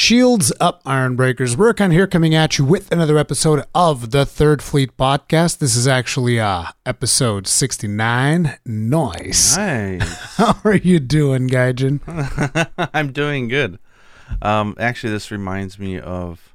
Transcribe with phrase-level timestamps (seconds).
[0.00, 1.56] Shields up, Iron Breakers.
[1.56, 5.58] Rurikhan here coming at you with another episode of the Third Fleet Podcast.
[5.58, 8.56] This is actually uh episode 69.
[8.64, 9.58] Nice.
[9.58, 10.24] Nice.
[10.36, 12.00] How are you doing, Gaijin?
[12.94, 13.78] I'm doing good.
[14.40, 16.54] Um, actually, this reminds me of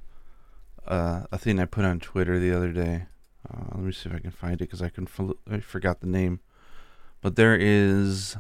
[0.88, 3.06] uh, a thing I put on Twitter the other day.
[3.48, 5.08] Uh, let me see if I can find it because I can
[5.50, 6.40] I forgot the name.
[7.22, 8.38] But there is,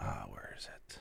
[0.00, 1.00] uh, where is it?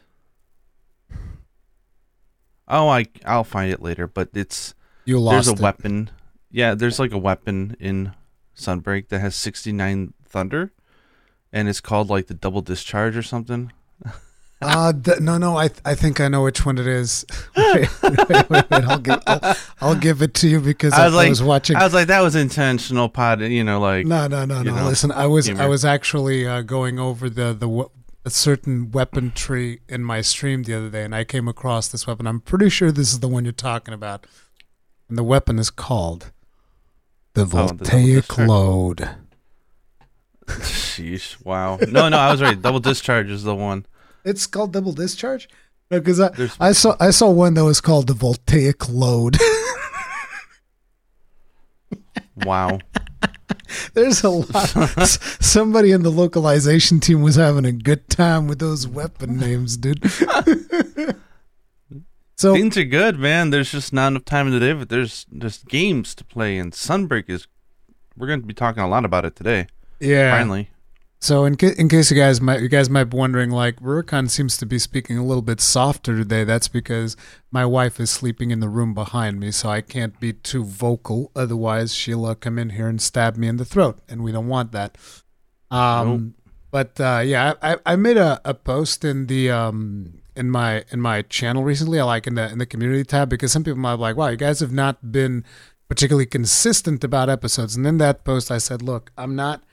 [2.73, 4.07] Oh, I I'll find it later.
[4.07, 4.73] But it's
[5.05, 5.59] You there's a it.
[5.59, 6.09] weapon.
[6.49, 8.13] Yeah, there's like a weapon in
[8.57, 10.71] Sunbreak that has 69 thunder,
[11.51, 13.71] and it's called like the double discharge or something.
[14.65, 17.25] Uh, th- no, no, I I think I know which one it is.
[17.57, 21.15] wait, wait, wait, I'll, give, I'll, I'll give it to you because I, I was
[21.15, 21.75] like, I was watching.
[21.75, 24.73] I was like, that was intentional pod, you know, like no, no, no, no.
[24.73, 27.89] know, Listen, I was I was actually uh, going over the the
[28.25, 32.07] a certain weapon tree in my stream the other day, and I came across this
[32.07, 32.25] weapon.
[32.27, 34.25] I'm pretty sure this is the one you're talking about,
[35.09, 36.31] and the weapon is called
[37.33, 38.47] the Oh, voltaic discharge.
[38.47, 39.09] load.
[40.47, 41.77] sheesh, wow.
[41.89, 42.61] No, no, I was right.
[42.61, 43.85] Double discharge is the one.
[44.25, 45.49] It's called double discharge
[45.89, 49.37] because I, There's- I saw I saw one that was called the voltaic load.
[52.35, 52.79] Wow.
[53.93, 54.75] There's a lot.
[54.97, 59.77] s- Somebody in the localization team was having a good time with those weapon names,
[59.77, 60.03] dude.
[62.35, 63.49] so Things are good, man.
[63.51, 66.71] There's just not enough time in the day, but there's there's games to play, and
[66.73, 67.47] Sunbreak is.
[68.15, 69.65] We're going to be talking a lot about it today.
[69.99, 70.29] yeah.
[70.37, 70.69] Finally,
[71.23, 74.29] So in ca- in case you guys might you guys might be wondering, like Rurikhan
[74.29, 76.43] seems to be speaking a little bit softer today.
[76.43, 77.15] That's because
[77.49, 81.31] my wife is sleeping in the room behind me, so I can't be too vocal.
[81.33, 84.49] Otherwise, she'll uh, come in here and stab me in the throat, and we don't
[84.49, 84.97] want that.
[85.71, 86.33] Um,
[86.71, 90.99] but uh, yeah, I, I made a, a post in the um in my in
[90.99, 92.01] my channel recently.
[92.01, 94.27] I like in the in the community tab because some people might be like, wow,
[94.27, 95.45] you guys have not been
[95.87, 97.77] particularly consistent about episodes.
[97.77, 99.63] And in that post, I said, look, I'm not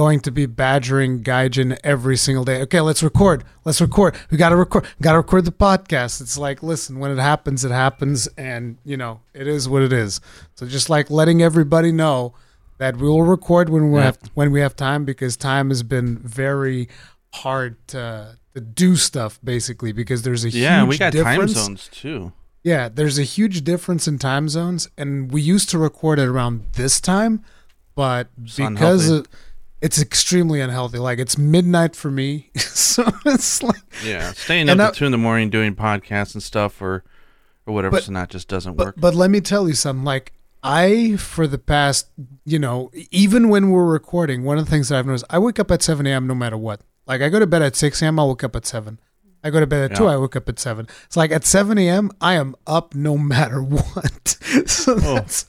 [0.00, 2.58] going to be badgering Gaijin every single day.
[2.62, 3.44] Okay, let's record.
[3.66, 4.12] Let's record.
[4.30, 4.84] We got to record.
[5.02, 6.20] Got to record the podcast.
[6.22, 9.92] It's like, listen, when it happens, it happens, and you know, it is what it
[9.92, 10.20] is.
[10.56, 12.32] So just like letting everybody know
[12.78, 14.06] that we will record when we Yeah.
[14.06, 16.88] have when we have time because time has been very
[17.34, 21.54] hard to to do stuff basically because there's a yeah, huge we got difference.
[21.54, 22.32] time zones too.
[22.62, 26.54] Yeah, there's a huge difference in time zones, and we used to record at around
[26.74, 27.34] this time,
[27.94, 29.28] but It's because it,
[29.80, 30.98] it's extremely unhealthy.
[30.98, 33.80] Like it's midnight for me, so it's like.
[34.04, 37.04] Yeah, staying up at two in the morning doing podcasts and stuff, or
[37.66, 38.94] or whatever, But- so that just doesn't But work.
[38.98, 40.04] but let me tell you something.
[40.04, 40.32] Like
[40.62, 42.08] I, for the past,
[42.44, 45.58] you know, even when we're recording, one of the things that I've noticed, I wake
[45.58, 46.26] up at seven a.m.
[46.26, 46.80] no matter what.
[47.06, 48.18] Like I go to bed at six a.m.
[48.20, 48.98] I wake up at seven.
[49.42, 50.06] I go to bed at two.
[50.06, 50.86] I wake up at seven.
[51.06, 52.10] It's like at seven a.m.
[52.20, 54.28] I am up no matter what.
[54.66, 55.14] so Oh.
[55.14, 55.46] that's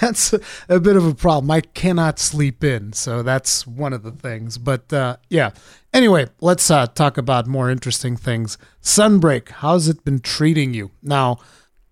[0.00, 1.50] that's a, a bit of a problem.
[1.50, 4.56] I cannot sleep in, so that's one of the things.
[4.58, 5.50] But uh, yeah.
[5.92, 8.56] Anyway, let's uh, talk about more interesting things.
[8.82, 9.48] Sunbreak.
[9.50, 11.38] How's it been treating you now?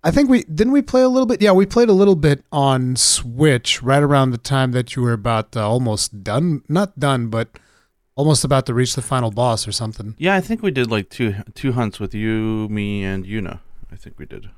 [0.04, 1.40] I think we didn't we play a little bit.
[1.40, 5.12] Yeah, we played a little bit on Switch right around the time that you were
[5.12, 7.50] about uh, almost done, not done, but
[8.22, 10.14] almost about to reach the final boss or something.
[10.16, 13.58] yeah, I think we did like two two hunts with you, me, and Yuna.
[13.90, 14.48] I think we did,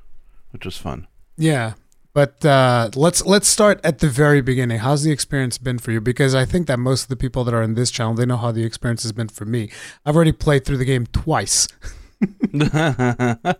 [0.51, 1.07] which was fun.
[1.35, 1.73] Yeah,
[2.13, 4.79] but uh, let's let's start at the very beginning.
[4.79, 5.99] How's the experience been for you?
[5.99, 8.37] Because I think that most of the people that are in this channel they know
[8.37, 9.71] how the experience has been for me.
[10.05, 11.67] I've already played through the game twice.
[12.53, 13.57] so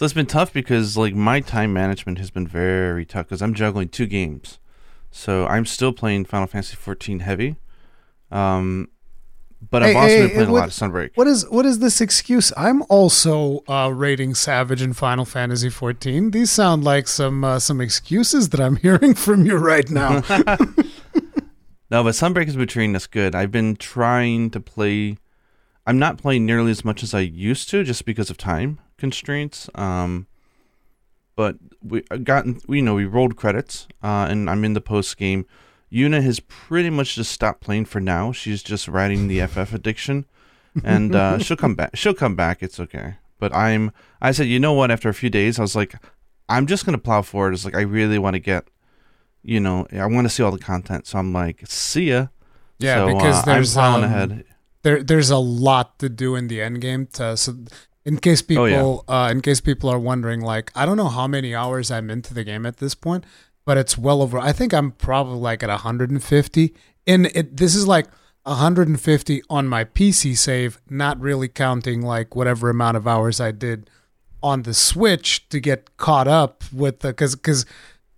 [0.00, 3.88] it's been tough because like my time management has been very tough because I'm juggling
[3.88, 4.58] two games.
[5.10, 7.56] So I'm still playing Final Fantasy 14 heavy,
[8.32, 8.88] um,
[9.70, 11.10] but I've also hey, been playing what- a lot of Sunbreak.
[11.14, 12.52] What is what is this excuse?
[12.56, 16.32] I'm also uh, rating Savage in Final Fantasy 14.
[16.32, 20.22] These sound like some uh, some excuses that I'm hearing from you right now.
[21.90, 23.34] No, but Sunbreak has been treating us good.
[23.34, 25.18] I've been trying to play.
[25.86, 29.68] I'm not playing nearly as much as I used to, just because of time constraints.
[29.74, 30.26] Um,
[31.36, 34.80] but we I gotten, we you know, we rolled credits, uh, and I'm in the
[34.80, 35.44] post game.
[35.92, 38.32] Yuna has pretty much just stopped playing for now.
[38.32, 40.24] She's just riding the FF addiction,
[40.84, 41.90] and uh, she'll come back.
[41.94, 42.62] She'll come back.
[42.62, 43.16] It's okay.
[43.38, 43.92] But I'm.
[44.20, 44.90] I said, you know what?
[44.90, 45.94] After a few days, I was like,
[46.48, 47.54] I'm just gonna plow forward.
[47.54, 48.68] It's like I really want to get
[49.42, 51.06] you know, I want to see all the content.
[51.06, 52.28] So I'm like, see ya.
[52.78, 54.44] Yeah, So, because uh, there's I'm plowing um, ahead.
[54.82, 57.06] there there's a lot to do in the end game.
[57.14, 57.56] To, so
[58.04, 59.24] in case people Oh, yeah.
[59.26, 62.34] uh, in case people are wondering, like I don't know how many hours I'm into
[62.34, 63.24] the game at this point,
[63.64, 64.38] but it's well over.
[64.38, 66.74] I think I'm probably like at 150.
[67.06, 68.06] And it this is like
[68.44, 73.88] 150 on my PC save, not really counting like whatever amount of hours I did
[74.42, 77.66] on the Switch to get caught up with the because because.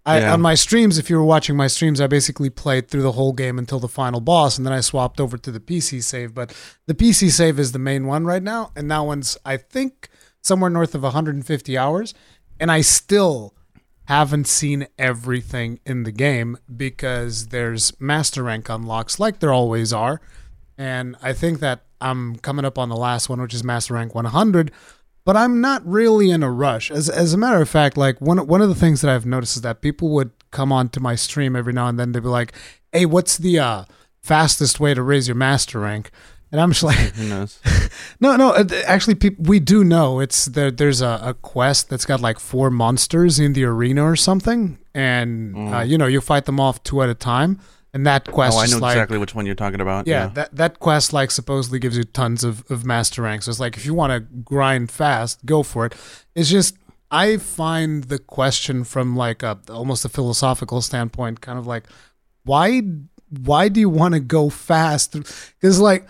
[0.07, 0.35] I, Yeah.
[0.35, 3.33] On my streams, if you were watching my streams, I basically played through the whole
[3.33, 6.35] game until the final boss, and then I swapped over to the PC save.
[6.35, 6.55] But
[6.85, 10.11] the PC save is the main one right now, and that one's I think
[10.43, 12.13] somewhere north of 150 hours,
[12.61, 13.55] and I still
[14.05, 20.21] haven't seen everything in the game because there's master rank unlocks like there always are.
[20.77, 24.15] And I think that I'm coming up on the last one, which is master rank
[24.15, 24.71] 100,
[25.25, 26.91] but I'm not really in a rush.
[26.91, 29.57] As as a matter of fact, like one one of the things that I've noticed
[29.57, 32.13] is that people would come onto my stream every now and then.
[32.13, 32.53] They'd be like,
[32.93, 33.85] "Hey, what's the uh,
[34.23, 36.11] fastest way to raise your master rank?"
[36.55, 37.59] And I'm just like, Who knows?
[38.21, 38.55] no, no.
[38.87, 40.71] Actually, peop we do know it's there.
[40.71, 45.75] There's a, a quest that's got like four monsters in the arena or something, and
[45.75, 47.59] uh, you know you fight them off two at a time.
[47.93, 48.61] And that quest, Mm.
[48.61, 50.07] oh, I know like, exactly which one you're talking about.
[50.07, 53.47] yeah, that that quest like supposedly gives you tons of of master ranks.
[53.47, 55.95] So it's like if you want to grind fast, go for it.
[56.37, 56.77] It's just
[57.11, 61.85] I find the question from like a almost a philosophical standpoint, kind of like
[62.45, 62.81] why
[63.29, 65.15] why do you want to go fast?
[65.15, 66.07] Because like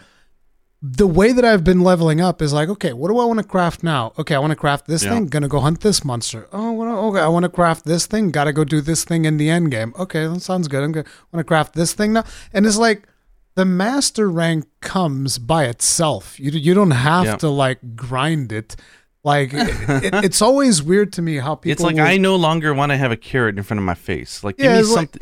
[0.87, 3.45] the way that I've been leveling up is like, okay, what do I want to
[3.47, 4.13] craft now?
[4.19, 5.15] Okay, I want to craft this Yeah.
[5.15, 5.29] thing.
[5.29, 6.47] Gonna go hunt this monster.
[6.53, 8.31] Oh, okay, I want to craft this thing.
[8.31, 9.95] Got to go do this thing in the end game.
[9.99, 10.83] Okay, that sounds good.
[10.85, 12.25] I'm gonna want to craft this thing now.
[12.53, 13.09] And it's like
[13.55, 16.39] the master rank comes by itself.
[16.39, 17.37] You you don't have Yeah.
[17.37, 18.77] to like grind it.
[19.23, 19.69] Like it,
[20.05, 21.73] it, it's always weird to me how people.
[21.73, 23.95] It's like will- I no longer want to have a carrot in front of my
[23.95, 24.45] face.
[24.45, 25.17] Like, give me it's like-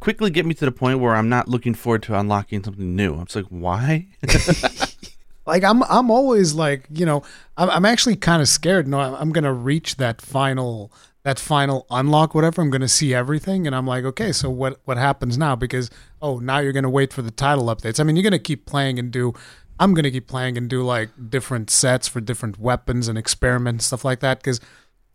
[0.00, 3.14] quickly get me to the point where I'm not looking forward to unlocking something new.
[3.14, 4.08] I'm just like, why?
[5.46, 7.22] like I'm I'm always like you know
[7.56, 8.86] I'm I'm actually kind of scared.
[8.86, 10.92] No, I'm, I'm gonna reach that final
[11.24, 12.62] that final unlock whatever.
[12.62, 15.56] I'm gonna see everything, and I'm like, okay, so what what happens now?
[15.56, 15.90] Because
[16.22, 17.98] oh, now you're gonna wait for the title updates.
[17.98, 19.34] I mean, you're gonna keep playing and do.
[19.80, 24.04] I'm gonna keep playing and do like different sets for different weapons and experiments stuff
[24.04, 24.38] like that.
[24.38, 24.60] Because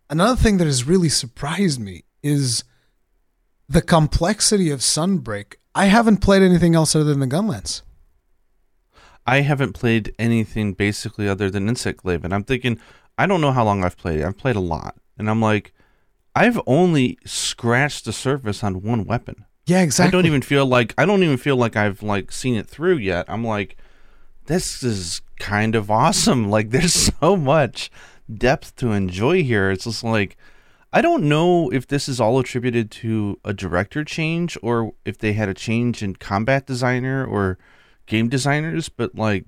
[0.09, 2.63] another thing that has really surprised me is
[3.73, 5.55] the complexity of Sunbreak.
[5.75, 7.81] I haven't played anything else other than the Gunlance.
[9.25, 12.79] I haven't played anything basically other than Insect Glaive, and I'm thinking,
[13.17, 14.19] I don't know how long I've played.
[14.19, 14.25] it.
[14.25, 15.73] I've played a lot, and I'm like,
[16.35, 19.45] I've only scratched the surface on one weapon.
[19.65, 20.09] Yeah, exactly.
[20.09, 22.97] I don't even feel like I don't even feel like I've like seen it through
[22.97, 23.25] yet.
[23.29, 23.77] I'm like,
[24.45, 26.49] this is kind of awesome.
[26.49, 27.89] Like, there's so much
[28.31, 29.71] depth to enjoy here.
[29.71, 30.37] It's just like,
[30.95, 35.33] I don't know if this is all attributed to a director change or if they
[35.33, 37.57] had a change in combat designer or
[38.05, 39.45] game designers, but like,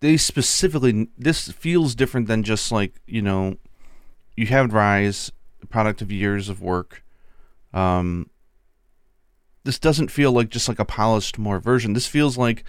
[0.00, 3.56] they specifically this feels different than just like you know,
[4.36, 5.30] you have Rise,
[5.68, 7.04] product of years of work.
[7.74, 8.30] Um,
[9.64, 11.92] this doesn't feel like just like a polished more version.
[11.92, 12.64] This feels like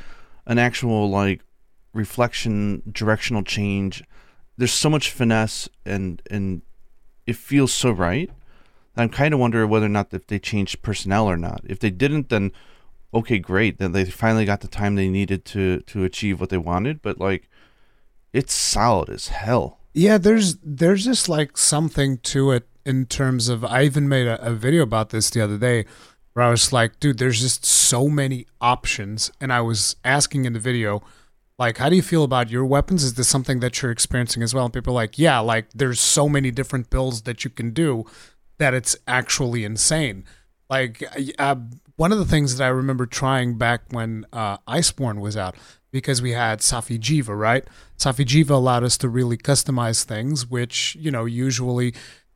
[0.46, 1.46] an actual like
[1.94, 4.04] reflection, directional change.
[4.58, 6.62] There's so much finesse and and
[7.26, 8.30] it feels so right.
[8.98, 11.62] I'm kind of wondering whether or not if they changed personnel or not.
[11.66, 12.52] If they didn't, then
[13.14, 13.78] okay, great.
[13.78, 17.02] Then they finally got the time they needed to to achieve what they wanted.
[17.02, 17.50] But like,
[18.34, 19.80] it's solid as hell.
[19.94, 24.42] Yeah, there's there's just like something to it in terms of I even made a,
[24.46, 25.86] a video about this the other day
[26.34, 30.54] where I was like, dude, there's just so many options and I was asking in
[30.54, 31.02] the video
[31.62, 33.04] like how do you feel about your weapons?
[33.04, 34.66] Is this something that you're experiencing as well?
[34.66, 38.04] And people are like, yeah, like there's so many different builds that you can do
[38.58, 40.26] that it's actually insane.
[40.72, 41.04] Like
[41.38, 41.58] uh,
[41.98, 45.56] one of the things that I remember trying back when uh, Iceborne was out,
[45.92, 47.64] because we had Safi Jiva, right?
[47.96, 51.94] Safi Jiva allowed us to really customize things, which you know usually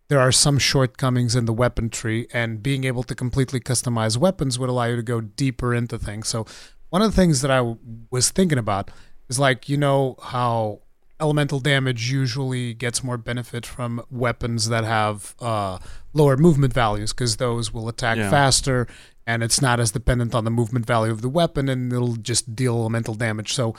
[0.07, 4.59] there are some shortcomings in the weapon tree, and being able to completely customize weapons
[4.59, 6.27] would allow you to go deeper into things.
[6.27, 6.45] So
[6.91, 7.79] one of the things that I w-
[8.11, 8.91] was thinking about
[9.29, 10.79] is like you know how
[11.19, 15.77] elemental damage usually gets more benefit from weapons that have uh,
[16.13, 18.29] lower movement values because those will attack Yeah.
[18.29, 18.87] faster
[19.25, 22.55] and it's not as dependent on the movement value of the weapon and it'll just
[22.55, 23.53] deal elemental damage.
[23.53, 23.73] So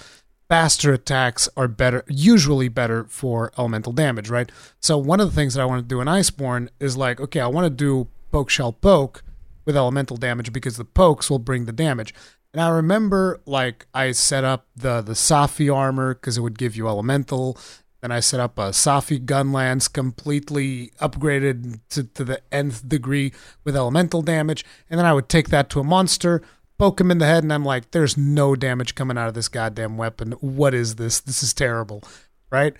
[0.48, 4.50] faster attacks are better usually better for elemental damage right?
[4.80, 7.40] So one of the things that i want to do in iceborne is like okay
[7.40, 9.22] i want to do poke shell poke
[9.64, 12.14] with elemental damage because the pokes will bring the damage
[12.56, 16.74] and I remember like I set up the the Safi armor because it would give
[16.74, 17.58] you elemental.
[18.00, 23.34] Then I set up a Safi gunlance completely upgraded to, to the nth degree
[23.64, 24.64] with elemental damage.
[24.88, 26.40] And then I would take that to a monster,
[26.78, 29.48] poke him in the head, and I'm like, there's no damage coming out of this
[29.48, 30.32] goddamn weapon.
[30.40, 31.20] What is this?
[31.20, 32.02] This is terrible.
[32.50, 32.72] Right?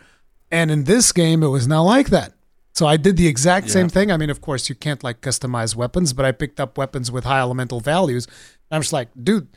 [0.50, 2.32] And in this game, it was not like that.
[2.72, 4.10] So I did the exact same thing.
[4.10, 7.24] I mean, of course, you can't like customize weapons, but I picked up weapons with
[7.24, 8.26] high elemental values.
[8.70, 9.48] I'm just like, dude,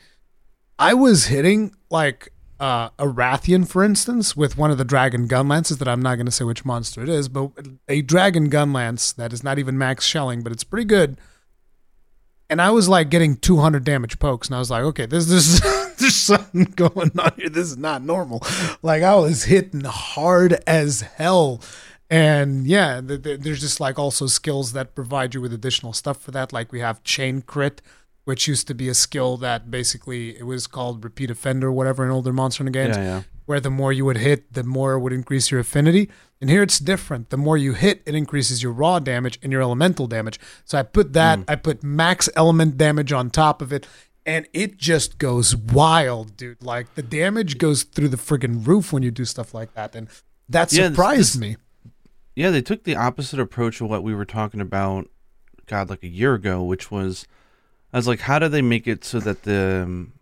[0.80, 5.46] I was hitting like uh, a Rathian, for instance, with one of the dragon gun
[5.46, 7.50] lances that I'm not going to say which monster it is, but
[7.86, 11.18] a dragon gun lance that is not even max shelling, but it's pretty good.
[12.48, 15.60] And I was like getting 200 damage pokes, and I was like, okay, this this
[15.98, 17.50] there's something going on here.
[17.50, 18.42] This is not normal.
[18.82, 21.60] Like I was hitting hard as hell.
[22.08, 26.22] And yeah, th- th- there's just like also skills that provide you with additional stuff
[26.22, 26.54] for that.
[26.54, 27.82] Like we have chain crit,
[28.30, 32.12] which used to be a skill that basically it was called repeat offender, whatever in
[32.12, 33.22] older Monster Hunter games, Yeah, yeah.
[33.46, 36.08] where the more you would hit, the more it would increase your affinity.
[36.40, 37.30] And here it's different.
[37.30, 40.38] The more you hit, it increases your raw damage and your elemental damage.
[40.64, 41.44] So I put that, hmm.
[41.48, 43.84] I put max element damage on top of it,
[44.24, 46.62] and it just goes wild, dude.
[46.62, 49.96] Like the damage goes through the friggin' roof when you do stuff like that.
[49.96, 50.06] And
[50.48, 51.56] that Yeah, surprised this- me.
[52.36, 55.08] Yeah, they took the opposite approach of what we were talking about,
[55.66, 57.26] God, like a year ago, which was,
[57.92, 60.12] I was like, how do they make it so that the, um,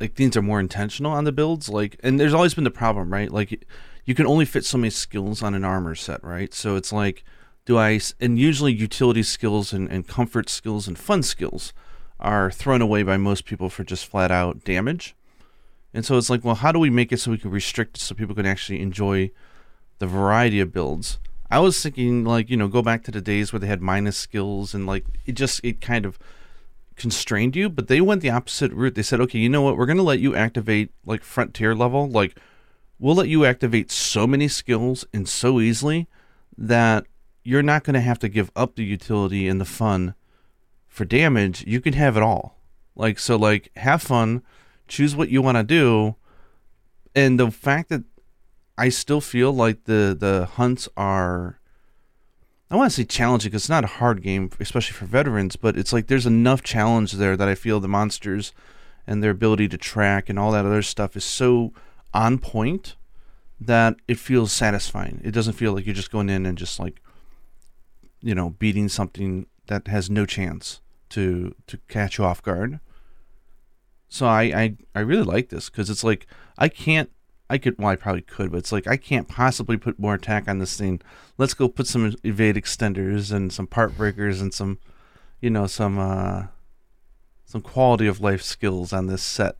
[0.00, 1.68] like things are more intentional on the builds?
[1.68, 3.30] Like, and there's always been the problem, right?
[3.30, 3.64] Like,
[4.04, 6.52] you can only fit so many skills on an armor set, right?
[6.52, 7.24] So it's like,
[7.64, 8.00] do I?
[8.20, 11.72] and usually utility skills and, and comfort skills and fun skills
[12.20, 15.14] are thrown away by most people for just flat out damage.
[15.94, 18.00] And so it's like, well, how do we make it so we can restrict it
[18.00, 19.30] so people can actually enjoy
[19.98, 21.18] the variety of builds.
[21.50, 24.16] I was thinking like, you know, go back to the days where they had minus
[24.16, 26.18] skills and like it just it kind of
[26.96, 28.94] constrained you, but they went the opposite route.
[28.94, 29.76] They said, "Okay, you know what?
[29.76, 32.08] We're going to let you activate like frontier level.
[32.08, 32.38] Like
[32.98, 36.08] we'll let you activate so many skills and so easily
[36.56, 37.06] that
[37.42, 40.14] you're not going to have to give up the utility and the fun
[40.88, 41.64] for damage.
[41.66, 42.56] You can have it all.
[42.96, 44.42] Like so like have fun,
[44.88, 46.16] choose what you want to do,
[47.14, 48.04] and the fact that
[48.78, 51.58] I still feel like the the hunts are.
[52.74, 55.54] I want to say challenging because it's not a hard game, especially for veterans.
[55.54, 58.52] But it's like there's enough challenge there that I feel the monsters
[59.06, 61.72] and their ability to track and all that other stuff is so
[62.12, 62.96] on point
[63.60, 65.20] that it feels satisfying.
[65.22, 67.00] It doesn't feel like you're just going in and just like,
[68.20, 72.80] you know, beating something that has no chance to to catch you off guard.
[74.08, 76.26] So I I, I really like this because it's like
[76.58, 77.12] I can't
[77.50, 80.48] I could well I probably could but it's like I can't possibly put more attack
[80.48, 81.00] on this thing.
[81.38, 84.78] Let's go put some evade extenders and some part breakers and some
[85.40, 86.44] you know some uh
[87.44, 89.56] some quality of life skills on this set.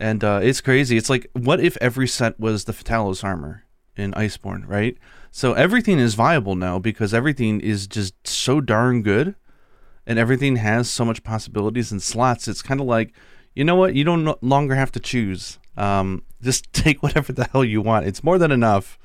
[0.00, 0.96] And uh, it's crazy.
[0.96, 3.64] It's like what if every set was the Fatalis armor
[3.96, 4.98] in Iceborne, right?
[5.30, 9.36] So everything is viable now because everything is just so darn good
[10.06, 12.48] and everything has so much possibilities and slots.
[12.48, 13.14] It's kind of like,
[13.54, 13.94] you know what?
[13.94, 15.58] You don't no longer have to choose.
[15.76, 18.06] Um, just take whatever the hell you want.
[18.06, 18.98] It's more than enough.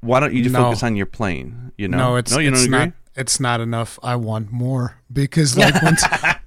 [0.00, 0.64] Why don't you just No.
[0.64, 1.72] focus on your plane?
[1.76, 1.96] You know?
[1.98, 2.86] No, it's no, you it's don't agree.
[2.86, 2.92] not.
[3.16, 3.98] It's not enough.
[4.00, 6.04] I want more because like once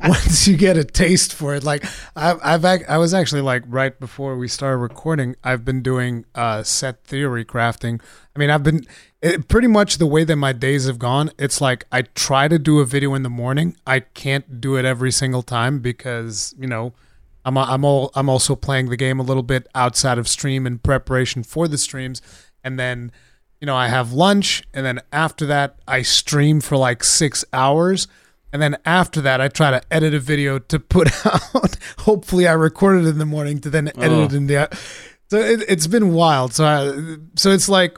[0.08, 1.84] once you get a taste for it, like
[2.16, 6.24] I've I've ac- I was actually like right before we started recording, I've been doing
[6.34, 8.02] uh set theory crafting.
[8.34, 8.86] I mean, I've been
[9.22, 11.32] it, pretty much the way that my days have gone.
[11.38, 13.76] It's like I try to do a video in the morning.
[13.86, 16.94] I can't do it every single time because you know.
[17.46, 20.80] I'm I'm all I'm also playing the game a little bit outside of stream in
[20.80, 22.22] preparation for the streams,
[22.64, 23.12] and then
[23.60, 28.08] you know I have lunch, and then after that I stream for like six hours,
[28.54, 31.78] and then after that I try to edit a video to put out.
[32.00, 34.24] Hopefully I record it in the morning to then edit Oh.
[34.26, 34.68] it in the.
[35.30, 36.54] So it, it's been wild.
[36.54, 37.98] So I, so it's like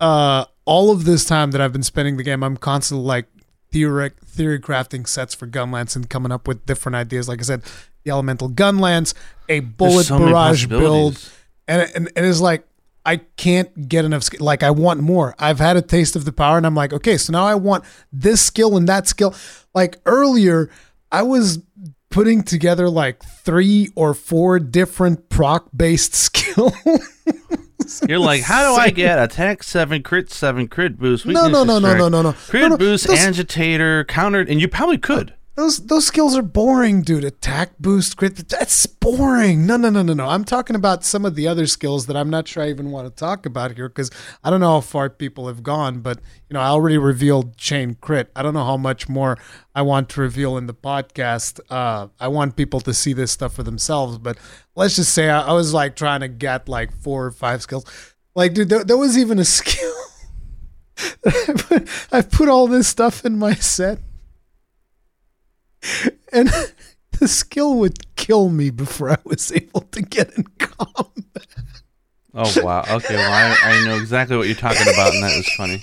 [0.00, 3.26] uh, all of this time that I've been spending the game, I'm constantly like
[3.72, 7.28] theory theory crafting sets for Gunlance and coming up with different ideas.
[7.28, 7.62] Like I said,
[8.04, 9.14] the elemental Gunlance,
[9.48, 11.18] a bullet so barrage build,
[11.66, 12.64] and, and and it's like
[13.04, 14.28] I can't get enough.
[14.40, 15.34] Like I want more.
[15.38, 17.84] I've had a taste of the power, and I'm like, okay, so now I want
[18.12, 19.34] this skill and that skill.
[19.74, 20.70] Like earlier,
[21.10, 21.58] I was
[22.10, 26.72] putting together like three or four different proc based skills.
[28.08, 31.26] You're like, how do I get attack seven, crit seven, crit boost?
[31.26, 32.32] No, no, no, no, no, no, no.
[32.32, 35.34] Crit No, no, boost, those- agitator, counter, and you probably could.
[35.54, 37.24] Those those skills are boring, dude.
[37.24, 38.48] Attack boost, crit.
[38.48, 39.66] That's boring.
[39.66, 40.26] No, no, no, no, no.
[40.26, 43.06] I'm talking about some of the other skills that I'm not sure I even want
[43.06, 44.10] to talk about here because
[44.42, 46.00] I don't know how far people have gone.
[46.00, 48.30] But you know, I already revealed chain crit.
[48.34, 49.36] I don't know how much more
[49.74, 51.60] I want to reveal in the podcast.
[51.68, 54.16] Uh, I want people to see this stuff for themselves.
[54.16, 54.38] But
[54.74, 57.84] let's just say I, I was like trying to get like four or five skills.
[58.34, 59.92] Like, dude, there, there was even a skill.
[61.26, 63.98] I put, I put all this stuff in my set
[66.32, 66.50] and
[67.18, 71.46] the skill would kill me before I was able to get in combat.
[72.34, 72.84] Oh wow.
[72.88, 73.16] Okay.
[73.16, 75.82] Well, I, I know exactly what you're talking about, and that is funny.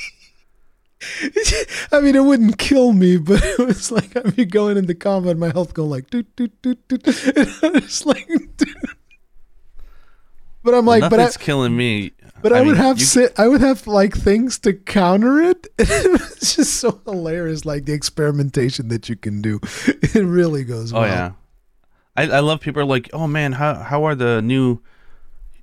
[1.91, 5.37] I mean, it wouldn't kill me, but it was like I'd be going into combat,
[5.37, 8.75] my health going like doot doot doot doot, and I was like, dude.
[10.63, 12.11] But I'm like, but I, killing me.
[12.41, 15.41] But I, I would mean, have you- si- I would have like things to counter
[15.41, 15.67] it.
[15.77, 19.59] it's just so hilarious, like the experimentation that you can do.
[20.15, 20.91] It really goes.
[20.93, 21.07] Oh well.
[21.07, 21.31] yeah,
[22.15, 24.79] I I love people are like, oh man, how how are the new,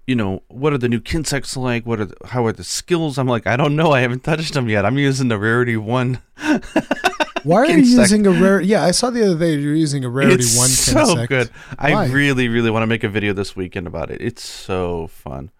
[0.06, 1.84] you know, what are the new kinsects like?
[1.84, 3.18] What are the, how are the skills?
[3.18, 3.90] I'm like, I don't know.
[3.92, 4.84] I haven't touched them yet.
[4.86, 6.20] I'm using the rarity one.
[7.44, 8.60] Why are you using a rare?
[8.60, 10.68] Yeah, I saw the other day you're using a rarity it's one.
[10.68, 11.48] so good.
[11.78, 11.92] Why?
[11.92, 14.20] I really really want to make a video this weekend about it.
[14.20, 15.50] It's so fun.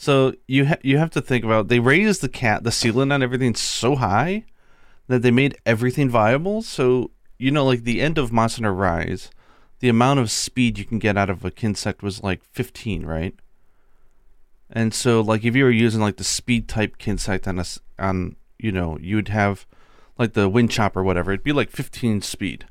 [0.00, 3.20] So you ha- you have to think about they raised the cat the ceiling on
[3.20, 4.44] everything so high
[5.08, 6.62] that they made everything viable.
[6.62, 9.30] So you know, like the end of Monster Rise,
[9.80, 13.34] the amount of speed you can get out of a Kinsect was like 15, right?
[14.70, 17.80] And so, like, if you were using like the speed type Kinsect on a s
[17.98, 19.66] on, you know, you would have
[20.16, 21.32] like the Wind Chop or whatever.
[21.32, 22.66] It'd be like 15 speed,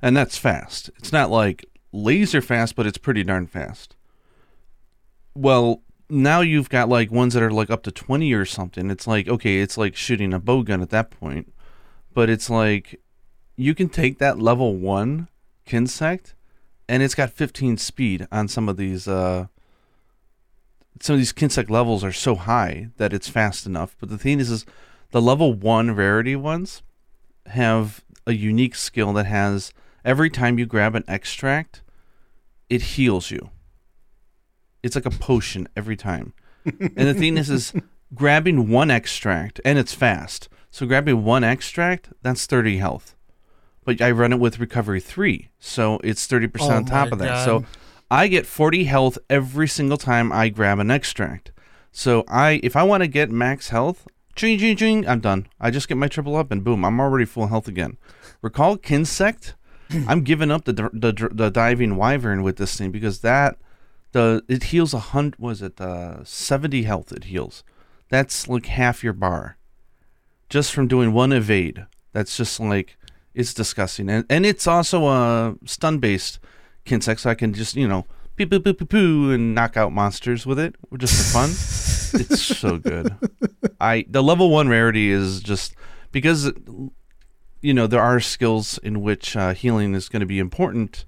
[0.00, 0.88] and that's fast.
[0.98, 3.96] It's not like laser fast, but it's pretty darn fast.
[5.34, 8.90] Well, now you've got like ones that are like up to 20 or something.
[8.90, 11.52] It's like okay, it's like shooting a bow gun at that point,
[12.12, 13.00] but it's like
[13.56, 15.28] you can take that level one
[15.66, 16.34] Kinsect,
[16.88, 19.08] and it's got 15 speed on some of these.
[19.08, 19.46] Uh,
[21.00, 23.96] some of these Kinsect levels are so high that it's fast enough.
[23.98, 24.66] But the thing is, is
[25.10, 26.82] the level one rarity ones
[27.46, 29.72] have a unique skill that has
[30.04, 31.82] every time you grab an extract,
[32.68, 33.50] it heals you.
[34.82, 36.32] It's like a potion every time.
[36.64, 37.72] and the thing is, is
[38.14, 40.48] grabbing one extract, and it's fast.
[40.70, 43.14] So grabbing one extract, that's 30 health.
[43.84, 47.26] But I run it with recovery three, so it's 30% Oh on top of that.
[47.26, 47.44] God.
[47.44, 47.64] So
[48.10, 51.50] I get 40 health every single time I grab an extract.
[51.90, 55.46] So I, if I want to get max health, ching ching ching, I'm done.
[55.60, 57.98] I just get my triple up and boom, I'm already full health again.
[58.40, 59.54] Recall Kinsect?
[60.08, 63.58] I'm giving up the, the the diving wyvern with this thing because that
[64.12, 65.38] the it heals a hundred.
[65.38, 67.12] Was it uh, 70 health?
[67.12, 67.64] It heals.
[68.08, 69.56] That's like half your bar,
[70.48, 71.86] just from doing one evade.
[72.12, 72.96] That's just like
[73.34, 76.38] it's disgusting, and and it's also a stun based
[76.84, 78.06] Kinsect, so I can just you know
[78.36, 81.50] poo poo poo poo poo and knock out monsters with it, just for fun.
[82.20, 83.14] it's so good.
[83.80, 85.74] I the level one rarity is just
[86.10, 86.50] because
[87.60, 91.04] you know there are skills in which uh, healing is going to be important.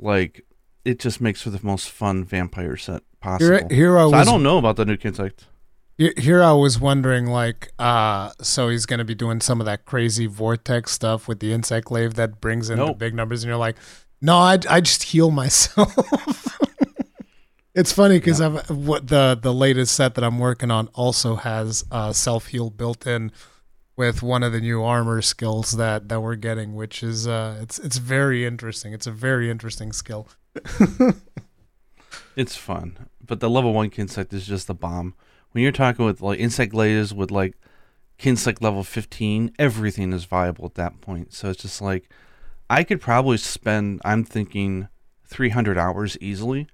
[0.00, 0.44] Like
[0.84, 3.68] it just makes for the most fun vampire set possible.
[3.68, 4.14] Here, here I So.
[4.14, 5.46] I don't know about the new Kinsect.
[5.96, 9.84] Here- I was wondering, like, uh, so he's going to be doing some of that
[9.84, 13.56] crazy vortex stuff with the insect glaive that brings in the big numbers, and you're
[13.56, 13.76] like,
[14.20, 15.92] no, I, I just heal myself.
[17.74, 21.84] it's funny because I've what the the latest set that I'm working on also has
[21.90, 23.32] uh, self heal built in
[23.96, 27.78] with one of the new armor skills that that we're getting, which is uh, it's
[27.78, 28.92] it's very interesting.
[28.92, 30.28] It's a very interesting skill.
[32.38, 35.14] It's fun, but the level one Kinsect is just a bomb.
[35.50, 37.54] When you're talking with like insect glaives with like
[38.16, 41.34] Kinsect level 15, everything is viable at that point.
[41.34, 42.08] So it's just like
[42.70, 44.86] I could probably spend, I'm thinking,
[45.26, 46.68] 300 hours easily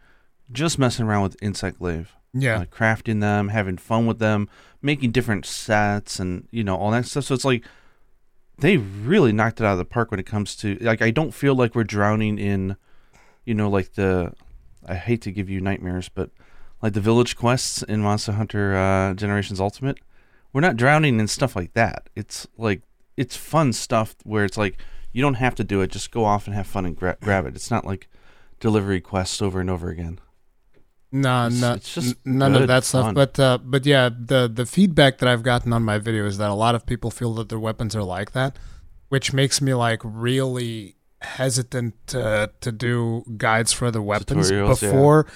[0.53, 2.15] just messing around with insect glaive.
[2.35, 4.51] Yeah, like crafting them, having fun with them,
[4.83, 7.25] making different sets, and you know all that stuff.
[7.25, 7.65] So it's like
[8.59, 11.33] they really knocked it out of the park when it comes to like I don't
[11.33, 12.77] feel like we're drowning in,
[13.45, 14.33] you know, like the
[14.87, 16.31] I hate to give you nightmares, but
[16.83, 19.99] like the village quests in Monster Hunter uh, Generations Ultimate,
[20.53, 22.09] we're not drowning in stuff like that.
[22.15, 22.83] It's like
[23.17, 24.79] it's fun stuff where it's like
[25.13, 27.47] you don't have to do it, just go off and have fun and gra- grab
[27.47, 27.55] it.
[27.55, 28.09] It's not like
[28.61, 30.19] delivery quests over and over again.
[31.13, 33.05] No, It's- no, it's just n- none of that stuff.
[33.07, 33.15] fun.
[33.15, 36.51] But uh, but yeah, the the feedback that I've gotten on my video is that
[36.51, 38.59] a lot of people feel that their weapons are like that,
[39.11, 44.91] which makes me like really hesitant to to do guides for the weapons Tutorials, yeah.
[44.91, 45.27] before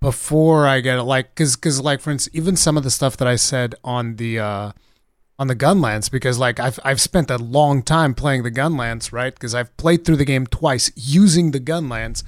[0.00, 1.04] before I get it.
[1.04, 4.16] Like, cause cause like for instance, even some of the stuff that I said on
[4.16, 4.72] the uh
[5.38, 9.34] on the Gunlance because like I've I've spent a long time playing the Gunlance, right?
[9.34, 12.22] Because I've played through the game twice using the Gunlance.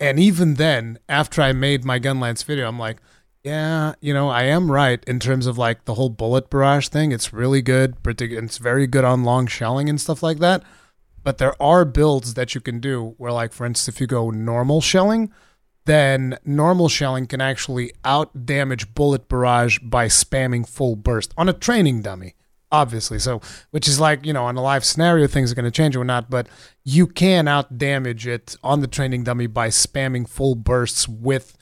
[0.00, 2.98] And even then, after I made my Gunlance video, I'm like,
[3.42, 7.12] yeah, you know, I am right in terms of like the whole bullet barrage thing.
[7.12, 10.62] It's really good, particularly it's very good on long shelling and stuff like that.
[11.22, 14.30] But there are builds that you can do where, like, for instance, if you go
[14.30, 15.32] normal shelling,
[15.84, 21.52] then normal shelling can actually out damage bullet barrage by spamming full burst on a
[21.52, 22.34] training dummy,
[22.70, 23.18] obviously.
[23.18, 25.96] So, which is like, you know, on a live scenario, things are going to change
[25.96, 26.46] or not, but
[26.84, 31.56] you can out damage it on the training dummy by spamming full bursts with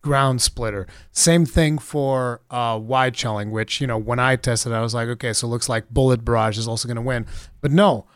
[0.00, 0.86] ground splitter.
[1.12, 5.08] Same thing for uh, wide shelling, which, you know, when I tested, I was like,
[5.08, 7.26] okay, so it looks like bullet barrage is also going to win.
[7.60, 8.06] But no,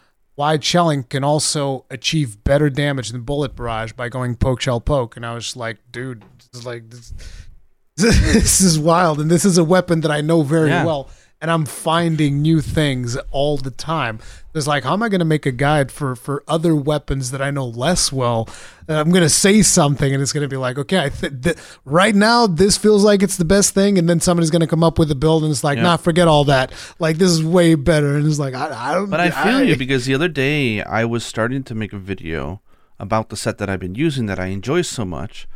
[0.43, 5.15] wide shelling can also achieve better damage than bullet barrage by going poke shell poke.
[5.17, 7.13] And I was like, dude, this is like, this,
[7.97, 10.85] this is wild, and this is a weapon that I know very Yeah.
[10.85, 11.09] well,
[11.43, 14.21] and I'm finding new things all the time.
[14.55, 17.43] It's like, how am I going to make a guide for for other weapons that
[17.43, 18.49] I know less well?
[18.87, 21.43] And I'm going to say something, and it's going to be like, okay, I th-
[21.43, 24.67] th- right now this feels like it's the best thing, and then somebody's going to
[24.69, 25.83] come up with a build, and it's like, Yeah.
[25.83, 26.73] nah, forget all that.
[27.01, 29.11] Like this is way better, and it's like, I, I don't.
[29.11, 32.61] But I feel you because the other day I was starting to make a video
[33.01, 35.49] about the set that I've been using that I enjoy so much.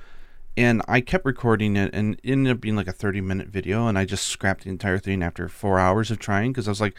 [0.56, 3.86] And I kept recording it and it ended up being like a 30 minute video.
[3.88, 6.80] And I just scrapped the entire thing after four hours of trying because I was
[6.80, 6.98] like,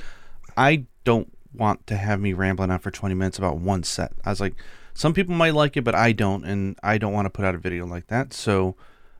[0.55, 4.11] I don't want to have me rambling on for 20 minutes about one set.
[4.23, 4.55] I was like,
[4.93, 6.43] some people might like it, but I don't.
[6.45, 8.33] And I don't want to put out a video like that.
[8.33, 8.75] So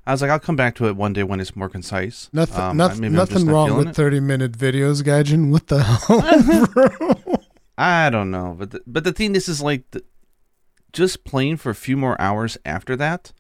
[0.06, 2.30] I was like, I'll come back to it one day when it's more concise.
[2.32, 3.96] Nothing, Um, nothing, I'm just nothing wrong with it.
[3.96, 5.52] 30 minute videos, Gaijin.
[5.52, 7.44] What the hell?
[7.78, 10.04] I don't know, but the, but the thing is, is like the,
[10.94, 13.34] just playing for a few more hours after that,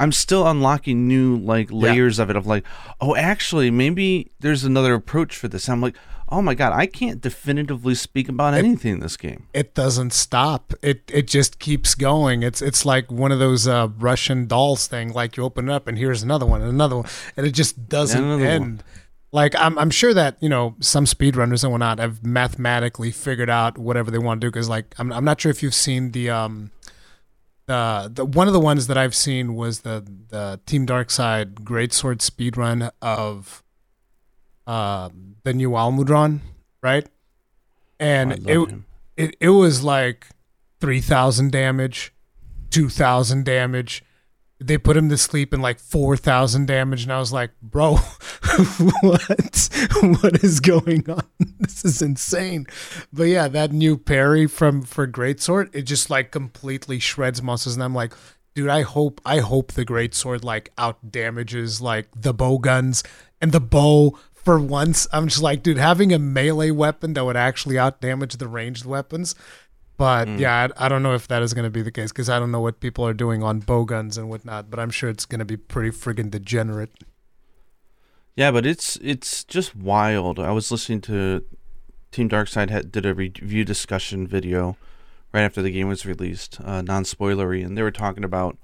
[0.00, 2.36] I'm still unlocking new like layers of it.
[2.36, 2.64] Of like,
[3.00, 5.68] oh, actually, maybe there's another approach for this.
[5.68, 5.94] I'm like,
[6.32, 9.46] oh my god, I can't definitively speak about anything in this game.
[9.52, 10.72] it doesn't stop.
[10.82, 12.42] It it just keeps going.
[12.42, 15.12] It's it's like one of those uh, Russian dolls thing.
[15.12, 17.88] Like you open it up and here's another one and another one, and it just
[17.88, 18.50] doesn't Another one.
[18.52, 18.84] end.
[19.32, 23.78] Like I'm I'm sure that you know some speedrunners and whatnot have mathematically figured out
[23.78, 24.50] whatever they want to do.
[24.50, 26.70] Because like I'm I'm not sure if you've seen the um
[27.70, 32.18] the the one of the ones that I've seen was the the Team Darkside Greatsword
[32.18, 33.62] speedrun of
[34.66, 35.08] uh
[35.44, 36.40] the new Almudron,
[36.82, 37.06] right?
[38.00, 38.72] And love
[39.16, 40.26] it it it was like
[40.80, 42.12] three thousand damage,
[42.70, 44.02] two thousand damage.
[44.62, 47.96] They put him to sleep in like four thousand damage, and I was like, "Bro,
[49.00, 49.68] what?
[50.02, 51.24] what is going on?
[51.60, 52.66] This is insane."
[53.12, 57.82] But yeah, that new parry from for Greatsword, it just like completely shreds monsters, and
[57.82, 58.12] I'm like,
[58.54, 63.02] dude, I hope I hope the Greatsword like out damages like the bow guns
[63.40, 64.18] and the bow.
[64.32, 68.38] For once, I'm just like, dude, having a melee weapon that would actually out damage
[68.38, 69.34] the ranged weapons.
[70.00, 72.30] But yeah, I, I don't know if that is going to be the case because
[72.30, 74.70] I don't know what people are doing on bow guns and whatnot.
[74.70, 77.04] But I'm sure it's going to be pretty friggin' degenerate.
[78.34, 80.38] Yeah, but it's it's just wild.
[80.38, 81.44] I was listening to
[82.12, 84.78] Team Darkside had, did a review discussion video
[85.34, 88.56] right after the game was released, uh, non spoilery, and they were talking about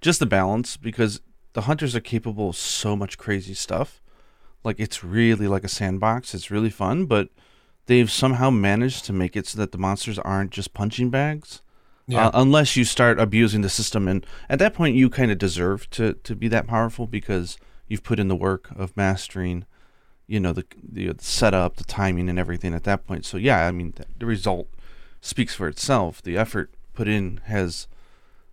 [0.00, 1.20] just the balance because
[1.54, 4.00] the hunters are capable of so much crazy stuff.
[4.62, 6.36] Like it's really like a sandbox.
[6.36, 7.30] It's really fun, but
[7.86, 11.60] they've somehow managed to make it so that the monsters aren't just punching bags.
[12.06, 15.38] Yeah, Uh, unless you start abusing the system, and at that point, you kind of
[15.38, 17.56] deserve to to be that powerful because
[17.88, 19.64] you've put in the work of mastering,
[20.26, 23.24] you know, the the, the setup, the timing, and everything at that point.
[23.24, 24.68] So yeah, I mean, th- the result
[25.22, 26.20] speaks for itself.
[26.22, 27.86] The effort put in has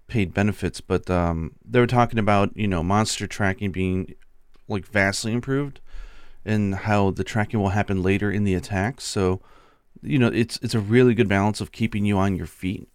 [0.07, 4.13] paid benefits, but um, they were talking about you know monster tracking being
[4.69, 5.81] like vastly improved,
[6.45, 9.01] and how the tracking will happen later in the attack.
[9.01, 9.41] So
[10.01, 12.88] you know, it's it's a really good balance of keeping you on your feet.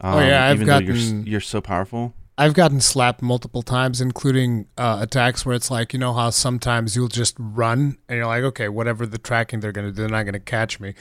[0.00, 2.14] Um, Oh, yeah, I've even though you're gotten- you're so powerful.
[2.38, 6.96] I've gotten slapped multiple times, including uh, attacks where it's like, you know how sometimes
[6.96, 10.08] you'll just run and you're like, okay, whatever the tracking they're going to do, they're
[10.08, 10.94] not going to catch me.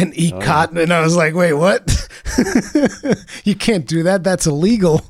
[0.00, 2.08] And he Oh, caught me, and I was like, wait, what?
[3.44, 4.22] you can't do that.
[4.22, 5.02] That's illegal.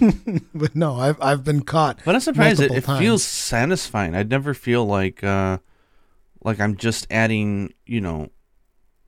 [0.54, 2.00] but no, I've, I've been caught.
[2.04, 4.14] But I'm surprised it, it feels satisfying.
[4.14, 5.58] I'd never feel like uh,
[6.42, 8.30] like I'm just adding, you know,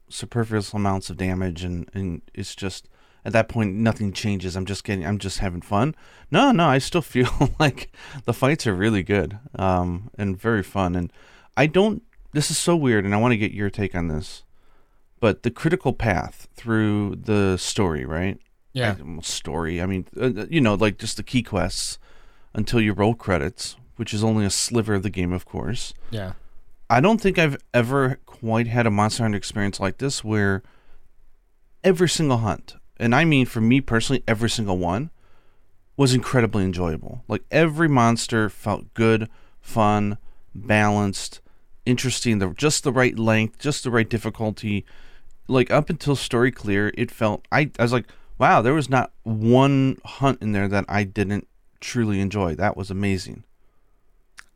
[0.09, 2.89] superfluous amounts of damage, and and it's just
[3.25, 4.55] at that point nothing changes.
[4.57, 5.95] I'm just getting, I'm just having fun.
[6.31, 7.91] No, no, I still feel like
[8.25, 10.95] the fights are really good, um, and very fun.
[10.95, 11.13] And
[11.57, 12.03] I don't.
[12.33, 14.43] This is so weird, and I want to get your take on this.
[15.21, 18.39] But the critical path through the story, right?
[18.73, 18.97] Yeah.
[19.01, 19.81] I- story.
[19.81, 21.99] I mean, uh, you know, like just the key quests
[22.55, 25.95] until you roll credits, which is only a sliver of the game, of course.
[26.11, 26.33] Yeah.
[26.89, 30.63] I don't think I've ever quite had a Monster Hunter experience like this where
[31.83, 35.11] every single hunt, and I mean for me personally, every single one
[35.97, 37.25] was incredibly enjoyable.
[37.27, 39.29] Like every monster felt good,
[39.61, 40.19] fun,
[40.55, 41.41] balanced,
[41.87, 44.85] interesting, the just the right length, just the right difficulty.
[45.49, 48.07] Like up until story clear, it felt I, I was like,
[48.39, 51.47] wow, there was not one hunt in there that I didn't
[51.81, 52.55] truly enjoy.
[52.55, 53.45] That was amazing.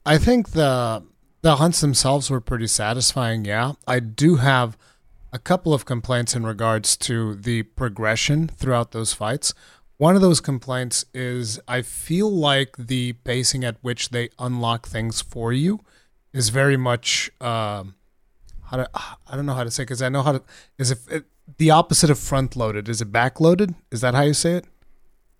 [0.05, 1.05] I think the
[1.43, 3.45] the hunts themselves were pretty satisfying.
[3.45, 4.77] Yeah, I do have
[5.33, 9.55] a couple of complaints in regards to the progression throughout those fights.
[9.97, 15.21] One of those complaints is I feel like the pacing at which they unlock things
[15.21, 15.81] for you
[16.33, 17.95] is very much um,
[18.71, 20.43] how to ah, I don't know how to say because I know how to
[20.79, 21.25] is if it,
[21.59, 24.67] the opposite of front loaded is it back loaded is that how you say it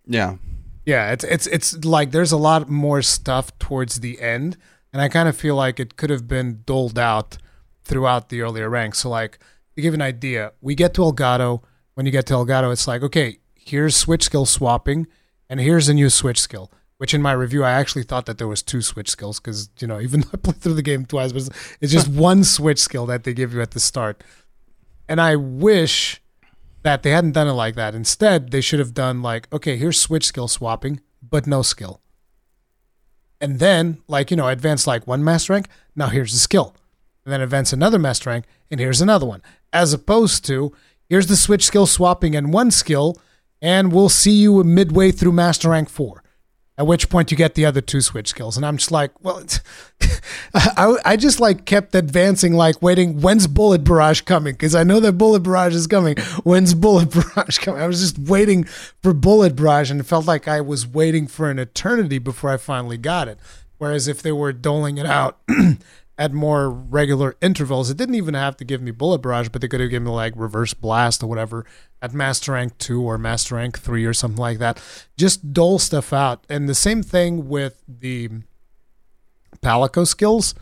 [0.05, 0.35] Yeah.
[0.85, 4.57] Yeah, it's it's it's like there's a lot more stuff towards the end,
[4.91, 7.37] and I kind of feel like it could have been doled out
[7.83, 8.99] throughout the earlier ranks.
[8.99, 9.37] So like
[9.75, 11.61] to give an idea, we get to Elgado.
[11.93, 15.05] When you get to Elgado, it's like okay, here's switch skill swapping,
[15.47, 16.71] and here's a new switch skill.
[17.01, 19.87] Which in my review, I actually thought that there was two switch skills because you
[19.87, 21.49] know even though I played through the game twice, but
[21.81, 24.23] it's just one switch skill that they give you at the start.
[25.09, 26.21] And I wish
[26.83, 27.95] that they hadn't done it like that.
[27.95, 32.01] Instead, they should have done like, okay, here's switch skill swapping, but no skill.
[33.39, 36.75] And then, like, you know, advance like one master rank, now here's the skill.
[37.25, 39.41] And then advance another master rank, and here's another one.
[39.73, 40.71] As opposed to,
[41.09, 43.17] here's the switch skill swapping and one skill,
[43.59, 46.20] and we'll see you midway through master rank four.
[46.81, 49.45] At which point you get the other two switch skills, and I'm just like, well,
[50.55, 53.21] I, I just like kept advancing, like waiting.
[53.21, 54.53] When's bullet barrage coming?
[54.55, 56.17] Because I know that bullet barrage is coming.
[56.43, 57.83] When's bullet barrage coming?
[57.83, 61.51] I was just waiting for bullet barrage, and it felt like I was waiting for
[61.51, 63.37] an eternity before I finally got it.
[63.77, 65.37] Whereas if they were doling it out
[66.17, 67.89] at more regular intervals.
[67.89, 70.11] It didn't even have to give me bullet barrage, but they could have given me
[70.11, 71.65] like reverse blast or whatever
[72.01, 74.81] at master rank two or master rank three or something like that.
[75.17, 76.45] Just dole stuff out.
[76.49, 78.29] And the same thing with the
[79.61, 80.53] Palico skills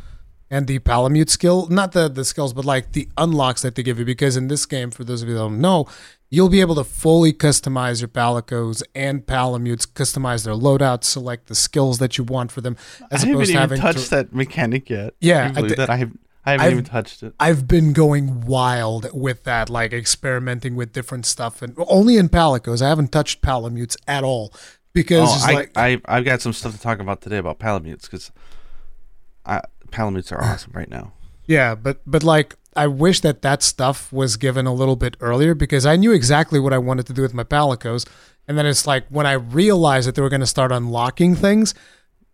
[0.51, 1.67] and the Palamute skill.
[1.67, 4.05] Not the the skills, but like the unlocks that they give you.
[4.05, 5.87] Because in this game, for those of you that don't know,
[6.29, 11.55] you'll be able to fully customize your Palicos and Palamutes, customize their loadouts, select the
[11.55, 12.77] skills that you want for them.
[13.11, 15.15] As I haven't even touched to, that mechanic yet.
[15.19, 16.11] Yeah, I, that I have.
[16.45, 17.33] I haven't I've, even touched it.
[17.39, 22.81] I've been going wild with that, like experimenting with different stuff, and only in Palicos.
[22.81, 24.53] I haven't touched Palamutes at all
[24.93, 28.03] because oh, I, like, I, I've got some stuff to talk about today about Palamutes
[28.03, 28.31] because
[29.91, 31.13] Palamutes are awesome right now.
[31.45, 35.55] Yeah, but but like I wish that that stuff was given a little bit earlier
[35.55, 38.07] because I knew exactly what I wanted to do with my Palicos.
[38.47, 41.73] And then it's like when I realized that they were going to start unlocking things,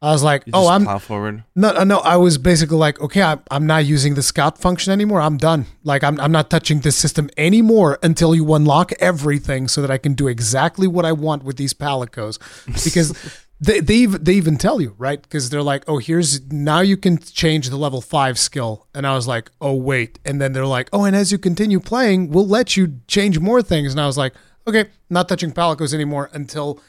[0.01, 3.21] I was like, "Oh, I'm plow forward." No, uh, no, I was basically like, "Okay,
[3.21, 5.19] I'm, I'm not using the scout function anymore.
[5.19, 5.65] I'm done.
[5.83, 9.97] Like, I'm I'm not touching this system anymore until you unlock everything, so that I
[9.97, 12.37] can do exactly what I want with these palicos."
[12.83, 13.13] Because
[13.59, 16.97] they they even, they even tell you right because they're like, "Oh, here's now you
[16.97, 20.65] can change the level five skill," and I was like, "Oh, wait," and then they're
[20.65, 24.07] like, "Oh, and as you continue playing, we'll let you change more things," and I
[24.07, 24.33] was like,
[24.67, 26.81] "Okay, not touching palicos anymore until."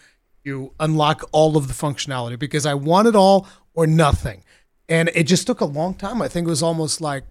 [0.46, 4.44] you unlock all of the functionality because I want it all or nothing.
[4.88, 6.22] And it just took a long time.
[6.22, 7.24] I think it was almost like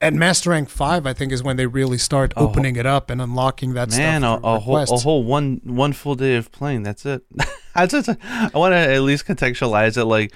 [0.00, 1.04] at Master Rank Five.
[1.04, 4.42] I think is when they really start opening it up and unlocking that man, stuff.
[4.42, 6.84] Man, a, a whole a whole one one full day of playing.
[6.84, 7.24] That's it.
[7.78, 10.32] I just I want to at least contextualize it like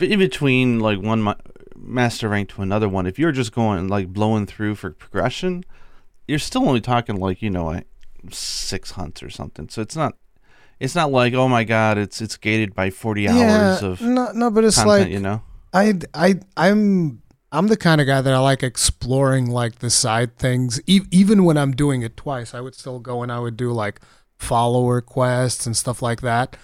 [0.00, 1.34] in between like one
[1.76, 3.06] master rank to another one.
[3.06, 5.64] If you're just going like blowing through for progression,
[6.26, 7.86] you're still only talking like you know like
[8.30, 9.68] six hunts or something.
[9.68, 10.14] So it's not
[10.80, 14.50] it's not like oh my god, it's it's gated by forty hours of no no,
[14.50, 15.42] but it's content, like you know.
[15.72, 20.38] I I I'm I'm the kind of guy that I like exploring like the side
[20.38, 20.80] things.
[20.86, 23.72] E- even when I'm doing it twice, I would still go and I would do
[23.72, 24.00] like
[24.38, 26.56] follower quests and stuff like that.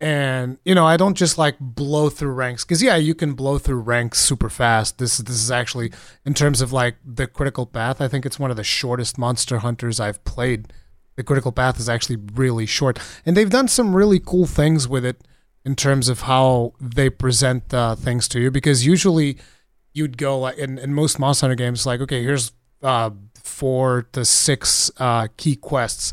[0.00, 3.58] And you know, I don't just like blow through ranks because yeah, you can blow
[3.58, 4.98] through ranks super fast.
[4.98, 5.92] This this is actually
[6.24, 8.00] in terms of like the critical path.
[8.00, 10.72] I think it's one of the shortest monster hunters I've played
[11.14, 15.04] the critical path is actually really short, and they've done some really cool things with
[15.04, 15.22] it
[15.64, 18.50] in terms of how they present uh, things to you.
[18.50, 19.38] Because usually
[19.92, 22.50] you'd go like in, in most Monster Hunter games, like okay, here's
[22.82, 26.12] uh, four to six uh, key quests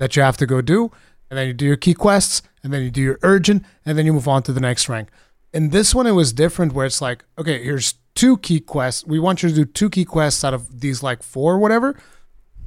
[0.00, 0.90] that you have to go do,
[1.30, 4.04] and then you do your key quests, and then you do your urgent, and then
[4.04, 5.08] you move on to the next rank.
[5.52, 9.06] In this one, it was different, where it's like, okay, here's two key quests.
[9.06, 11.96] We want you to do two key quests out of these like four or whatever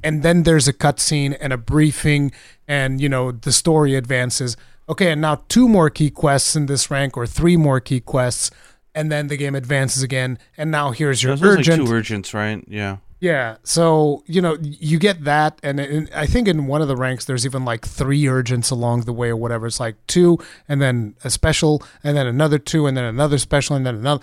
[0.04, 2.30] and then there's a cutscene and a briefing,
[2.68, 4.56] and you know the story advances.
[4.88, 8.50] Okay, and now two more key quests in this rank, or three more key quests,
[8.94, 10.38] and then the game advances again.
[10.58, 11.78] And now here's your urgent.
[11.78, 12.62] Like two urgents, right?
[12.68, 12.98] Yeah.
[13.20, 13.56] Yeah.
[13.62, 17.46] So you know you get that, and, I think in one of the ranks there's
[17.46, 19.66] even like three urgents along the way, or whatever.
[19.66, 23.76] It's like two, and then a special, and then another two, and then another special,
[23.76, 24.22] and then another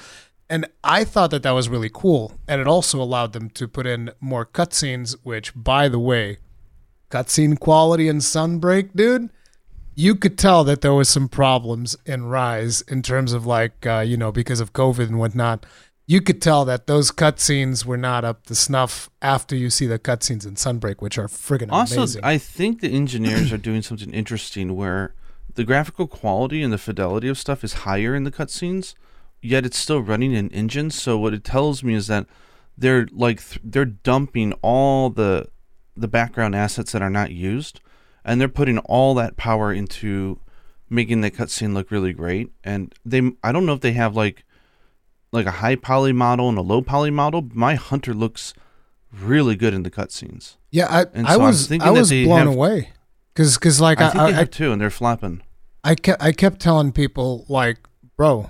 [0.51, 2.33] and I thought that that was really cool.
[2.45, 6.39] And it also allowed them to put in more cutscenes, which, by the way,
[7.09, 9.29] cutscene quality in Sunbreak, dude,
[9.95, 13.99] you could tell that there was some problems in Rise in terms of like, uh,
[13.99, 15.65] you know, because of COVID and whatnot.
[16.07, 19.99] You could tell that those cutscenes were not up to snuff after you see the
[19.99, 22.23] cutscenes in Sunbreak, which are friggin' also, amazing.
[22.23, 25.13] I think the engineers are doing something interesting where
[25.55, 28.95] the graphical quality and the fidelity of stuff is higher in the cutscenes
[29.41, 30.99] yet it's still running in engines.
[30.99, 32.27] So what it tells me is that
[32.77, 35.47] they're like th- they're dumping all the
[35.97, 37.81] the background assets that are not used,
[38.23, 40.39] and they're putting all that power into
[40.89, 42.51] making the cutscene look really great.
[42.63, 44.43] And they, I don't know if they have like
[45.31, 47.47] like a high poly model and a low poly model.
[47.53, 48.53] My hunter looks
[49.11, 50.55] really good in the cutscenes.
[50.71, 52.89] Yeah, I, And I so I'm was thinking I that they blown have- away
[53.33, 55.41] because because like I I think I, they I, have two, and they're flapping.
[55.83, 57.77] I kept I kept telling people like,
[58.17, 58.49] bro,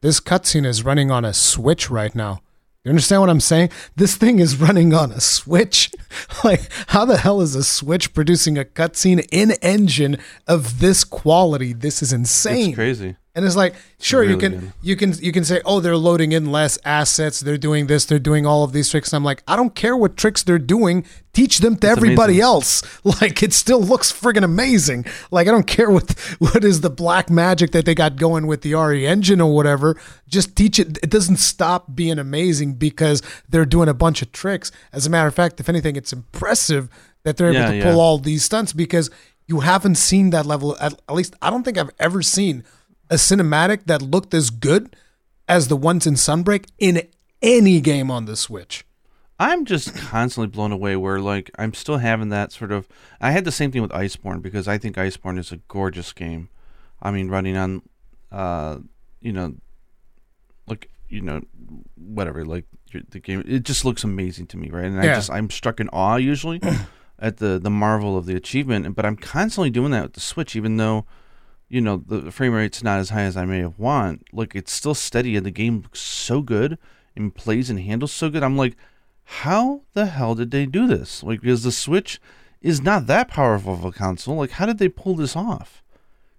[0.00, 2.40] this cutscene is running on a Switch right now.
[2.84, 3.70] You understand what I'm saying?
[3.96, 5.90] This thing is running on a Switch.
[6.44, 11.72] like, how the hell is a Switch producing a cutscene in engine of this quality?
[11.72, 12.68] This is insane.
[12.68, 13.16] It's crazy.
[13.36, 14.72] And it's like, sure, you can good.
[14.80, 18.20] you can you can say, oh, they're loading in less assets, they're doing this, they're
[18.20, 19.12] doing all of these tricks.
[19.12, 21.04] And I'm like, I don't care what tricks they're doing.
[21.32, 22.42] Teach them to It's everybody amazing.
[22.44, 22.82] else.
[23.20, 25.06] Like it still looks friggin' amazing.
[25.32, 28.62] Like I don't care what what is the black magic that they got going with
[28.62, 29.96] the RE engine or whatever.
[30.28, 30.98] Just teach it.
[31.02, 34.70] It doesn't stop being amazing because they're doing a bunch of tricks.
[34.92, 36.88] As a matter of fact, if anything, it's impressive
[37.24, 37.82] that they're able Yeah, to yeah.
[37.90, 39.10] pull all these stunts because
[39.48, 40.76] you haven't seen that level.
[40.80, 42.62] At, at least I don't think I've ever seen
[43.10, 44.96] a cinematic that looked as good
[45.48, 47.06] as the ones in Sunbreak in
[47.42, 48.84] any game on the Switch.
[49.38, 52.88] I'm just constantly blown away where like I'm still having that sort of
[53.20, 56.48] I had the same thing with Iceborne because I think Iceborne is a gorgeous game.
[57.02, 57.82] I mean running on
[58.30, 58.78] uh
[59.20, 59.54] you know
[60.66, 61.42] like you know
[61.96, 62.64] whatever like
[63.10, 64.84] the game it just looks amazing to me, right?
[64.84, 66.60] And I just I'm struck in awe usually
[67.18, 70.54] at the the marvel of the achievement, but I'm constantly doing that with the Switch
[70.54, 71.06] even though
[71.68, 74.24] you know the frame rate's not as high as I may have want.
[74.32, 76.78] Like it's still steady and the game looks so good
[77.16, 78.42] and plays and handles so good.
[78.42, 78.76] I'm like
[79.26, 81.22] how the hell did they do this?
[81.22, 82.20] Like, because the Switch
[82.60, 84.36] is not that powerful of a console.
[84.36, 85.82] Like, how did they pull this off?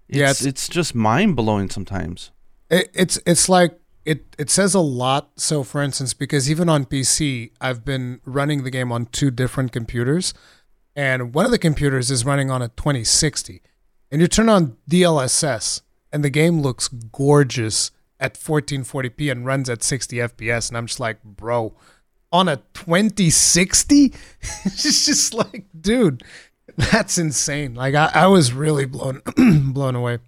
[0.08, 2.30] It's, Yeah, it's, it's- just mind blowing sometimes.
[2.70, 5.30] It, it's it's like it it says a lot.
[5.36, 9.72] So, for instance, because even on PC, I've been running the game on two different
[9.72, 10.32] computers,
[10.94, 13.62] and one of the computers is running on a 2060,
[14.10, 19.82] and you turn on DLSS, and the game looks gorgeous at 1440p and runs at
[19.82, 21.74] 60 FPS, and I'm just like, bro,
[22.32, 24.14] on a 2060,
[24.64, 26.22] it's just like, dude,
[26.76, 27.74] that's insane.
[27.74, 29.22] Like, I, I was really blown
[29.72, 30.18] blown away.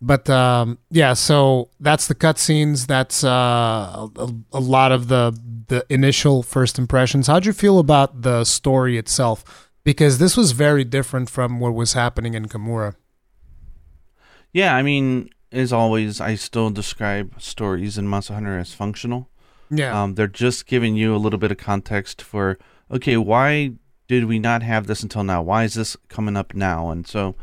[0.00, 2.86] But um, yeah, so that's the cutscenes.
[2.86, 7.26] That's uh, a, a lot of the the initial first impressions.
[7.26, 9.63] How'd you feel about the story itself?
[9.84, 12.94] Because this was very different from what was happening in Kamura.
[14.52, 19.28] Yeah, I mean, as always, I still describe stories in Monster Hunter as functional.
[19.70, 22.58] Yeah, Um, they're just giving you a little bit of context for,
[22.90, 23.72] okay, why
[24.08, 25.42] did we not have this until now?
[25.42, 26.90] Why is this coming up now?
[26.90, 27.34] And so,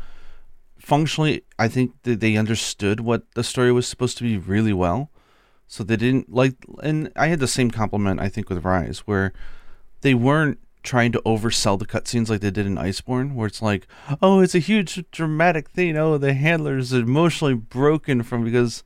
[0.78, 5.10] functionally, I think that they understood what the story was supposed to be really well.
[5.66, 9.32] So they didn't like, and I had the same compliment I think with Rise, where
[10.02, 13.86] they weren't trying to oversell the cutscenes like they did in Iceborne, where it's like,
[14.20, 15.96] oh, it's a huge dramatic thing.
[15.96, 18.82] Oh, the handler's emotionally broken from because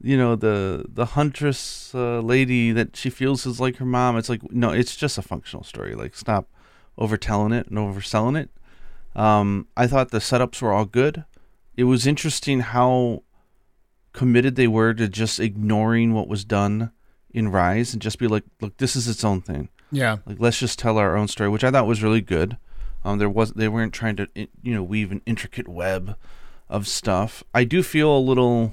[0.00, 4.16] you know the the huntress uh, lady that she feels is like her mom.
[4.16, 5.94] It's like no, it's just a functional story.
[5.94, 6.48] Like stop
[6.98, 8.50] overtelling it and overselling it.
[9.18, 11.24] Um, I thought the setups were all good.
[11.76, 13.22] It was interesting how
[14.12, 16.92] committed they were to just ignoring what was done
[17.30, 19.68] in Rise and just be like, look, this is its own thing.
[19.94, 22.56] Yeah, Like let's just tell our own story, which I thought was really good.
[23.04, 26.16] Um, there was they weren't trying to you know weave an intricate web
[26.68, 27.44] of stuff.
[27.54, 28.72] I do feel a little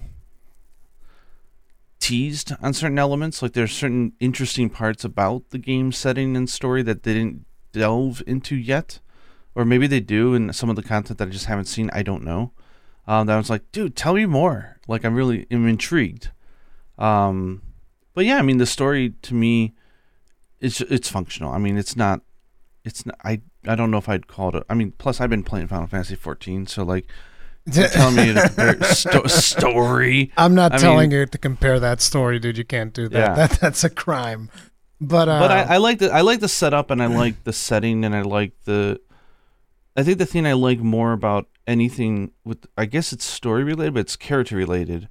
[2.00, 3.42] teased on certain elements.
[3.42, 8.24] Like there's certain interesting parts about the game setting and story that they didn't delve
[8.26, 9.00] into yet,
[9.54, 11.90] or maybe they do in some of the content that I just haven't seen.
[11.94, 12.52] I don't know.
[13.08, 14.80] Um, that I was like, dude, tell me more.
[14.88, 16.32] Like I'm really am intrigued.
[16.98, 17.62] Um,
[18.14, 19.74] but yeah, I mean the story to me
[20.62, 21.52] it's it's functional.
[21.52, 22.22] I mean, it's not.
[22.86, 23.16] It's not.
[23.24, 24.56] I I don't know if I'd call it.
[24.56, 27.08] A, I mean, plus I've been playing Final Fantasy 14, so like
[27.72, 30.32] telling me to compare sto- story.
[30.38, 32.58] I'm not I telling mean- you to compare that story, dude.
[32.58, 33.18] You can't do that.
[33.20, 33.34] Yeah.
[33.48, 34.50] That that's a crime.
[35.00, 37.54] But uh, But I, I like the I like the setup and I like the
[37.54, 39.00] setting and I like the.
[39.98, 43.94] I think the thing I like more about anything with I guess it's story related,
[43.96, 45.08] but it's character related,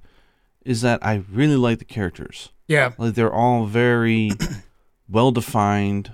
[0.65, 2.49] is that I really like the characters.
[2.67, 4.31] yeah, Like they're all very
[5.11, 6.13] well defined,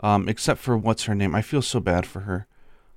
[0.00, 1.34] um, except for what's her name.
[1.34, 2.46] I feel so bad for her.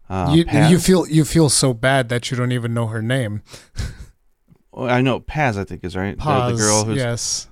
[0.09, 3.43] Uh, you you feel you feel so bad that you don't even know her name.
[4.73, 5.57] Oh, I know Paz.
[5.57, 6.17] I think is right.
[6.17, 7.47] Paz, the, girl who's yes.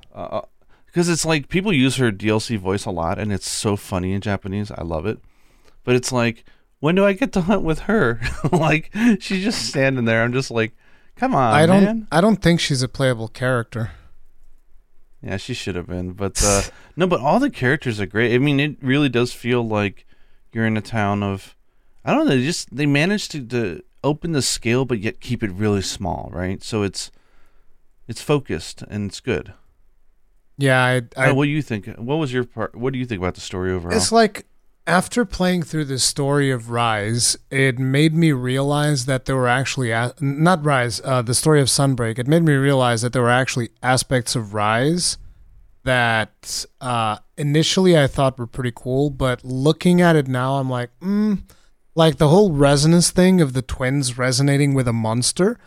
[0.86, 4.22] because it's like people use her DLC voice a lot, and it's so funny in
[4.22, 4.72] Japanese.
[4.72, 5.20] I love it,
[5.84, 6.46] but it's like
[6.80, 8.22] when do I get to hunt with her?
[8.52, 10.24] like she's just standing there.
[10.24, 10.76] I'm just like,
[11.16, 12.08] come on, I don't man.
[12.12, 13.92] I don't think she's a playable character.
[15.22, 16.62] Yeah, she should have been, but uh,
[16.96, 17.06] no.
[17.08, 18.34] But all the characters are great.
[18.34, 20.06] I mean, it really does feel like
[20.54, 21.56] you're in a town of.
[22.06, 22.36] I don't know.
[22.36, 26.30] They just they managed to, to open the scale, but yet keep it really small,
[26.32, 26.64] right?
[26.64, 27.12] So it's
[28.08, 29.54] it's focused and it's good.
[30.58, 31.88] Yeah, I, I what do you think?
[31.98, 32.76] What was your part?
[32.76, 33.96] What do you think about the story overall?
[33.96, 34.46] It's like
[34.90, 39.92] after playing through the story of Rise, it made me realize that there were actually
[39.92, 42.18] a- not Rise, uh, the story of Sunbreak.
[42.18, 45.20] It made me realize that there were actually aspects of Rise
[45.84, 50.90] that uh, initially I thought were pretty cool, but looking at it now, I'm like,
[51.00, 51.44] mm,
[51.94, 55.60] like the whole resonance thing of the twins resonating with a monster.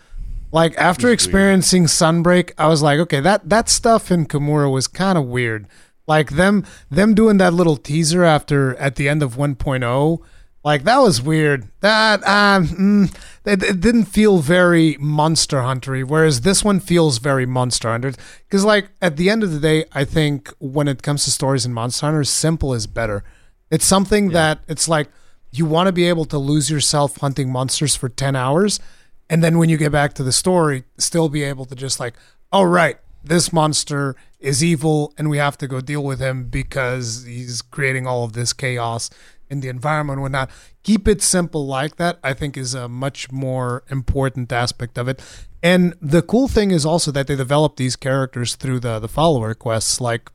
[0.50, 5.16] Like after experiencing Sunbreak, I was like, okay, that that stuff in Kamura was kind
[5.16, 5.66] of weird.
[6.06, 10.18] Like them them doing that little teaser after at the end of 1.0,
[10.64, 11.68] like that was weird.
[11.80, 17.46] That um, mm, it, it didn't feel very Monster Huntery, whereas this one feels very
[17.46, 18.12] Monster Hunter.
[18.48, 21.64] Because like at the end of the day, I think when it comes to stories
[21.64, 23.24] in Monster Hunter, simple is better.
[23.70, 25.08] It's something that it's like
[25.52, 28.80] you want to be able to lose yourself hunting monsters for 10 hours
[29.28, 32.14] and then when you get back to the story still be able to just like
[32.52, 37.24] oh right this monster is evil and we have to go deal with him because
[37.24, 39.10] he's creating all of this chaos
[39.48, 40.50] in the environment and whatnot
[40.82, 45.22] keep it simple like that i think is a much more important aspect of it
[45.62, 49.54] and the cool thing is also that they develop these characters through the the follower
[49.54, 50.30] quests like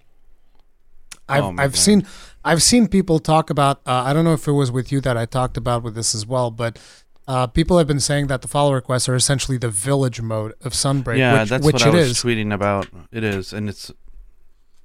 [1.30, 1.76] I've Oh I've God.
[1.78, 2.08] seen
[2.46, 3.82] I've seen people talk about.
[3.86, 6.16] Uh, I don't know if it was with you that I talked about with this
[6.16, 6.80] as well, but
[7.28, 10.73] uh, people have been saying that the follower quests are essentially the village mode of
[10.73, 11.17] Sunbreak.
[11.17, 12.23] yeah, which, that's which what I was is.
[12.23, 12.88] tweeting about.
[13.11, 13.91] It is, and it's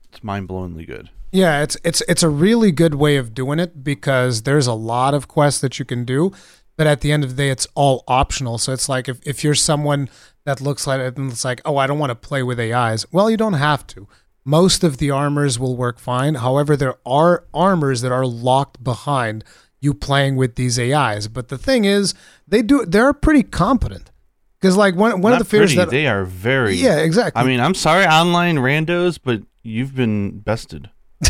[0.08, 1.10] it's mind blowingly good.
[1.30, 5.14] Yeah, it's it's it's a really good way of doing it because there's a lot
[5.14, 6.32] of quests that you can do,
[6.76, 8.58] but at the end of the day, it's all optional.
[8.58, 10.10] So it's like if, if you're someone
[10.44, 13.06] that looks like it and it's like, oh, I don't want to play with AIs.
[13.12, 14.08] Well, you don't have to.
[14.44, 16.34] Most of the armors will work fine.
[16.34, 19.44] However, there are armors that are locked behind
[19.82, 21.28] you playing with these AIs.
[21.28, 22.14] But the thing is,
[22.48, 24.10] they do they're pretty competent.
[24.58, 26.76] Because like one one Not of the fears pretty, that they are very.
[26.76, 30.88] yeah exactly I mean, I'm sorry, online randos, but you've been bested.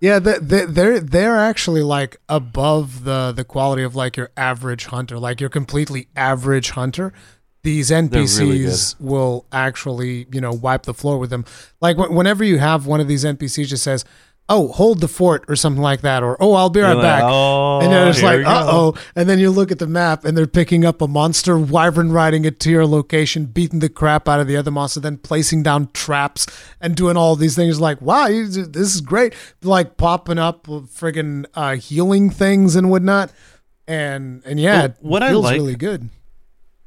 [0.00, 4.86] Yeah, they, they, they're they're actually like above the the quality of like your average
[4.86, 7.12] hunter, like your completely average hunter.
[7.62, 11.44] These really NPCs will actually, you know, wipe the floor with them.
[11.80, 14.04] Like wh- whenever you have one of these NPCs just says,
[14.48, 17.22] "Oh, hold the fort" or something like that, or "Oh, I'll be right like, back,"
[17.24, 20.46] oh, and you're like, "Uh oh," and then you look at the map and they're
[20.46, 24.46] picking up a monster, wyvern riding it to your location, beating the crap out of
[24.46, 26.46] the other monster, then placing down traps
[26.80, 27.80] and doing all these things.
[27.80, 29.34] Like, wow, you, this is great.
[29.62, 33.32] Like popping up friggin' uh, healing things and whatnot.
[33.88, 36.08] And and yeah, Well, it what I like- really good.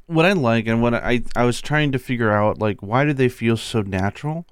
[0.06, 3.12] what I like and what I I was trying to figure out like why do
[3.12, 4.44] they feel so natural?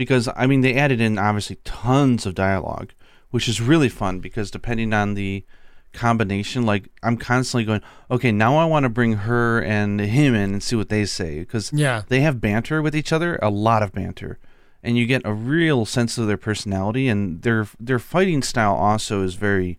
[0.00, 2.92] Because I mean they added in obviously tons of dialogue,
[3.30, 5.44] which is really fun because depending on the
[5.92, 10.52] combination, like I'm constantly going, okay, now I want to bring her and him in
[10.54, 12.04] and see what they say because Yeah.
[12.08, 14.38] they have banter with each other, a lot of banter,
[14.82, 19.22] and you get a real sense of their personality and their their fighting style also
[19.22, 19.78] is very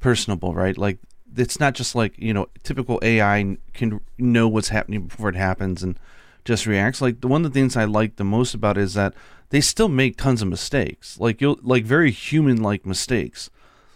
[0.00, 0.76] personable, right?
[0.76, 0.98] Like
[1.36, 5.80] it's not just like you know typical AI can know what's happening before it happens
[5.84, 5.96] and
[6.44, 7.00] just reacts.
[7.00, 9.14] Like the one of the things I like the most about it is that
[9.50, 13.50] they still make tons of mistakes, like you'll like very human like mistakes.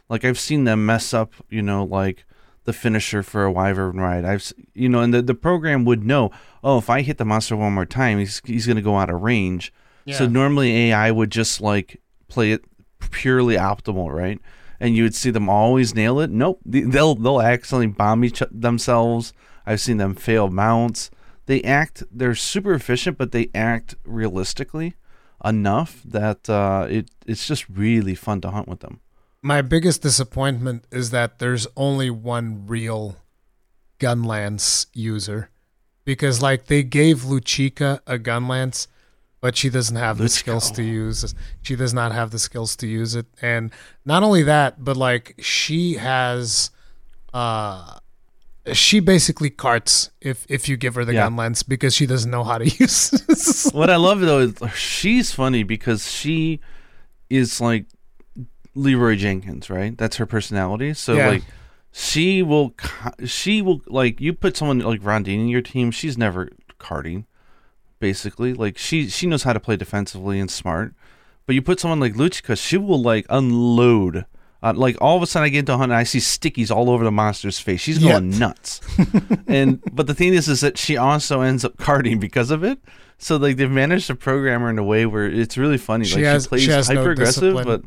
[0.09, 2.25] Like I've seen them mess up, you know, like
[2.65, 4.25] the finisher for a wyvern ride.
[4.25, 6.31] I've you know, and the the program would know,
[6.63, 9.21] oh, if I hit the monster one more time, he's he's gonna go out of
[9.23, 9.73] range.
[10.17, 12.65] So normally AI would just like play it
[13.11, 14.39] purely optimal, right?
[14.81, 16.31] And you would see them always nail it.
[16.31, 19.33] Nope, they'll they'll accidentally bomb each themselves.
[19.67, 21.11] I've seen them fail mounts.
[21.49, 24.97] They act they're super efficient, but they act realistically
[25.43, 29.01] enough that uh, it it's just really fun to hunt with them.
[29.41, 33.17] My biggest disappointment is that there's only one real
[33.99, 35.49] gun lance user.
[36.05, 38.87] Because like they gave Luchika a gun lance,
[39.41, 40.85] but she doesn't have the Luchika, skills to oh.
[40.85, 43.25] use she does not have the skills to use it.
[43.41, 43.71] And
[44.05, 46.71] not only that, but like she has
[47.33, 48.01] uh
[48.77, 51.25] she basically carts if if you give her the Yeah.
[51.25, 53.75] gun lance because she doesn't know how to use it.
[53.75, 56.61] what I love though is she's funny because she
[57.31, 57.87] is like
[58.75, 59.97] Leroy Jenkins, right?
[59.97, 60.95] That's her personality.
[60.95, 61.29] So Yeah.
[61.29, 61.43] like
[61.93, 62.75] she will
[63.25, 67.27] she will like you put someone like Rondine in your team, she's never carting
[68.01, 68.55] basically.
[68.55, 70.95] Like she she knows how to play defensively and smart.
[71.47, 74.27] But you put someone like Luchika, she will like unload
[74.63, 76.71] uh, like all of a sudden, I get into a hunt and I see stickies
[76.75, 77.81] all over the monster's face.
[77.81, 78.41] She's going Yep.
[78.41, 78.81] nuts.
[79.47, 82.79] and but the thing is, is that she also ends up carding because of it.
[83.19, 86.05] So like they've managed to program her in a way where it's really funny.
[86.05, 87.65] She like has- she plays she has no hyper aggressive, discipline.
[87.67, 87.83] but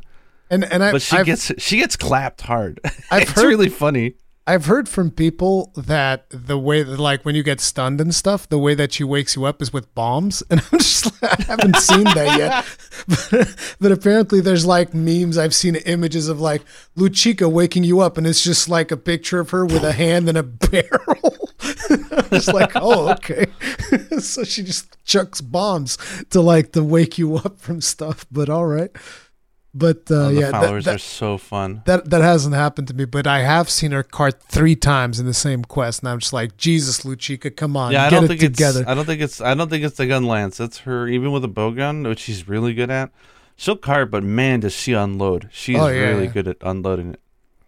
[0.50, 2.80] And and I, but she I've, gets she gets clapped hard.
[3.12, 4.16] I've it's heard- really funny.
[4.48, 8.50] I've heard from people that the way that like when you get stunned and stuff,
[8.50, 11.78] the way that she wakes you up is with bombs, and I'm just I haven't
[11.78, 12.66] seen that yet.
[13.32, 15.36] But, but apparently, there's like memes.
[15.36, 16.62] I've seen images of like
[16.96, 20.30] Luchika waking you up, and it's just like a picture of her with a hand
[20.30, 21.50] and a barrel.
[21.90, 23.48] I'm like, oh, okay.
[24.20, 25.98] so she just chucks bombs
[26.30, 28.26] to like to wake you up from stuff.
[28.32, 28.92] But all right.
[29.74, 31.82] But uh, Oh, the yeah, that- followers that- are so fun.
[31.86, 35.26] that that hasn't happened to me, but I have seen her cart three times in
[35.26, 38.24] the same quest, and I'm just like, Jesus, Luchika, come on, Yeah, I get don't
[38.26, 38.82] it think together.
[38.82, 38.90] it's.
[38.90, 39.40] I don't think it's.
[39.40, 40.58] I don't think it's the gun lance.
[40.58, 41.08] That's her.
[41.08, 43.12] Even with a bow gun, which she's really good at.
[43.56, 45.48] She'll cart, but man, does she unload?
[45.54, 46.32] She's Oh, yeah, really yeah.
[46.32, 47.20] good at unloading it.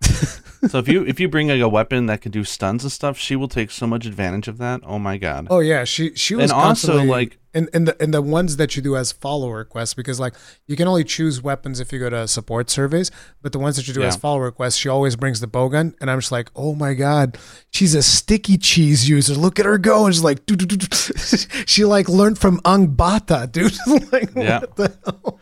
[0.67, 3.17] so if you if you bring like a weapon that can do stuns and stuff,
[3.17, 4.81] she will take so much advantage of that.
[4.85, 5.47] Oh my god!
[5.49, 8.75] oh yeah, she she was and also like in in the in the ones that
[8.75, 10.33] you do as follower quests because like
[10.67, 13.11] you can only choose weapons if you go to support surveys,
[13.41, 16.09] but the ones that you do as follower quests, she always brings the bowgun, and
[16.09, 17.37] I'm just like, oh my god,
[17.71, 19.33] she's a sticky cheese user.
[19.33, 20.87] Look at her go, and she's like, doo, doo, doo, doo.
[21.67, 23.73] she like learned from Angbata, dude.
[24.11, 24.59] like, Yeah.
[24.61, 25.39] what the hell?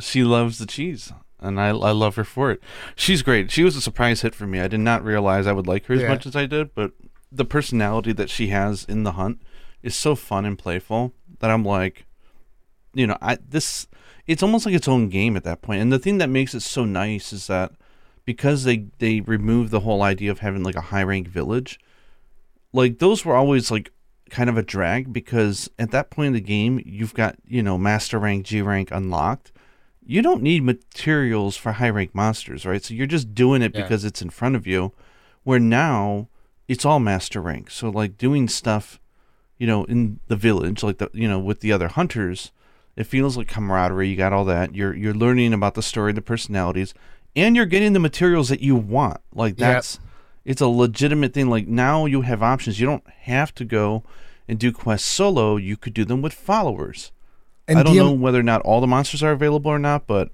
[0.00, 1.12] she loves the cheese,
[1.44, 2.60] and I I love her for it.
[2.96, 3.50] She's great.
[3.50, 4.60] She was a surprise hit for me.
[4.60, 6.08] I did not realize I would like her as Yeah.
[6.08, 6.92] much as I did, but
[7.30, 9.40] the personality that she has in the hunt
[9.82, 12.06] is so fun and playful that I'm like,
[12.94, 13.86] you know, I this
[14.26, 15.82] it's almost like its own game at that point.
[15.82, 17.72] And the thing that makes it so nice is that
[18.24, 21.78] because they they remove the whole idea of having like a high rank village,
[22.72, 23.90] like those were always like
[24.30, 27.76] kind of a drag because at that point in the game you've got you know
[27.76, 29.52] master rank, G rank unlocked.
[30.06, 32.82] You don't need materials for high rank monsters, right?
[32.82, 33.82] So you're just doing it Yeah.
[33.82, 34.92] because it's in front of you.
[35.44, 36.28] Where now
[36.68, 37.70] it's all master rank.
[37.70, 38.98] So like doing stuff,
[39.58, 42.50] you know, in the village, like the you know with the other hunters,
[42.96, 44.08] it feels like camaraderie.
[44.08, 44.74] You got all that.
[44.74, 46.94] You're you're learning about the story, the personalities,
[47.36, 49.20] and you're getting the materials that you want.
[49.34, 49.74] Like Yep.
[49.74, 49.98] that's
[50.44, 51.48] it's a legitimate thing.
[51.50, 52.80] Like now you have options.
[52.80, 54.02] You don't have to go
[54.48, 55.56] and do quests solo.
[55.56, 57.12] You could do them with followers.
[57.66, 60.06] And I don't DM know whether or not all the monsters are available or not,
[60.06, 60.30] but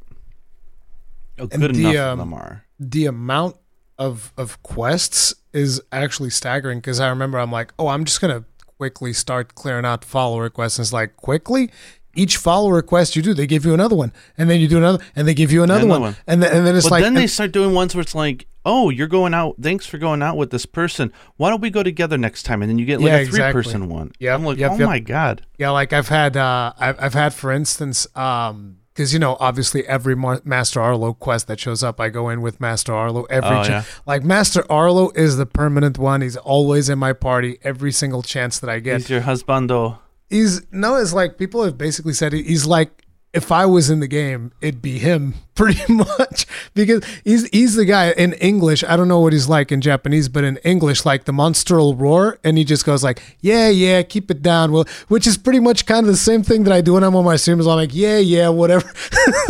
[1.39, 2.65] And good the, enough um, of them are.
[2.79, 3.57] the amount
[3.99, 8.45] of of quests is actually staggering because I remember I'm like, oh, I'm just gonna
[8.79, 10.79] quickly start clearing out follower requests.
[10.79, 11.71] And it's like quickly.
[12.15, 15.03] Each follower request you do, they give you another one, and then you do another,
[15.15, 16.03] and they give you another, Another one.
[16.13, 16.17] one.
[16.27, 18.15] and then and then it's But like, then they and- start doing ones where it's
[18.15, 19.55] like, oh, you're going out.
[19.61, 21.13] Thanks for going out with this person.
[21.37, 22.63] Why don't we go together next time?
[22.63, 23.63] And then you get like Yeah, a three exactly.
[23.63, 24.13] person one.
[24.19, 24.87] Yeah, I'm like, yep, oh yep.
[24.89, 25.47] my god.
[25.57, 29.87] Yeah, like I've had, uh, I've, I've had, for instance, um, because you know, obviously,
[29.87, 33.49] every Master Arlo quest that shows up, I go in with Master Arlo every.
[33.57, 33.85] Oh, yeah.
[34.05, 36.21] Like Master Arlo is the permanent one.
[36.21, 38.99] He's always in my party every single chance that I get.
[39.03, 40.01] He's your husbando.
[40.31, 44.09] He's no, it's like people have basically said he's like if I was in the
[44.09, 48.83] game, it'd be him pretty much because he's he's the guy in English.
[48.85, 51.95] I don't know what he's like in Japanese, but in English, like the monster will
[51.95, 55.61] roar, and he just goes like, "Yeah, yeah, keep it down." Well, which is pretty
[55.61, 57.67] much kind of the same thing that I do when I'm on my streams.
[57.67, 58.89] I'm like, "Yeah, yeah, whatever."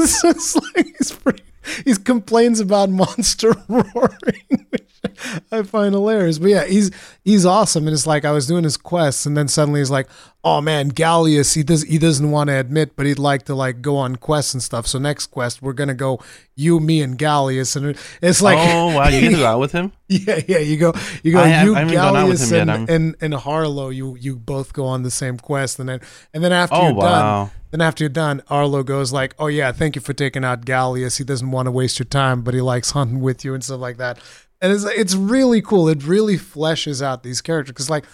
[0.07, 1.43] so it's like he's pretty.
[1.85, 5.01] He complains about monster roaring, which
[5.53, 6.39] I find hilarious.
[6.39, 6.91] But yeah, he's
[7.25, 10.09] he's awesome, and it's like I was doing his quests, and then suddenly he's like,
[10.43, 13.83] "Oh man, Galleus, he does he doesn't want to admit, but he'd like to like
[13.83, 14.87] go on quests and stuff.
[14.87, 16.21] So next quest, we're gonna go
[16.55, 19.73] you, me, and Galleus, and it's like, oh wow, you get to go out with
[19.73, 19.93] him?
[20.09, 22.77] yeah, yeah, you go, you go, I you, I out with Galleus, him yet.
[22.77, 26.01] and, and and Arlo, you you both go on the same quest, and then
[26.35, 27.51] and then after Oh you're done.
[27.71, 31.19] Then after you're done, Arlo goes like, "Oh yeah, thank you for taking out Galleus.
[31.19, 33.81] He doesn't want to waste your time, but he likes hunting with you and stuff
[33.81, 34.19] like that."
[34.61, 35.89] And it's it's really cool.
[35.89, 38.05] It really fleshes out these characters because like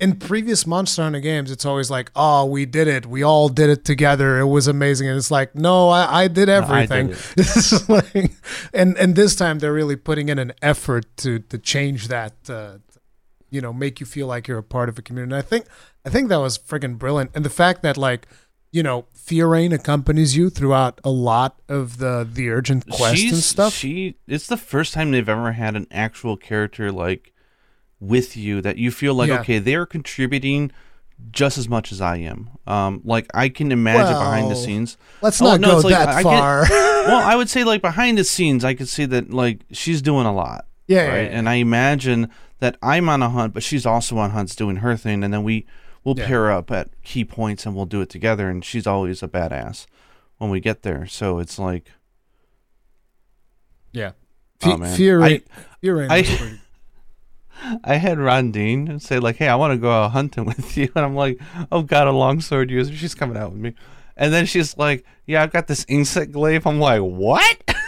[0.00, 3.06] in previous Monster Hunter games, it's always like, "Oh, we did it.
[3.06, 4.38] We all did it together.
[4.38, 8.32] It was amazing." And it's like, "No, I, I did I everything." did It's like-
[8.72, 12.34] and and this time they're really putting in an effort to to change that.
[12.48, 12.78] Uh,
[13.50, 15.34] you know, make you feel like you're a part of a community.
[15.34, 15.66] And I think
[16.04, 17.30] I think that was freaking brilliant.
[17.34, 18.26] And the fact that like
[18.70, 23.72] you know, Fiorayne accompanies you throughout a lot of the the urgent quests and stuff.
[23.72, 27.32] She it's the first time they've ever had an actual character like
[28.00, 29.40] with you that you feel like Yeah.
[29.40, 30.70] okay, they're contributing
[31.32, 32.50] just as much as I am.
[32.66, 34.96] Um, like I can imagine behind the scenes.
[35.20, 36.62] Let's Oh, not no, go like, that I far.
[36.70, 40.26] well, I would say like behind the scenes, I could see that like she's doing
[40.26, 41.30] a lot, yeah, yeah, right?
[41.30, 41.36] yeah.
[41.38, 42.30] And I imagine
[42.60, 45.42] that I'm on a hunt, but she's also on hunts doing her thing, and then
[45.42, 45.66] we
[46.04, 46.26] we'll Yeah.
[46.28, 48.48] pair up at key points and we'll do it together.
[48.48, 49.86] And she's always a badass
[50.38, 51.06] when we get there.
[51.06, 51.90] So it's like,
[53.92, 54.12] yeah.
[54.62, 54.96] oh, Fi- man.
[54.98, 55.42] Fiorayne,
[55.82, 56.60] Fiorayne I- was pretty-
[57.84, 61.04] I had Rondine say like, "Hey, I want to go out hunting with you," and
[61.04, 61.40] I'm like,
[61.72, 63.74] "Oh God, a longsword user, she's coming out with me."
[64.16, 67.62] And then she's like, "Yeah, I've got this insect glaive." I'm like, "What?"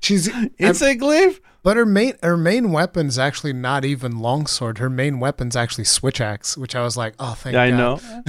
[0.00, 0.28] She's
[0.58, 1.40] Insect glaive.
[1.64, 4.78] but her main her main weapon's actually not even longsword.
[4.78, 7.76] Her main weapon's actually switch axe, which I was like, oh thank Yeah, I God.
[7.76, 8.22] know.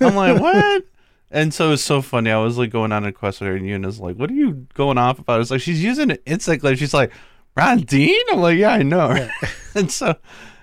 [0.08, 0.84] I'm like, what?
[1.30, 2.32] And so it's so funny.
[2.32, 4.66] I was like going on a quest with her, and Yuna's like, "What are you
[4.74, 6.78] going off about?" It's like she's using an insect glaive.
[6.80, 7.12] She's like,
[7.56, 9.28] "Rondine." I'm like, "Yeah, I know."
[9.74, 10.16] and so,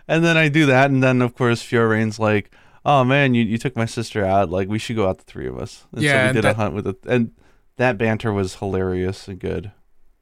[0.08, 2.52] and then I do that, and then of course Fiorayne's like,
[2.86, 4.50] "Oh man, you, you took my sister out.
[4.50, 6.44] Like we should go out the three of us." And so Yeah, we and did
[6.44, 7.32] that- a hunt with it, and
[7.78, 9.72] that banter was hilarious and good.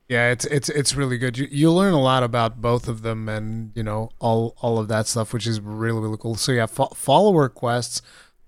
[0.08, 1.38] Yeah, it's it's it's really good.
[1.38, 4.88] You you learn a lot about both of them, and you know all all of
[4.90, 6.36] that stuff, which is really really cool.
[6.36, 8.02] So yeah, fo- follower quests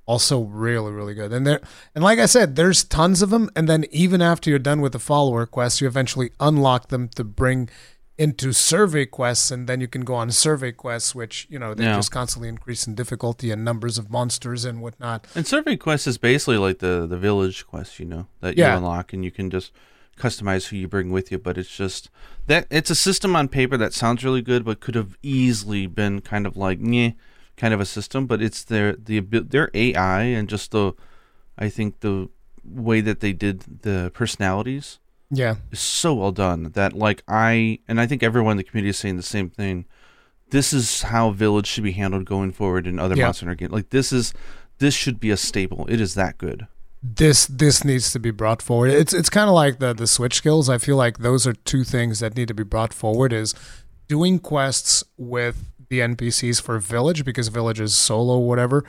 [0.06, 1.34] also really really good.
[1.34, 1.60] And there
[1.96, 3.50] and like I said, there's tons of them.
[3.56, 7.24] And then even after you're done with the follower quests, you eventually unlock them to
[7.24, 7.70] bring
[8.18, 11.84] into survey quests, and then you can go on survey quests, which you know they
[11.84, 11.96] Yeah.
[11.96, 15.28] just constantly increase in difficulty and numbers of monsters and whatnot.
[15.36, 18.72] And survey quests is basically like the the village quest, you know, that Yeah.
[18.72, 19.72] you unlock, and you can just
[20.18, 21.38] customize who you bring with you.
[21.38, 22.10] But it's just
[22.48, 26.22] that it's a system on paper that sounds really good, but could have easily been
[26.22, 27.12] kind of like meh,
[27.56, 28.26] kind of a system.
[28.26, 30.94] But it's their the their AI and just the,
[31.58, 32.30] I think the
[32.66, 34.98] way that they did the personalities
[35.30, 38.90] Yeah, is so well done that like I and I think everyone in the community
[38.92, 39.86] is saying the same thing.
[40.50, 43.26] This is how Village should be handled going forward in other Yeah.
[43.26, 43.72] Monster games.
[43.74, 44.34] Like this is
[44.80, 45.86] this should be a staple.
[45.90, 46.68] It is that good.
[47.04, 48.92] this this needs to be brought forward.
[48.92, 50.70] It's it's kind of like the the switch skills.
[50.70, 53.34] I feel like those are two things that need to be brought forward.
[53.34, 53.54] Is
[54.08, 58.84] doing quests with the NPCs for Village because Village is solo, whatever.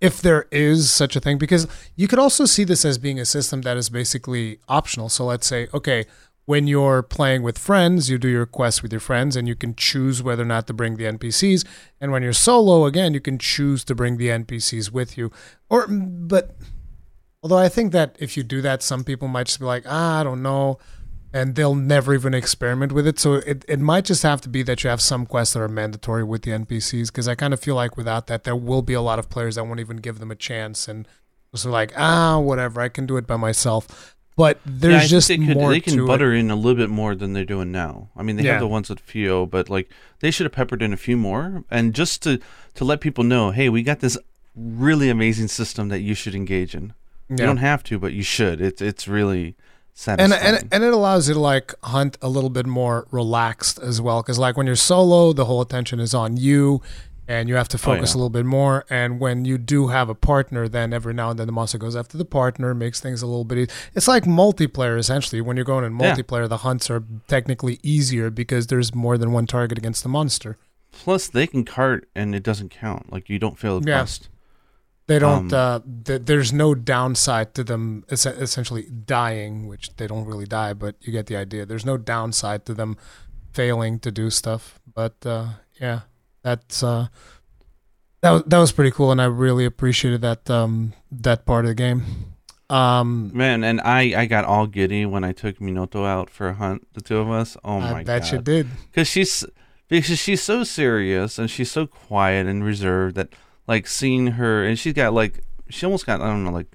[0.00, 3.24] If there is such a thing, because you could also see this as being a
[3.24, 5.08] system that is basically optional.
[5.08, 6.06] So let's say, okay,
[6.44, 9.74] when you're playing with friends, you do your quests with your friends and you can
[9.74, 11.66] choose whether or not to bring the NPCs.
[12.00, 15.32] And when you're solo, again, you can choose to bring the NPCs with you.
[15.68, 16.56] Or, but
[17.42, 20.20] Although I think that if you do that, some people might just be like, ah,
[20.20, 20.78] I don't know.
[21.32, 23.18] And they'll never even experiment with it.
[23.18, 25.68] So it, it might just have to be that you have some quests that are
[25.68, 27.08] mandatory with the NPCs.
[27.08, 29.56] Because I kind of feel like without that, there will be a lot of players
[29.56, 30.88] that won't even give them a chance.
[30.88, 31.06] And
[31.52, 34.14] just are like, ah, whatever, I can do it by myself.
[34.36, 36.38] But there's think just they could more they can butter it.
[36.38, 38.08] in a little bit more than they're doing now.
[38.16, 38.52] I mean, they Yeah.
[38.52, 41.64] have the ones with Fio, but like they should have peppered in a few more,
[41.70, 42.38] and just to
[42.74, 44.16] to let people know, hey, we got this
[44.54, 46.94] really amazing system that you should engage in.
[47.28, 48.60] You don't have to, but you should.
[48.60, 49.56] It's it's really
[50.06, 54.00] and and and it allows you to like hunt a little bit more relaxed as
[54.00, 56.80] well because like when you're solo the whole attention is on you
[57.26, 58.14] and you have to oh, focus Oh, yeah.
[58.14, 61.38] a little bit more and when you do have a partner then every now and
[61.38, 63.70] then the monster goes after the partner makes things a little bit easy.
[63.94, 66.14] it's like multiplayer essentially when you're going in Yeah.
[66.14, 70.56] multiplayer the hunts are technically easier because there's more than one target against the monster
[70.90, 73.12] Plus, they can cart and it doesn't count.
[73.12, 73.98] Like you don't fail the Yeah.
[74.00, 74.28] quest.
[75.08, 80.06] They don't Um, uh th- there's no downside to them es- essentially dying which they
[80.06, 82.96] don't really die but you get the idea there's no downside to them
[83.52, 85.46] failing to do stuff but uh
[85.80, 86.00] yeah
[86.42, 87.08] that's uh
[88.20, 91.70] that was that was pretty cool and i really appreciated that um that part of
[91.70, 92.02] the game
[92.70, 96.52] um Man, and I I got all giddy when I took Minoto out for a
[96.52, 96.84] hunt.
[96.92, 97.56] The two of us.
[97.64, 98.32] Oh my i bet god.
[98.32, 99.42] you did because she's
[99.88, 103.32] because she's so serious and she's so quiet and reserved that
[103.68, 106.66] like seeing her and she's got like she almost got I don't know like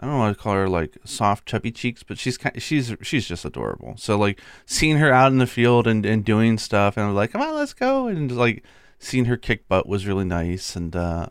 [0.00, 3.26] I don't know to call her like soft chubby cheeks but she's kind she's she's
[3.26, 3.94] just adorable.
[3.98, 7.16] So like seeing her out in the field and, and doing stuff and I was
[7.16, 8.62] like come on let's go and like
[8.98, 11.28] seeing her kick butt was really nice and uh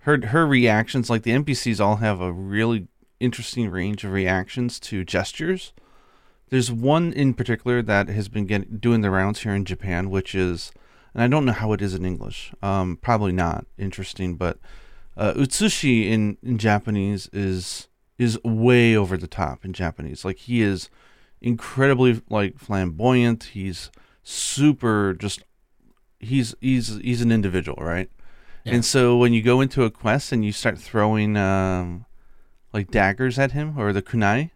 [0.00, 2.88] her her reactions like the NPCs all have a really
[3.20, 5.72] interesting range of reactions to gestures.
[6.48, 10.34] There's one in particular that has been getting doing the rounds here in Japan, which
[10.34, 10.72] is,
[11.14, 12.52] and I don't know how it is in English.
[12.62, 14.58] Um, probably not interesting, but
[15.16, 17.88] uh, utsushi in in Japanese is
[18.18, 20.24] is way over the top in Japanese.
[20.24, 20.88] Like he is
[21.40, 23.44] incredibly like flamboyant.
[23.44, 23.90] He's
[24.22, 25.42] super just
[26.18, 28.10] he's he's he's an individual, right?
[28.64, 28.74] Yeah.
[28.74, 32.04] And so when you go into a quest and you start throwing um,
[32.74, 34.50] like daggers at him or the kunai,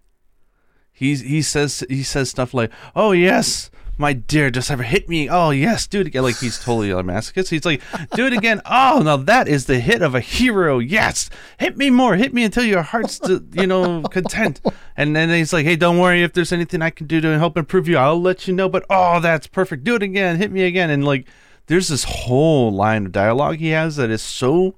[0.95, 3.69] He's he says he says stuff like, "Oh yes,
[3.99, 5.29] my dear, just ever hit me.
[5.29, 7.49] Oh yes, do it again." Like he's totally a masochist.
[7.49, 7.83] He's like,
[8.15, 10.79] "Do it again." Oh, now that is the hit of a hero.
[10.79, 12.17] Yes, hit me more.
[12.17, 14.61] Hit me until your heart's uh, you know content.
[14.97, 16.23] And then he's like, "Hey, don't worry.
[16.23, 18.85] If there's anything I can do to help improve you, I'll let you know." But
[18.91, 19.85] oh, that's perfect.
[19.85, 20.37] Do it again.
[20.37, 20.91] Hit me again.
[20.91, 21.27] And like,
[21.67, 24.75] there's this whole line of dialogue he has that is so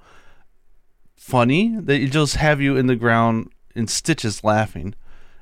[1.16, 4.94] funny that it just have you in the ground in stitches laughing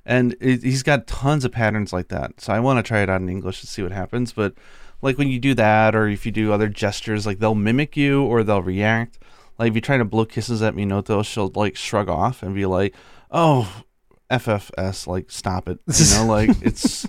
[0.06, 2.40] and it, he's got tons of patterns like that.
[2.40, 4.32] So I want to try it out in English to see what happens.
[4.32, 4.54] But
[5.02, 8.22] like when you do that, or if you do other gestures, like they'll mimic you
[8.22, 9.18] or they'll react.
[9.58, 12.66] Like if you try to blow kisses at Minoto, she'll like shrug off and be
[12.66, 12.94] like,
[13.30, 13.82] "Oh,
[14.30, 17.06] FFS, like stop it." You know, like it's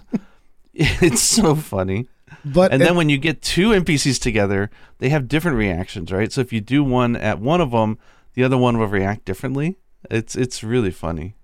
[0.74, 2.08] It's so funny.
[2.44, 4.70] But And it- then when you get two NPCs together,
[5.00, 6.32] they have different reactions, right?
[6.32, 7.98] So if you do one at one of them,
[8.34, 9.78] the other one will react differently.
[10.12, 11.36] It's it's really funny.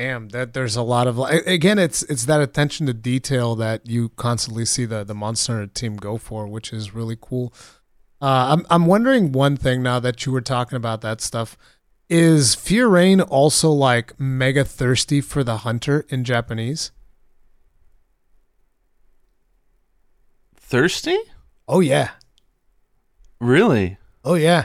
[0.00, 3.86] Damn, that there's a lot of like again, it's it's that attention to detail that
[3.86, 7.52] you constantly see the the Monster team go for, which is really cool.
[8.18, 11.58] Uh, I'm I'm wondering one thing now that you were talking about that stuff.
[12.08, 16.92] Is Fiorayne also like mega thirsty for the hunter in Japanese?
[20.56, 21.18] Thirsty?
[21.68, 22.12] Oh yeah,
[23.38, 23.98] Really?
[24.24, 24.64] oh yeah.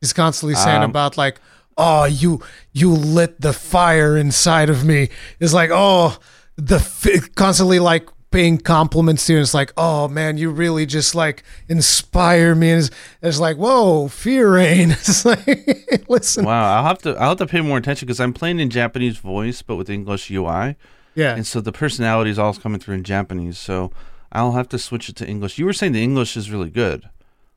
[0.00, 1.38] He's constantly saying Um, about like,
[1.80, 5.08] oh you you lit the fire inside of me.
[5.40, 6.18] It's like oh
[6.56, 9.38] the f- constantly like paying compliments to you.
[9.38, 12.70] And it's like oh man, you really just like inspire me.
[12.70, 12.90] And it's,
[13.22, 14.90] it's like whoa, Fiorayne.
[15.00, 16.76] It's like listen, Wow.
[16.76, 19.62] I'll have to I'll have to pay more attention because I'm playing in Japanese voice,
[19.62, 20.76] but with English UI,
[21.14, 23.58] yeah, and so the personality is all coming through in Japanese.
[23.58, 23.90] So
[24.32, 25.58] I'll have to switch it to English.
[25.58, 27.08] You were saying the English is really good.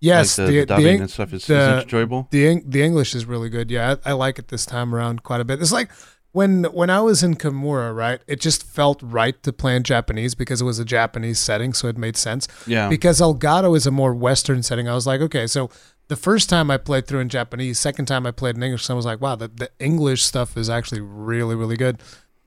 [0.03, 2.27] Yes, like the, the dubbing and stuff is, the- is enjoyable.
[2.31, 3.71] the the English is really good.
[3.71, 5.61] Yeah, I, I like it this time around quite a bit.
[5.61, 5.89] It's like
[6.33, 8.19] when when I was in Kamura, right?
[8.27, 11.87] It just felt right to play in Japanese because it was a Japanese setting, so
[11.87, 12.47] it made sense.
[12.67, 12.89] Yeah.
[12.89, 15.69] Because Elgado is a more Western setting, I was like, okay, so
[16.09, 18.93] the first time I played through in Japanese, second time I played in English, I
[18.93, 22.01] was like, wow, the, the English stuff is actually really, really good.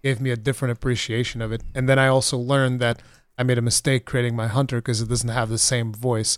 [0.05, 1.63] Gave me a different appreciation of it.
[1.75, 3.01] And then I also learned that
[3.39, 6.37] I made a mistake creating my hunter because it doesn't have the same voice.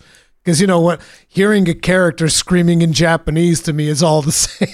[0.48, 1.02] Because you know what?
[1.28, 4.70] Hearing a character screaming in Japanese to me is all the same.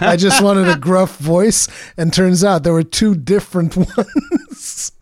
[0.00, 3.76] I just wanted a gruff voice, and turns out there were two different
[4.56, 4.92] ones.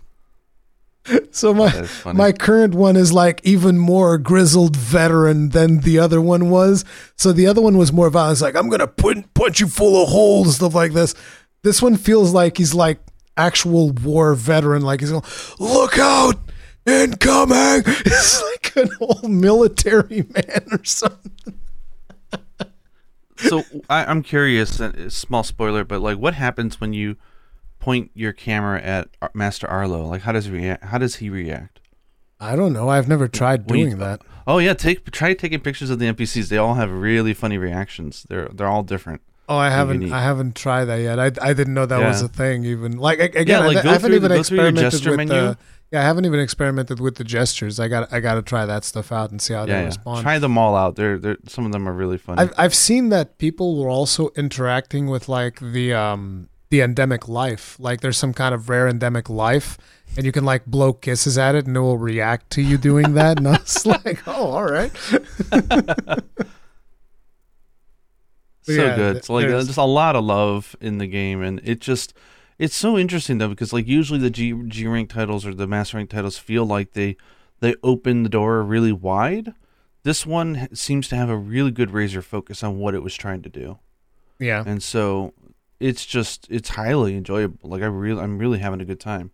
[1.31, 6.51] so my my current one is like even more grizzled veteran than the other one
[6.51, 6.85] was.
[7.15, 8.33] So the other one was more violent.
[8.33, 11.15] It's like I'm gonna put punch you full of holes, stuff like this.
[11.63, 12.99] This one feels like he's like
[13.37, 14.83] actual war veteran.
[14.83, 15.23] Like he's going,
[15.61, 16.35] look out,
[16.87, 17.83] incoming.
[17.87, 18.43] It's
[18.75, 21.59] like an old military man or something.
[23.37, 24.81] so I, I'm curious.
[24.81, 27.17] uh, Small spoiler, but like, what happens when you
[27.81, 30.07] point your camera at Master Arlo?
[30.07, 30.85] Like, how does he react?
[30.85, 31.81] How does he react?
[32.41, 32.89] I don't know.
[32.89, 34.21] I've never tried When you- doing that.
[34.47, 36.49] Oh yeah, take try taking pictures of the NPCs.
[36.51, 38.27] They all have really funny reactions.
[38.29, 39.23] They're they're all different.
[39.49, 40.03] Oh, I haven't.
[40.03, 40.13] unique.
[40.15, 41.19] I haven't tried that yet.
[41.19, 42.65] I, I didn't know that was a thing.
[42.67, 44.91] Even like a- again, like, I, go I haven't through- even go through your experimented
[44.93, 45.33] gesture with menu.
[45.35, 45.59] the.
[45.95, 47.79] Yeah, I haven't even experimented with the gestures.
[47.79, 48.13] I got.
[48.13, 49.87] I got to try that stuff out and see how yeah, they yeah.
[49.87, 50.23] respond.
[50.23, 50.97] try them all out.
[50.97, 52.43] They're they're some of them are really funny.
[52.43, 57.77] I've I've seen that people were also interacting with like the um the endemic life.
[57.79, 59.79] Like there's some kind of rare endemic life,
[60.17, 63.15] and you can like blow kisses at it, and it will react to you doing
[63.15, 63.39] that.
[63.39, 64.91] And I was like, oh, all right.
[64.97, 65.13] so
[68.67, 69.19] yeah, good.
[69.19, 72.15] It's like there's- just a lot of love in the game, and it just
[72.59, 75.97] it's so interesting though because like usually the G G rank titles or the master
[75.97, 77.17] rank titles feel like they
[77.61, 79.53] they open the door really wide.
[80.03, 83.41] This one seems to have a really good razor focus on what it was trying
[83.43, 83.79] to do,
[84.39, 84.63] Yeah.
[84.67, 85.33] and so
[85.81, 87.71] it's just it's highly enjoyable.
[87.71, 89.31] Like I really I'm really having a good time.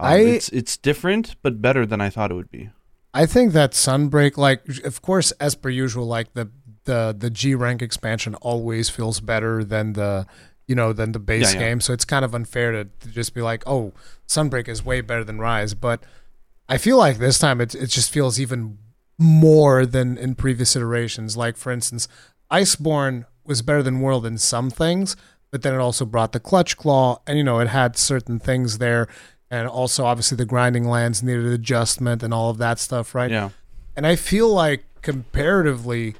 [0.00, 2.70] Um, I- it's it's different but better than I thought it would be.
[3.14, 6.50] I think that Sunbreak, like, of course, as per usual, like the
[6.84, 10.26] the the G rank expansion always feels better than the
[10.68, 11.66] you know than the base Yeah, yeah.
[11.68, 11.80] game.
[11.80, 13.92] So it's kind of unfair to, to just be like, oh,
[14.28, 15.74] Sunbreak is way better than Rise.
[15.74, 16.04] But
[16.68, 18.78] I feel like this time it it just feels even
[19.18, 21.36] more than in previous iterations.
[21.36, 22.06] Like for instance,
[22.52, 25.16] Iceborne was better than World in some things,
[25.50, 28.78] but then it also brought the Clutch Claw, and you know it had certain things
[28.78, 29.08] there.
[29.50, 33.30] And also, obviously, the Guiding Lands needed adjustment and all of that stuff, right?
[33.30, 33.48] Yeah.
[33.96, 36.16] And I feel like comparatively,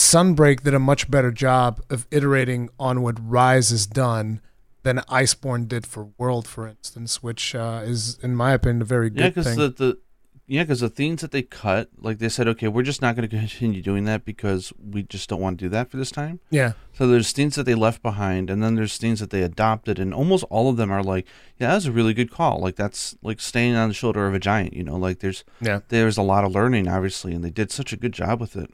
[0.00, 4.40] Sunbreak did a much better job of iterating on what Rise has done
[4.82, 9.08] than Iceborne did for World, for instance, which uh, is, in my opinion, a very
[9.08, 9.58] Yeah, good because thing.
[9.58, 9.98] the, the
[10.46, 13.28] yeah, because the themes that they cut, like they said, okay, we're just not going
[13.28, 16.40] to continue doing that because we just don't want to do that for this time.
[16.50, 19.98] yeah, So there's things that they left behind, and then there's things that they adopted,
[20.00, 21.26] and almost all of them are like,
[21.58, 22.58] yeah, that was a really good call.
[22.58, 24.72] Like that's like staying on the shoulder of a giant.
[24.72, 27.92] You know, like there's yeah, there's a lot of learning, obviously, and they did such
[27.92, 28.72] a good job with it.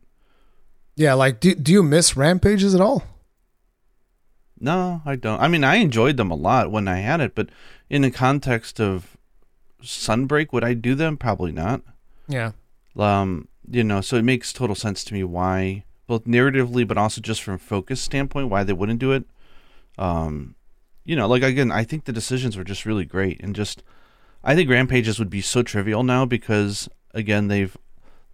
[0.97, 1.15] Yeah.
[1.15, 3.05] Like, do do you miss Rampages at all?
[4.59, 5.41] No, I don't.
[5.41, 7.51] I mean, I enjoyed them a lot when I had it, but
[7.91, 9.17] in the context of
[9.83, 11.17] Sunbreak, would I do them?
[11.17, 11.83] Probably not.
[12.27, 12.53] Yeah,
[12.99, 17.21] um you know so it makes total sense to me why both narratively but also
[17.21, 19.25] just from focus standpoint why they wouldn't do it
[19.99, 20.55] um
[21.05, 23.83] you know like again i think the decisions were just really great and just
[24.45, 27.77] i think rampages would be so trivial now because again they've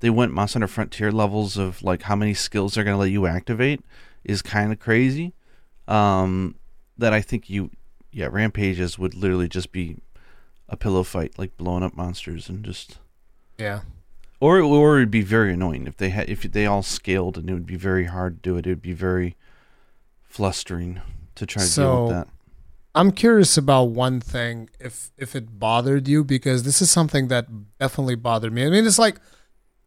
[0.03, 3.11] they went monster Hunter frontier levels of like how many skills they're going to let
[3.11, 3.81] you activate
[4.25, 5.33] is kind of crazy
[5.89, 6.55] um
[6.99, 7.71] that i think you
[8.13, 9.97] yeah rampages would literally just be
[10.69, 12.99] a pillow fight, like blowing up monsters and just
[13.59, 13.81] Yeah.
[14.41, 17.53] or or it'd be very annoying if they had if they all scaled and it
[17.53, 18.67] would be very hard to do it.
[18.67, 19.37] It would be very
[20.23, 21.01] flustering
[21.35, 22.29] to try to deal with that.
[22.95, 27.47] I'm curious about one thing if if it bothered you because this is something that
[27.79, 28.65] definitely bothered me.
[28.67, 29.19] I mean, it's like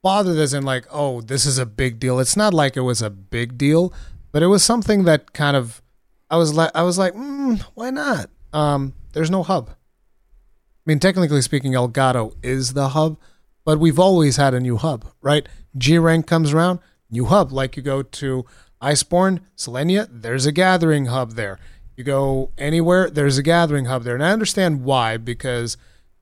[0.06, 2.20] bothered as in like, oh, this is a big deal.
[2.20, 3.92] It's not like it was a big deal,
[4.32, 5.82] but it was something that kind of
[6.30, 8.30] I was like I was like, mm, why not?
[8.54, 9.72] Um, there's no hub.
[9.72, 13.18] I mean, technically speaking, Elgado is the hub,
[13.64, 15.50] but we've always had a new hub, right?
[15.76, 17.52] G rank comes around, new hub.
[17.52, 18.46] Like you go to
[18.84, 21.58] Iceborne, Seliana, there's a gathering hub there.
[21.98, 24.14] You go anywhere, there's a gathering hub there.
[24.14, 25.78] And I understand why, because,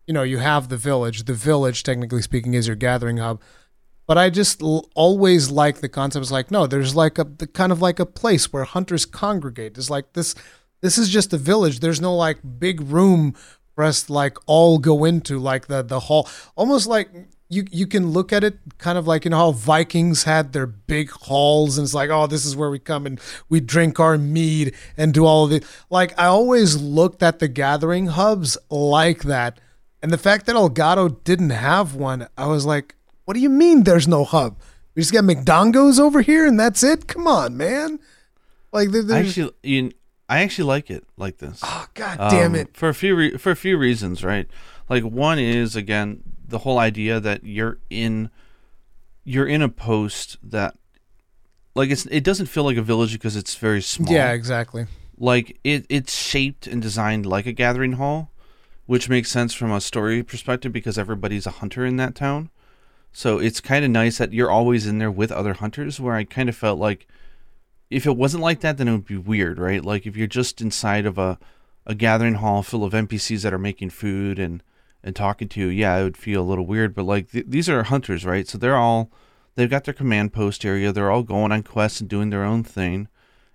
[0.08, 1.26] you know, you have the village.
[1.26, 3.42] The village, technically speaking, is your gathering hub.
[4.06, 6.24] But I just l- always like the concept.
[6.24, 9.78] It's like, no, there's like a the kind of like a place where hunters congregate.
[9.78, 10.36] It's like this
[10.82, 11.80] this is just a village.
[11.80, 13.36] There's no like big room
[13.76, 16.28] for us to like all go into, like the the hall.
[16.56, 17.10] Almost like
[17.54, 20.66] you you can look at it kind of like you know how Vikings had their
[20.66, 24.18] big halls and it's like oh this is where we come and we drink our
[24.18, 29.24] mead and do all of it like I always looked at the gathering hubs like
[29.24, 29.60] that
[30.01, 32.95] and the fact that Elgado didn't have one I was like
[33.26, 34.58] what do you mean there's no hub
[34.96, 38.00] we just got McDongos over here and that's it come on man
[38.72, 39.92] like there- I there's actually, you,
[40.30, 41.60] I actually like it like this.
[41.64, 44.48] oh god damn Um, it for a few re- for a few reasons, right?
[44.90, 48.30] Like one is again the whole idea that you're in
[49.24, 50.76] you're in a post that
[51.76, 54.12] like it's it doesn't feel like a village because it's very small.
[54.14, 54.86] yeah exactly
[55.18, 58.32] Like it it's shaped and designed like a gathering hall,
[58.86, 62.50] which makes sense from a story perspective because everybody's a hunter in that town.
[63.14, 66.24] So it's kind of nice that you're always in there with other hunters where I
[66.24, 67.07] kind of felt like
[67.91, 69.86] if it wasn't like that then it would be weird, right?
[69.86, 71.38] Like if you're just inside of a
[71.86, 74.64] a gathering hall full of NPCs that are making food and
[75.03, 76.95] and talking to you, yeah, it would feel a little weird.
[76.95, 78.47] But like th- these are hunters, right?
[78.47, 79.11] So they're all
[79.55, 80.91] they've got their command post area.
[80.91, 83.09] They're all going on quests and doing their own thing.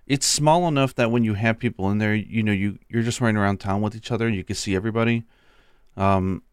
[0.07, 3.19] It's small enough that when you have people in there, you know, you you're just
[3.19, 5.25] running around town with each other and you can see everybody.
[5.97, 6.43] Um,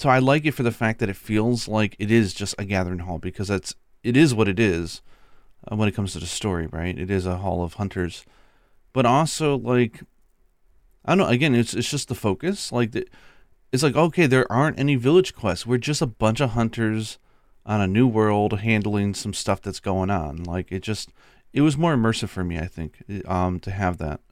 [0.00, 2.64] so I like it for the fact that it feels like it is just a
[2.64, 5.02] gathering hall because that's it is what it is
[5.70, 6.98] uh, when it comes to the story, right?
[6.98, 8.24] It is a hall of hunters,
[8.94, 10.00] but also like
[11.04, 11.26] I don't know.
[11.26, 12.72] Again, it's it's just the focus.
[12.72, 13.06] Like the,
[13.72, 15.66] it's like okay, there aren't any village quests.
[15.66, 17.18] We're just a bunch of hunters
[17.66, 20.44] on a new world handling some stuff that's going on.
[20.44, 21.10] Like it just
[21.52, 22.58] it was more immersive for me.
[22.58, 24.22] I think um to have that.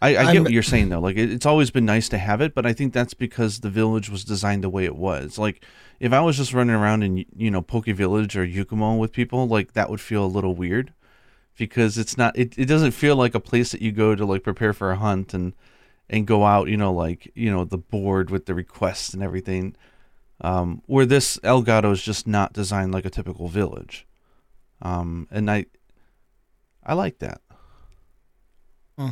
[0.00, 1.00] I, I get I'm- what you're saying though.
[1.00, 3.70] Like it, it's always been nice to have it, but I think that's because the
[3.70, 5.38] village was designed the way it was.
[5.38, 5.64] Like
[5.98, 9.48] if I was just running around in you know Pokke Village or Yukumo with people,
[9.48, 10.92] like that would feel a little weird
[11.56, 12.38] because it's not.
[12.38, 14.96] It, it doesn't feel like a place that you go to like prepare for a
[14.96, 15.52] hunt and
[16.08, 16.68] and go out.
[16.68, 19.74] You know, like you know the board with the requests and everything.
[20.40, 24.06] Um, where this Elgado is just not designed like a typical village.
[24.80, 25.66] Um, and I
[26.86, 27.40] I like that.
[28.96, 29.10] Hmm.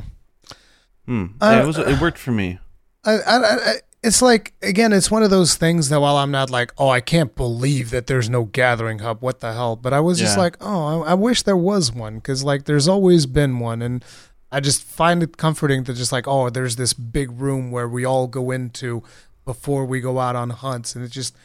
[1.07, 1.27] Hmm.
[1.41, 2.59] Uh, yeah, it was it worked for me.
[3.05, 6.51] I, I, I, it's like again, it's one of those things that while I'm not
[6.51, 9.23] like, oh, I can't believe that there's no gathering hub.
[9.23, 9.77] What the hell?
[9.77, 10.43] But I was just Yeah.
[10.43, 14.05] like, oh, I, I wish there was one because like there's always been one, and
[14.51, 18.05] I just find it comforting to just like, oh, there's this big room where we
[18.05, 19.03] all go into
[19.45, 21.37] before we go out on hunts, and it just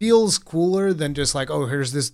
[0.00, 2.10] feels cooler than just like, oh, here's this.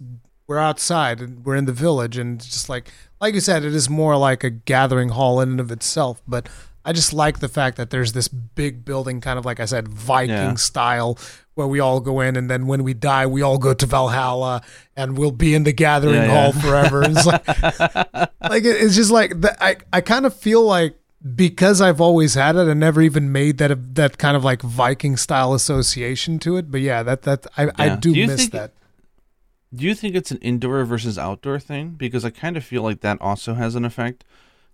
[0.47, 2.91] We're outside and we're in the village, and just like,
[3.21, 6.49] like you said, it is more like a gathering hall in and of itself, but.
[6.91, 9.87] I just like the fact that there's this big building, kind of like I said,
[9.89, 10.55] Viking Yeah.
[10.57, 11.17] style,
[11.55, 14.61] where we all go in, and then when we die, we all go to Valhalla,
[14.97, 16.61] and we'll be in the gathering Yeah, hall yeah.
[16.61, 17.03] forever.
[17.05, 17.47] It's like,
[18.53, 19.57] like it- it's just like that.
[19.63, 20.97] I I kind of feel like
[21.37, 25.17] because I've always had it, I never even made that that kind of like Viking
[25.17, 26.71] style association to it.
[26.71, 28.73] But yeah, that that I I do, Do miss think- that.
[29.73, 31.91] Do you think it's an indoor versus outdoor thing?
[31.91, 34.25] Because I kind of feel like that also has an effect.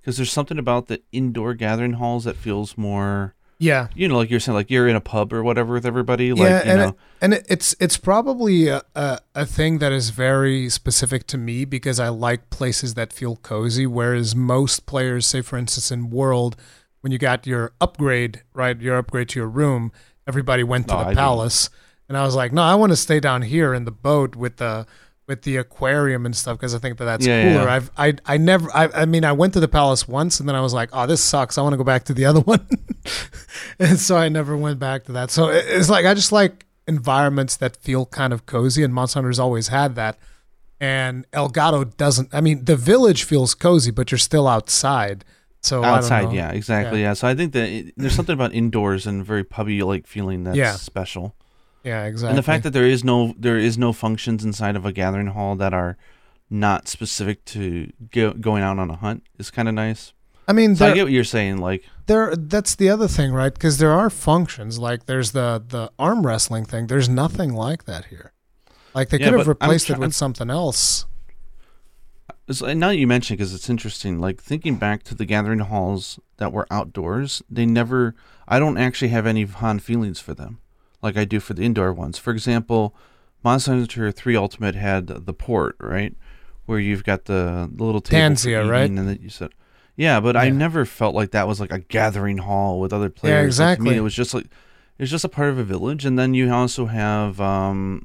[0.07, 4.30] Because there's something about the indoor gathering halls that feels more, Yeah, you know, like
[4.30, 6.32] you're saying, like you're in a pub or whatever with everybody.
[6.32, 9.78] Like, yeah, you and know, it, and it, it's it's probably a, a a thing
[9.78, 13.84] that is very specific to me because I like places that feel cozy.
[13.84, 16.54] Whereas most players, say for instance in World,
[17.00, 19.90] when you got your upgrade, right, your upgrade to your room,
[20.28, 21.16] everybody went to Oh, the I do.
[21.16, 21.68] palace,
[22.09, 24.59] and I was like, no, I want to stay down here in the boat with
[24.59, 24.86] the
[25.27, 27.64] with the aquarium and stuff because I think that that's Yeah, cooler.
[27.64, 27.74] yeah.
[27.74, 30.55] I've I I never I I mean I went to the palace once and then
[30.57, 31.59] I was like, oh, this sucks.
[31.59, 32.66] I want to go back to the other one,
[33.79, 35.31] and so I never went back to that.
[35.31, 39.18] So it- it's like I just like environments that feel kind of cozy, and Monster
[39.18, 40.18] Hunter's always had that.
[40.81, 42.35] And Elgado doesn't.
[42.35, 45.24] I mean, the village feels cozy, but you're still outside.
[45.62, 46.33] So outside.
[46.33, 47.01] Yeah, exactly.
[47.01, 47.14] Yeah.
[47.14, 50.57] So I think that it, there's something about indoors and very pubby like feeling that's
[50.57, 50.72] Yeah.
[50.74, 51.35] special.
[51.87, 52.30] Yeah, exactly.
[52.30, 55.28] And the fact that there is no there is no functions inside of a gathering
[55.28, 55.97] hall that are
[56.51, 60.12] not specific to go, going out on a hunt is kind of nice.
[60.49, 61.59] I mean, So I get what you're saying.
[61.59, 62.34] Like, there.
[62.37, 63.53] That's the other thing, right?
[63.53, 66.87] Because there are functions like there's the the arm wrestling thing.
[66.87, 68.32] There's nothing like that here.
[68.95, 71.05] Like they Yeah, could have replaced it with something else.
[72.64, 74.20] and now you mention because it's interesting.
[74.20, 78.14] Like thinking back to the gathering halls that were outdoors, they never.
[78.49, 80.61] I don't actually have any fond feelings for them,
[81.07, 82.18] like I do for the indoor ones.
[82.18, 82.94] For example,
[83.44, 86.14] Monster Hunter Three Ultimate had the port right,
[86.66, 88.90] where you've got the, the little table Tanzia, right?
[88.90, 89.50] And that you said,
[89.94, 93.59] yeah, but I never felt like that was like a gathering hall with other players.
[93.61, 93.90] Like, to exactly.
[93.90, 96.34] me, it was just like it was just a part of a village, and then
[96.34, 98.04] you also have um,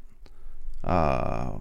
[0.83, 1.57] uh,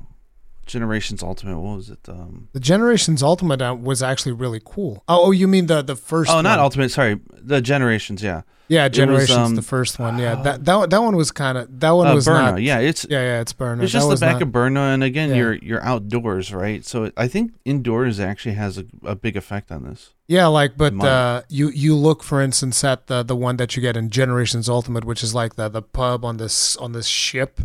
[0.70, 1.58] Generations Ultimate.
[1.60, 2.08] What was it?
[2.08, 5.02] Um, The Generations Ultimate uh, was actually really cool.
[5.08, 6.30] Oh, oh, you mean the the first?
[6.30, 6.58] oh, not.
[6.58, 6.90] Ultimate.
[6.90, 7.18] Sorry,
[7.52, 8.22] the Generations.
[8.22, 10.18] Yeah, Yeah, Generations, um, the first one.
[10.18, 12.52] Yeah, that that one- that one was kind of that one uh, was Bherna.
[12.52, 12.62] not.
[12.62, 13.82] yeah, it's Yeah, yeah, it's Bherna.
[13.82, 15.36] it's That just the back not- of Bherna, and again, Yeah.
[15.40, 16.84] you're you're outdoors, right?
[16.86, 20.10] So I think indoors actually has a, a big effect on this.
[20.28, 23.82] Yeah, like, but uh, you you look, for instance, at the the one that you
[23.82, 27.60] get in Generations Ultimate, which is like the the pub on this on this ship.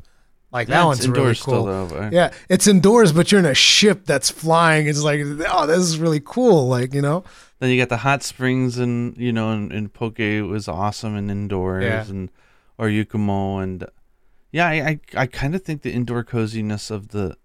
[0.55, 1.35] Like Yeah, that it's one's really cool.
[1.35, 1.87] still, though.
[1.87, 4.87] but- Yeah, it's indoors, but you're in a ship that's flying.
[4.87, 6.69] It's like, oh, this is really cool.
[6.69, 7.25] Like, you know,
[7.59, 11.29] Then you got the hot springs, and you know, and, and Pokke was awesome and
[11.29, 12.05] indoors, Yeah.
[12.09, 12.29] and
[12.77, 13.85] or Yukumo, and
[14.51, 17.35] yeah, I I, I kind of think the indoor coziness of the.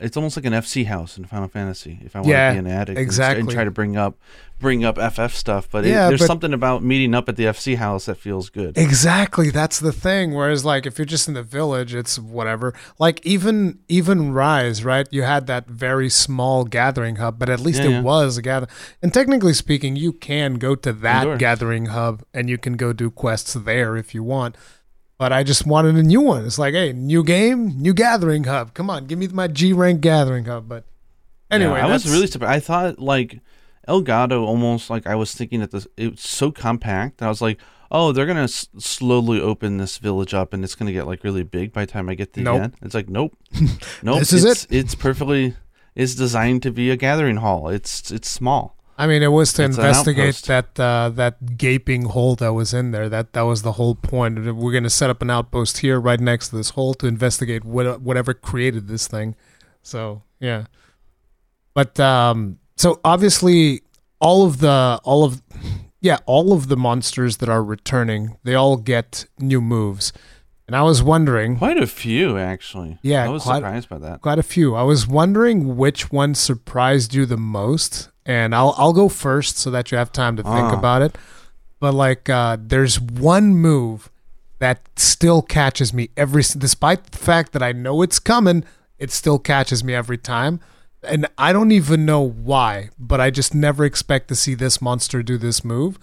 [0.00, 1.98] It's almost like an FC house in Final Fantasy.
[2.04, 3.40] If I want Yeah, to be an addict and- exactly.
[3.40, 4.16] and, try to bring up,
[4.60, 7.76] bring up FF stuff, but it, there's but- something about meeting up at the FC
[7.76, 8.76] house that feels good.
[8.78, 10.34] Exactly, that's the thing.
[10.34, 12.74] Whereas, like, if you're just in the village, it's whatever.
[12.98, 15.06] Like, even even Rise, right?
[15.10, 18.00] You had that very small gathering hub, but at least Yeah, it yeah.
[18.02, 18.66] was a gather.
[19.02, 23.10] And technically speaking, you can go to that gathering hub and you can go do
[23.10, 24.56] quests there if you want.
[25.18, 26.46] But I just wanted a new one.
[26.46, 28.72] It's like, hey, new game, new gathering hub.
[28.74, 30.68] Come on, give me my G rank gathering hub.
[30.68, 30.84] But
[31.50, 32.52] anyway, Yeah, I was really surprised.
[32.52, 33.40] I thought like
[33.88, 37.20] Elgado almost like I was thinking that this it was so compact.
[37.20, 37.58] I was like,
[37.90, 41.42] oh, they're gonna s- slowly open this village up, and it's gonna get like really
[41.42, 42.62] big by the time I get to the Nope.
[42.62, 42.74] end.
[42.82, 43.36] It's like, nope,
[44.04, 44.20] nope.
[44.20, 45.56] This is it's, It's perfectly.
[45.96, 47.68] It's designed to be a gathering hall.
[47.70, 48.76] It's it's small.
[49.00, 52.90] I mean, it was to It's investigate that uh, that gaping hole that was in
[52.90, 53.08] there.
[53.08, 54.38] That that was the whole point.
[54.56, 57.64] We're going to set up an outpost here, right next to this hole, to investigate
[57.64, 59.36] what, whatever created this thing.
[59.82, 60.64] So yeah,
[61.74, 63.82] but um, so obviously
[64.20, 65.42] all of the all of
[66.00, 70.12] yeah all of the monsters that are returning, they all get new moves.
[70.66, 72.98] And I was wondering, Quite a few actually.
[73.00, 74.20] Yeah, I was quite- surprised by that.
[74.20, 74.74] quite a few.
[74.74, 79.70] I was wondering which one surprised you the most, and I'll I'll go first so
[79.72, 80.78] that you have time to think Ah.
[80.78, 81.18] about it.
[81.80, 84.10] But like, uh, there's one move
[84.60, 88.64] that still catches me every, despite the fact that I know it's coming,
[88.98, 90.58] it still catches me every time,
[91.04, 95.22] and I don't even know why, but I just never expect to see this monster
[95.22, 95.98] do this move,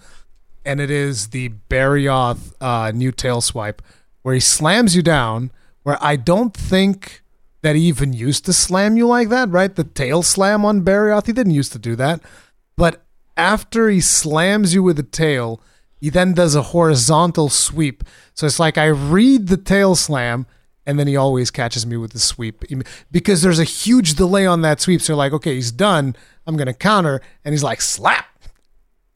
[0.64, 3.82] and it is the Barioth uh, new tail swipe,
[4.22, 5.50] where he slams you down.
[5.82, 7.22] Where I don't think
[7.62, 9.74] that he even used to slam you like that, right?
[9.74, 12.20] The tail slam on Barioth, he didn't used to do that.
[12.76, 13.02] But
[13.36, 15.60] after he slams you with the tail,
[16.00, 18.04] he then does a horizontal sweep.
[18.34, 20.46] So it's like I read the tail slam,
[20.86, 22.62] and then he always catches me with the sweep
[23.10, 25.00] because there's a huge delay on that sweep.
[25.00, 26.14] So you're like, okay, he's done.
[26.46, 28.26] I'm gonna counter, and he's like, slap.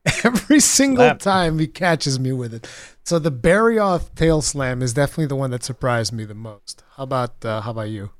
[0.24, 1.18] Every single Slap.
[1.18, 2.66] time he catches me with it.
[3.04, 6.82] So the Barioth tail slam is definitely the one that surprised me the most.
[6.96, 8.10] How about uh, how about you?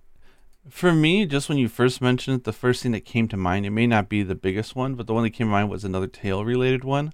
[0.69, 3.67] For me, just when you first mentioned it, the first thing that came to mind,
[3.67, 5.85] it may not be the biggest one, but the one that came to mind was
[5.85, 7.13] another tail related one,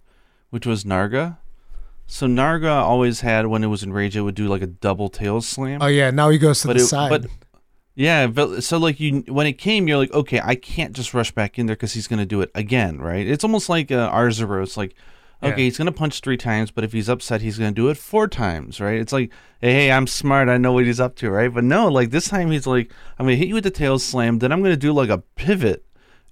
[0.51, 1.39] which was Narga.
[2.07, 5.09] So Narga always had when it was in rage, it would do like a double
[5.09, 5.81] tail slam.
[5.81, 7.09] Oh yeah, now he goes to but the it, side.
[7.09, 7.27] but
[7.95, 11.31] yeah, but so like you when it came, you're like, okay, I can't just rush
[11.33, 13.27] back in there because he's gonna do it again, right?
[13.27, 14.95] It's almost like uh, Arzuros, like.
[15.43, 15.57] Okay, Yeah.
[15.65, 18.81] he's gonna punch three times, but if he's upset, he's gonna do it four times,
[18.81, 18.99] right?
[18.99, 19.31] It's like,
[19.61, 21.53] hey, I'm smart, I know what he's up to, right?
[21.53, 24.39] But no, like this time he's like, I'm gonna hit you with the tail slam,
[24.39, 25.85] then I'm gonna do like a pivot,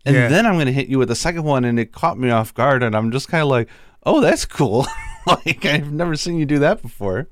[0.07, 0.29] and Yeah.
[0.29, 2.83] then I'm gonna hit you with the second one, and it caught me off guard,
[2.83, 3.69] and I'm just kind of like,
[4.05, 4.87] oh, that's cool.
[5.27, 7.29] like I've never seen you do that before.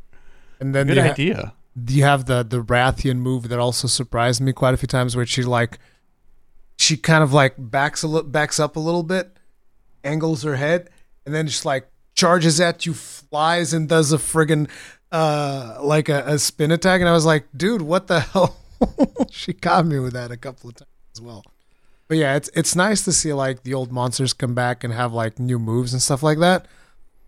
[0.60, 1.52] and then Good you, ha- idea.
[1.88, 5.24] you have the the Rathian move that also surprised me quite a few times, where
[5.26, 5.78] she like
[6.76, 9.36] she kind of like backs a li- backs up a little bit,
[10.04, 10.88] angles her head,
[11.26, 14.68] and then just like charges at you, flies and does a friggin'
[15.10, 18.56] uh like a, a spin attack, and I was like, dude, what the hell?
[19.30, 21.44] she caught me with that a couple of times as well.
[22.08, 25.12] But yeah, it's it's nice to see like the old monsters come back and have
[25.12, 26.66] like new moves and stuff like that.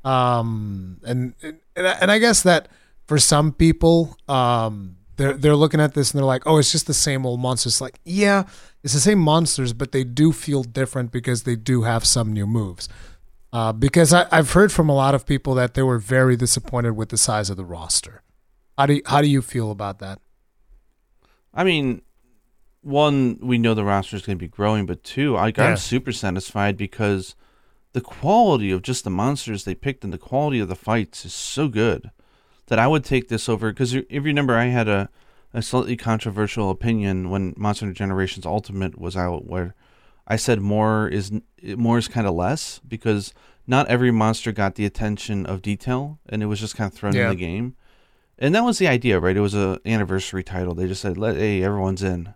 [0.05, 2.68] Um, and and and I guess that
[3.07, 6.86] for some people, um, they're they're looking at this and they're like, oh, it's just
[6.86, 7.80] the same old monsters.
[7.80, 8.45] Like, yeah,
[8.82, 12.47] it's the same monsters, but they do feel different because they do have some new
[12.47, 12.88] moves.
[13.55, 16.96] Uh, because I, I've heard from a lot of people that they were very disappointed
[16.96, 18.24] with the size of the roster.
[18.76, 20.18] How do you, how do you feel about that?
[21.55, 22.02] I mean,
[22.82, 25.66] one, we know the roster is going to be growing, but two, I, Yeah.
[25.66, 27.36] I'm super satisfied because
[27.92, 31.32] the quality of just the monsters they picked and the quality of the fights is
[31.32, 32.11] so good
[32.66, 33.70] that I would take this over.
[33.70, 35.09] Because if you remember, I had a,
[35.52, 39.76] a slightly controversial opinion when Monster Generations Ultimate was out, where
[40.27, 41.31] I said more is
[41.77, 43.35] more is kind of less because
[43.66, 47.14] not every monster got the attention of detail, and it was just kind of thrown
[47.14, 47.25] Yeah.
[47.25, 47.77] in the game.
[48.39, 49.37] And that was the idea, right?
[49.37, 50.75] It was a anniversary title.
[50.75, 52.35] They just said, "Let hey, everyone's in."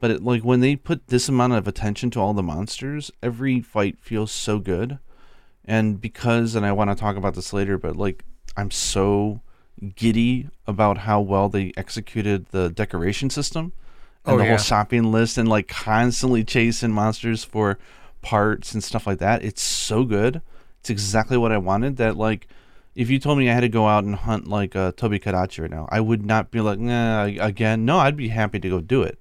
[0.00, 3.60] But it, like when they put this amount of attention to all the monsters, every
[3.60, 4.98] fight feels so good.
[5.64, 8.24] And because, and I want to talk about this later, but like
[8.56, 9.40] I'm so
[9.96, 13.72] giddy about how well they executed the decoration system
[14.26, 14.50] and Oh, the yeah.
[14.50, 17.78] whole shopping list and like constantly chasing monsters for
[18.22, 19.44] parts and stuff like that.
[19.44, 20.40] It's so good.
[20.80, 21.96] It's exactly what I wanted.
[21.98, 22.46] That like,
[22.94, 25.70] if you told me I had to go out and hunt like uh, Tobi-Kadachi right
[25.70, 27.84] now, I would not be like, nah, again.
[27.84, 29.18] No, I'd be happy to go do it.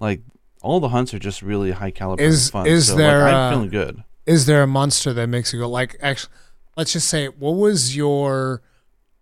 [0.00, 0.20] Like
[0.62, 2.66] all the hunts are just really high caliber Is- fun.
[2.66, 4.04] is so, there, like, uh, I'm feeling good.
[4.26, 6.32] is there a monster that makes you go like actually
[6.76, 8.62] let's just say what was your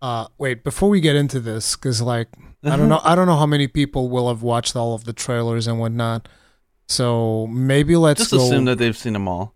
[0.03, 2.29] uh wait before we get into this because like
[2.65, 5.13] i don't know i don't know how many people will have watched all of the
[5.13, 6.29] trailers and whatnot
[6.91, 9.55] so maybe let's Just go assume that they've seen them all.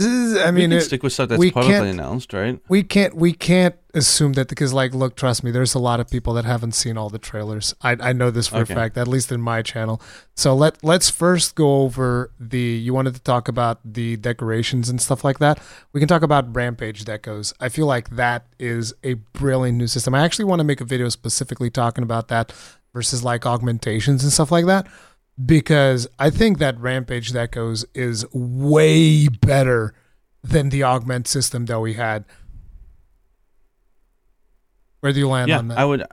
[0.00, 2.58] This is- i mean it, stick with stuff that's publicly announced, right?
[2.68, 6.08] we can't we can't assume that because like look trust me there's a lot of
[6.08, 7.74] people that haven't seen all the trailers.
[7.82, 8.72] I, I know this for Okay.
[8.72, 10.00] a fact at least in my channel.
[10.36, 15.00] So let let's first go over the you wanted to talk about the decorations and
[15.02, 15.60] stuff like that.
[15.92, 17.52] We can talk about rampage decos.
[17.60, 20.14] I feel like that is a brilliant new system.
[20.14, 22.52] I actually want to make a video specifically talking about that
[22.94, 24.86] versus like augmentations and stuff like that
[25.46, 29.94] because i think that rampage decos is way better
[30.42, 32.24] than the augment system that we had
[35.00, 35.78] where do you land yeah, on that?
[35.78, 36.04] I would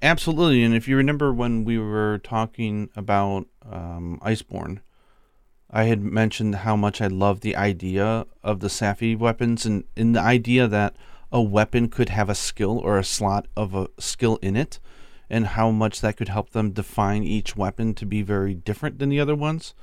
[0.00, 0.62] absolutely.
[0.62, 4.80] And if you remember when we were talking about um, Iceborne,
[5.70, 10.12] I had mentioned how much I love the idea of the Safi weapons and in
[10.12, 10.94] the idea that
[11.30, 14.78] a weapon could have a skill or a slot of a skill in it,
[15.32, 19.08] and how much that could help them define each weapon to be very different than
[19.08, 19.74] the other ones.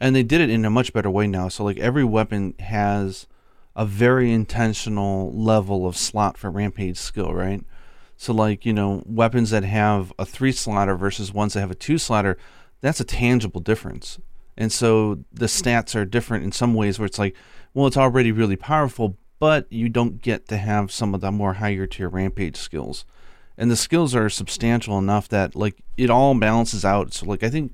[0.00, 1.48] And they did it in a much better way now.
[1.48, 3.26] So like every weapon has
[3.76, 7.62] a very intentional level of slot for rampage skill, right?
[8.16, 11.74] So like, you know, weapons that have a three slotter versus ones that have a
[11.74, 12.36] two slotter,
[12.80, 14.18] that's a tangible difference.
[14.56, 15.68] And so the hmm.
[15.68, 17.36] stats are different in some ways where it's like,
[17.74, 21.54] well, it's already really powerful, but you don't get to have some of the more
[21.54, 23.04] higher tier rampage skills.
[23.58, 27.14] And the skills are substantial enough that like it all balances out.
[27.14, 27.72] So like I think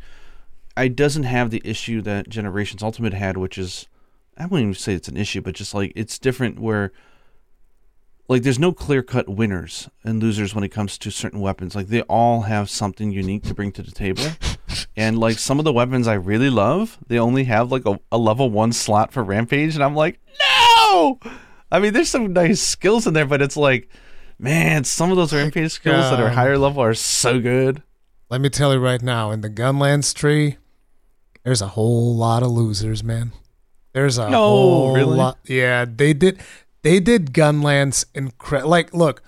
[0.76, 3.88] I doesn't have the issue that Generations Ultimate had, which is
[4.36, 6.92] I wouldn't even say it's an issue, but just like it's different where
[8.28, 11.74] like there's no clear cut winners and losers when it comes to certain weapons.
[11.74, 14.24] Like they all have something unique to bring to the table.
[14.96, 18.18] and like some of the weapons I really love, they only have like a, a
[18.18, 21.18] level one slot for rampage, and I'm like, no.
[21.70, 23.88] I mean, there's some nice skills in there, but it's like,
[24.42, 27.82] man, some of those rampage skills that are higher level are so good.
[28.28, 30.56] Let me tell you right now, in the Gunlance tree,
[31.44, 33.32] there's a whole lot of losers, man.
[33.92, 35.16] There's a No, whole really?
[35.16, 35.38] lot.
[35.44, 36.40] Yeah, they did.
[36.82, 38.70] They did Gunlance incredible.
[38.70, 39.22] Like, look,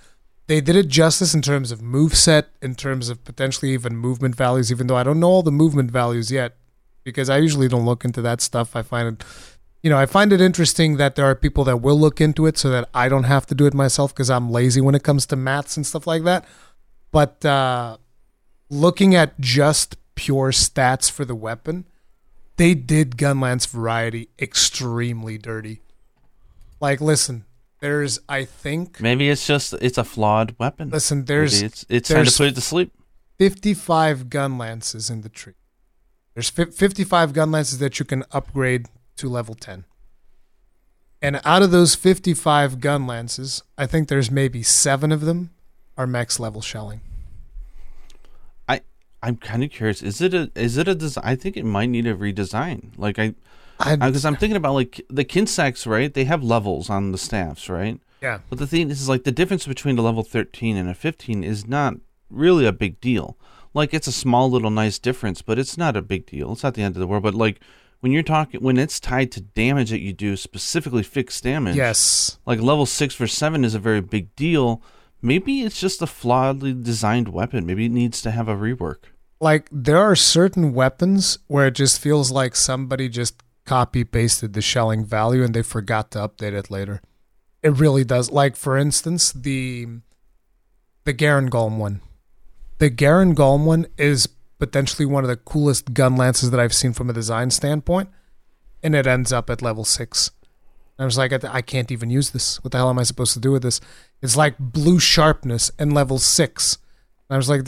[0.47, 4.34] they did it justice in terms of move set, in terms of potentially even movement
[4.34, 4.72] values.
[4.72, 6.56] Even though I don't know all the movement values yet,
[7.05, 8.74] because I usually don't look into that stuff.
[8.74, 9.24] I find it,
[9.85, 12.56] you know, I find it interesting that there are people that will look into it,
[12.56, 15.27] so that I don't have to do it myself because I'm lazy when it comes
[15.27, 16.47] to maths and stuff like that.
[17.12, 17.98] But uh,
[18.70, 21.85] looking at just pure stats for the weapon,
[22.56, 25.82] they did Gunlance variety extremely dirty.
[26.81, 27.44] Like, listen,
[27.81, 30.89] there's, I think, Maybe it's just it's a flawed weapon.
[30.89, 32.90] listen, there's Maybe it's it's time to put it to sleep.
[33.36, 35.55] 55 gun lances in the tree.
[36.32, 38.86] There's fif- 55 gun lances that you can upgrade
[39.16, 39.85] to level 10.
[41.23, 45.51] And out of those 55 gun lances, I think there's maybe seven of them
[45.97, 47.01] are max level shelling.
[48.69, 48.82] I
[49.23, 50.03] I'm kind of curious.
[50.03, 51.24] Is it a is it a design?
[51.24, 52.91] I think it might need a redesign.
[52.99, 53.35] Like I
[53.81, 56.12] I, because I'm thinking about like the Kinsects, right?
[56.12, 58.01] They have levels on the staffs, right?
[58.20, 58.41] yeah.
[58.49, 61.43] But the thing is, is like the difference between a level 13 and a 15
[61.45, 61.95] is not
[62.31, 63.36] really a big deal.
[63.73, 66.53] Like it's a small little nice difference, but it's not a big deal.
[66.53, 67.23] It's not the end of the world.
[67.23, 67.61] But like
[68.05, 71.74] when you're talking when it's tied to damage that you do, specifically fixed damage.
[71.74, 72.39] Yes.
[72.44, 74.82] Like level six for seven is a very big deal.
[75.22, 77.64] Maybe it's just a flawedly designed weapon.
[77.64, 79.05] Maybe it needs to have a rework.
[79.40, 84.60] Like there are certain weapons where it just feels like somebody just copy pasted the
[84.60, 87.01] shelling value and they forgot to update it later.
[87.62, 88.31] It really does.
[88.31, 89.89] Like for instance, the
[91.05, 92.02] the Garangolm one.
[92.76, 94.28] The Garangolm one is
[94.66, 98.09] potentially one of the coolest gun lances that I've seen from a design standpoint,
[98.82, 100.31] and it ends up at level six.
[100.99, 102.62] I was like, I can't even use this.
[102.62, 103.81] What the hell am I supposed to do with this?
[104.23, 106.78] It's like blue sharpness and level six.
[107.28, 107.66] I was like,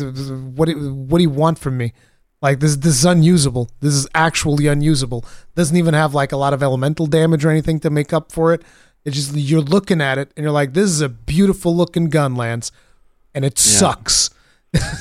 [0.56, 1.92] what do, what do you want from me?
[2.40, 3.70] Like this, this is unusable.
[3.80, 5.24] This is actually unusable.
[5.56, 8.52] Doesn't even have like a lot of elemental damage or anything to make up for
[8.54, 8.62] it.
[9.04, 12.36] It's just you're looking at it and you're like, this is a beautiful looking gun
[12.36, 12.70] lance,
[13.34, 13.78] and it yeah.
[13.78, 14.30] sucks.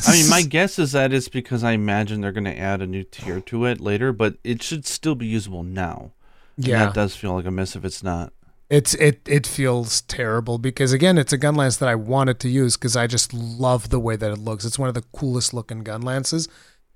[0.08, 2.88] I mean, my guess is that it's because I imagine they're going to add a
[2.88, 6.12] new tier to it later, but it should still be usable now.
[6.58, 8.34] Yeah, and that does feel like a miss if it's not.
[8.70, 12.50] It's it it feels terrible because again, it's a gun lance that I wanted to
[12.50, 14.66] use because I just love the way that it looks.
[14.66, 16.48] It's one of the coolest looking gun lances.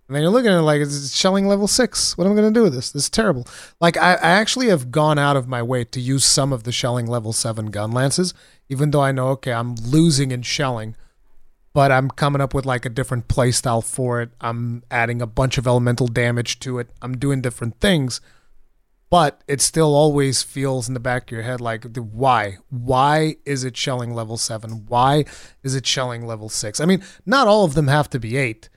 [0.07, 2.17] And then you're looking at it like it's shelling level six.
[2.17, 2.89] What am I going to do with this?
[2.89, 3.47] This is terrible.
[3.79, 6.71] Like I, I actually have gone out of my way to use some of the
[6.71, 8.33] shelling level seven gun lances,
[8.69, 10.95] even though I know okay, I'm losing in shelling
[11.79, 14.31] but I'm coming up with like a different playstyle for it.
[14.41, 16.89] I'm adding a bunch of elemental damage to it.
[17.01, 18.19] I'm doing different things,
[19.09, 22.57] but it still always feels in the back of your head like, why?
[22.69, 24.87] Why is it shelling level seven?
[24.89, 25.23] Why
[25.63, 26.81] is it shelling level six?
[26.81, 28.67] I mean, not all of them have to be eight,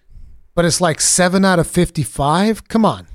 [0.54, 2.68] but it's like seven out of 55.
[2.68, 3.08] Come on.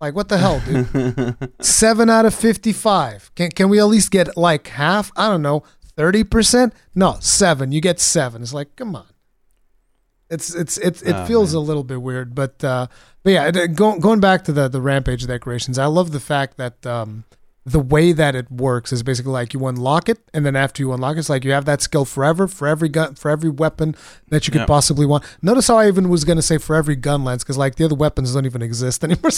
[0.00, 1.50] Like, what the hell, dude?
[1.60, 3.34] seven out of 55.
[3.34, 5.10] Can, can we at least get like half?
[5.16, 5.64] I don't know,
[5.98, 6.72] 30%?
[6.94, 7.72] No, 7.
[7.72, 8.40] You get 7.
[8.40, 9.06] It's like, come on.
[10.30, 11.62] It's it's it it oh, feels man.
[11.62, 12.88] a little bit weird, but uh
[13.22, 16.84] but yeah, going going back to the the rampage decorations, I love the fact that
[16.84, 17.24] um
[17.68, 20.92] the way that it works is basically like you unlock it, and then after you
[20.92, 23.94] unlock it, it's like you have that skill forever for every gun, for every weapon
[24.28, 24.68] that you could yep.
[24.68, 25.24] possibly want.
[25.42, 27.84] Notice how I even was going to say for every gun lance because like the
[27.84, 29.30] other weapons don't even exist anymore.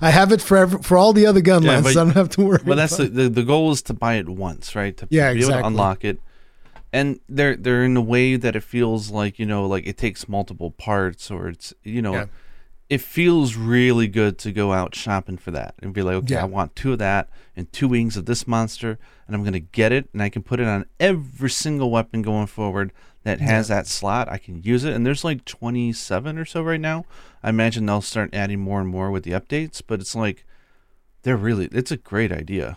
[0.00, 1.96] I have it for every, for all the other gun yeah, lances.
[1.96, 2.62] I don't have to worry.
[2.64, 4.96] But that's the, the, the goal is to buy it once, right?
[4.96, 5.58] To yeah, be exactly.
[5.58, 6.20] able to unlock it.
[6.92, 10.28] And they're they're in a way that it feels like you know like it takes
[10.28, 12.12] multiple parts or it's you know.
[12.12, 12.26] Yeah
[12.94, 16.42] it feels really good to go out shopping for that and be like, okay, yeah.
[16.42, 19.90] I want two of that and two wings of this monster, and I'm gonna get
[19.90, 22.92] it, and I can put it on every single weapon going forward
[23.24, 23.76] that has yeah.
[23.76, 24.28] that slot.
[24.28, 27.04] I can use it, and there's like 27 or so right now.
[27.42, 30.46] I imagine they'll start adding more and more with the updates, but it's like
[31.22, 32.76] they're really it's a great idea.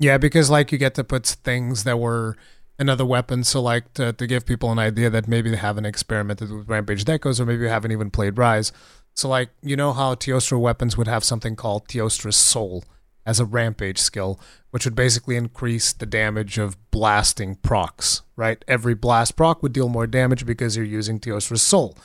[0.00, 2.36] Yeah, because like you get to put things that were
[2.78, 3.44] another weapon.
[3.44, 7.04] So like to, to give people an idea that maybe they haven't experimented with Rampage
[7.04, 8.72] Decos or maybe you haven't even played Rise.
[9.14, 12.84] So, like, you know how Teostra weapons would have something called Teostra's Soul
[13.24, 14.40] as a rampage skill,
[14.70, 18.64] which would basically increase the damage of blasting procs, right?
[18.66, 21.96] Every blast proc would deal more damage because you're using Teostra's Soul.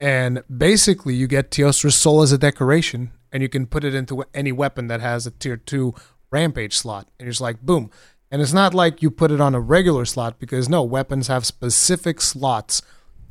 [0.00, 4.24] And basically, you get Teostra's Soul as a decoration, and you can put it into
[4.34, 5.94] any weapon that has a tier 2
[6.30, 7.06] rampage slot.
[7.18, 7.90] And you're just like, boom.
[8.30, 11.44] And it's not like you put it on a regular slot because no, weapons have
[11.46, 12.82] specific slots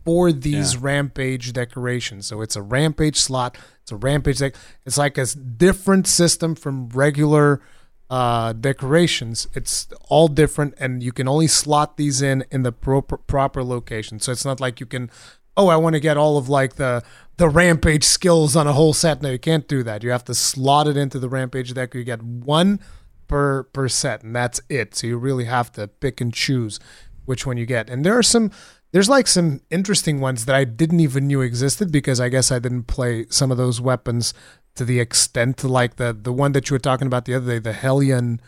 [0.09, 0.79] for these yeah.
[0.81, 2.25] rampage decorations.
[2.25, 3.59] So it's a rampage slot.
[3.83, 4.55] It's a rampage deck.
[4.87, 7.61] It's like a different system from regular
[8.09, 9.47] uh, decorations.
[9.53, 14.19] It's all different, and you can only slot these in in the proper proper location.
[14.19, 15.11] So it's not like you can.
[15.55, 17.03] Oh, I want to get all of like the
[17.37, 19.21] the rampage skills on a whole set.
[19.21, 20.01] No, you can't do that.
[20.01, 21.93] You have to slot it into the rampage deck.
[21.93, 22.79] You get one
[23.27, 24.95] per per set, and that's it.
[24.95, 26.79] So you really have to pick and choose
[27.25, 27.91] which one you get.
[27.91, 28.49] And there are some
[28.91, 32.59] there's like some interesting ones that I didn't even knew existed because I guess I
[32.59, 34.33] didn't play some of those weapons
[34.75, 37.59] to the extent like the the one that you were talking about the other day,
[37.59, 38.41] the Hellion,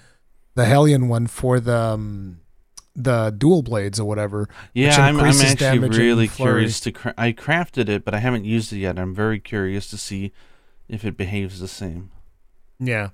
[0.56, 2.40] the Hellion one for the um,
[2.96, 4.50] the dual blades or whatever.
[4.74, 6.92] Yeah, I'm, I'm actually really curious to.
[6.92, 8.98] Cra- I crafted it, but I haven't used it yet.
[8.98, 10.32] I'm very curious to see
[10.88, 12.12] if it behaves the same.
[12.80, 13.10] Yeah,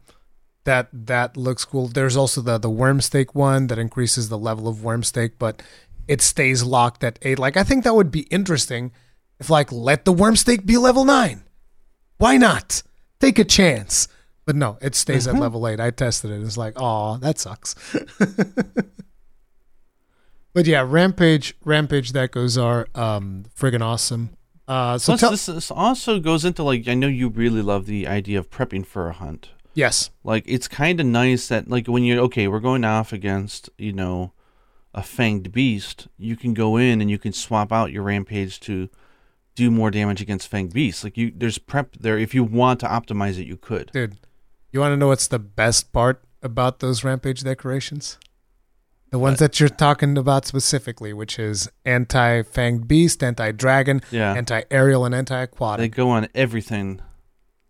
[0.63, 1.87] that that looks cool.
[1.87, 5.61] There's also the the Wyrmstake one that increases the level of Wyrmstake, but
[6.07, 7.39] it stays locked at eight.
[7.39, 8.91] Like I think that would be interesting
[9.39, 11.43] if like let the Wyrmstake be level nine.
[12.17, 12.83] Why not?
[13.19, 14.07] Take a chance.
[14.45, 15.37] But no, it stays mm-hmm.
[15.37, 15.79] at level eight.
[15.79, 16.41] I tested it.
[16.41, 17.75] It's like, oh, that sucks.
[20.53, 24.29] but yeah, Rampage, Rampage decos are um friggin' awesome.
[24.67, 27.85] Uh, so Plus, tell- this, this also goes into like I know you really love
[27.85, 29.49] the idea of prepping for a hunt.
[29.73, 30.09] Yes.
[30.23, 33.93] Like it's kind of nice that like when you're okay, we're going off against you
[33.93, 34.33] know
[34.93, 38.89] a fanged beast, you can go in and you can swap out your rampage to
[39.55, 41.03] do more damage against fanged Beasts.
[41.03, 42.17] Like you, there's prep there.
[42.17, 43.91] If you want to optimize it, you could.
[43.91, 44.17] Dude,
[44.71, 48.17] you want to know what's the best part about those rampage decorations?
[49.09, 54.01] The ones uh, that you're talking about specifically, which is anti fanged beast, anti dragon,
[54.11, 55.79] Yeah, anti aerial, and anti aquatic.
[55.91, 57.01] they go on everything.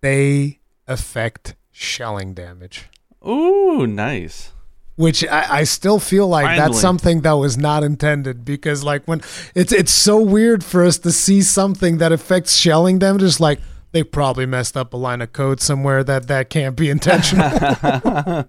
[0.01, 2.89] They affect shelling damage.
[3.27, 4.51] Ooh, nice.
[4.97, 6.67] Which I, I still feel like Finally.
[6.67, 9.21] that's something that was not intended because like when
[9.55, 13.59] it's it's so weird for us to see something that affects shelling damage it's like
[13.93, 17.49] they probably messed up a line of code somewhere that that can't be intentional.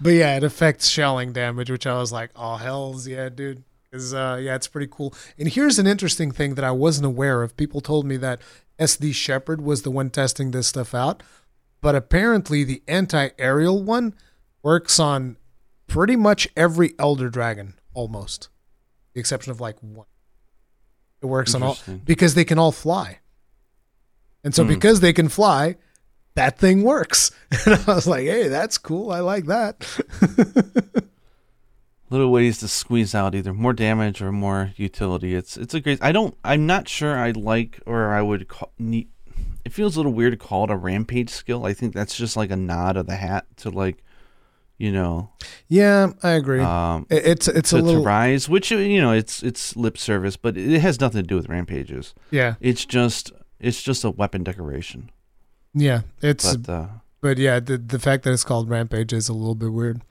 [0.00, 3.62] But yeah it affects shelling damage which i was like oh hells yeah dude.
[3.92, 5.12] Is uh yeah it's pretty cool.
[5.38, 7.56] And here's an interesting thing that i wasn't aware of.
[7.56, 8.40] People told me that
[8.78, 11.22] sd shepherd was the one testing this stuff out
[11.80, 14.14] but apparently the anti-aerial one
[14.62, 15.36] works on
[15.86, 18.48] pretty much every elder dragon almost
[19.12, 20.06] the exception of like one
[21.22, 23.18] it works on all because they can all fly
[24.42, 24.68] and so Hmm.
[24.68, 25.76] because they can fly
[26.34, 27.30] that thing works
[27.66, 29.86] and i was like hey that's cool i like that
[32.10, 35.34] Little ways to squeeze out either more damage or more utility.
[35.34, 36.00] It's it's a great.
[36.02, 36.36] I don't.
[36.44, 38.70] I'm not sure I like or I would call.
[38.78, 39.08] Need,
[39.64, 41.64] it feels a little weird to call it a rampage skill.
[41.64, 44.04] I think that's just like a nod of the hat to like,
[44.78, 45.30] you know,
[45.68, 49.12] yeah i agree um, it's it's to, a to little rise, which uh, you know,
[49.12, 52.14] it's it's lip service, but it has nothing to do with rampages.
[52.30, 55.10] yeah It's just it's just a weapon decoration.
[55.74, 56.86] yeah it's But uh,
[57.20, 60.02] but yeah the the fact that it's called rampage is a little bit weird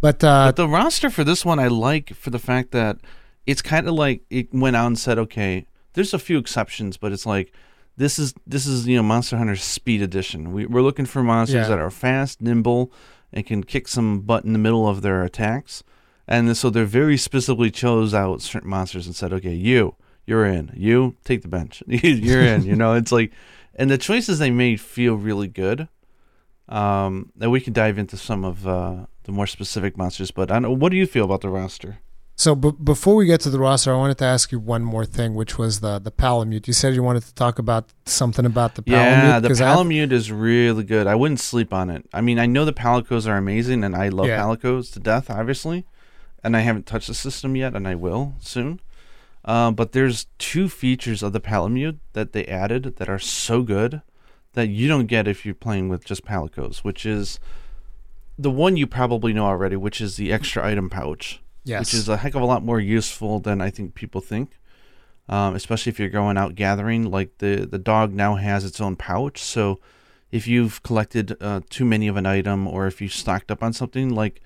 [0.00, 2.98] but uh but the roster for this one I like for the fact that
[3.46, 7.12] it's kind of like it went out and said, okay, there's a few exceptions, but
[7.12, 7.52] it's like
[7.96, 10.52] this is this is you know Monster Hunter Speed Edition.
[10.52, 11.68] We, we're looking for monsters Yeah.
[11.68, 12.90] that are fast, nimble,
[13.34, 15.82] and can kick some butt in the middle of their attacks.
[16.26, 20.72] And so they're very specifically chose out certain monsters and said, okay, you, you're in.
[20.74, 21.82] You take the bench.
[21.86, 22.64] you're in.
[22.64, 23.32] You know, it's like,
[23.74, 25.88] and the choices they made feel really good.
[26.68, 30.30] Um, and we can dive into some of uh, the more specific monsters.
[30.30, 31.98] But I don't what do you feel about the roster?
[32.36, 35.04] So b- before we get to the roster, I wanted to ask you one more
[35.06, 36.66] thing, which was the the Palamute.
[36.66, 39.22] You said you wanted to talk about something about the Palamute.
[39.22, 41.06] Yeah, the 'cause I- Palamute is really good.
[41.06, 42.06] I wouldn't sleep on it.
[42.12, 44.40] I mean, I know the Palicos are amazing, and I love Yeah.
[44.40, 45.84] Palicos to death, obviously.
[46.42, 48.80] And I haven't touched the system yet, and I will soon.
[49.44, 54.02] Uh, but there's two features of the Palamute that they added that are so good
[54.54, 57.38] that you don't get if you're playing with just Palicos, which is
[58.38, 62.08] the one you probably know already, which is the extra item pouch yes, which is
[62.08, 64.58] a heck of a lot more useful than I think people think.
[65.26, 68.96] Um, especially if you're going out gathering, like the the dog now has its own
[68.96, 69.42] pouch.
[69.42, 69.80] So
[70.30, 73.72] if you've collected uh, too many of an item, or if you stocked up on
[73.72, 74.42] something, like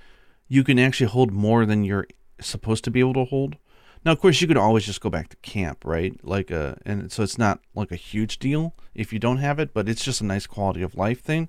[0.47, 2.07] you can actually hold more than you're
[2.41, 3.57] supposed to be able to hold.
[4.05, 6.15] Now, of course, you could always just go back to camp, right?
[6.23, 9.75] Like, uh, and so it's not like a huge deal if you don't have it,
[9.75, 11.49] but it's just a nice quality of life thing.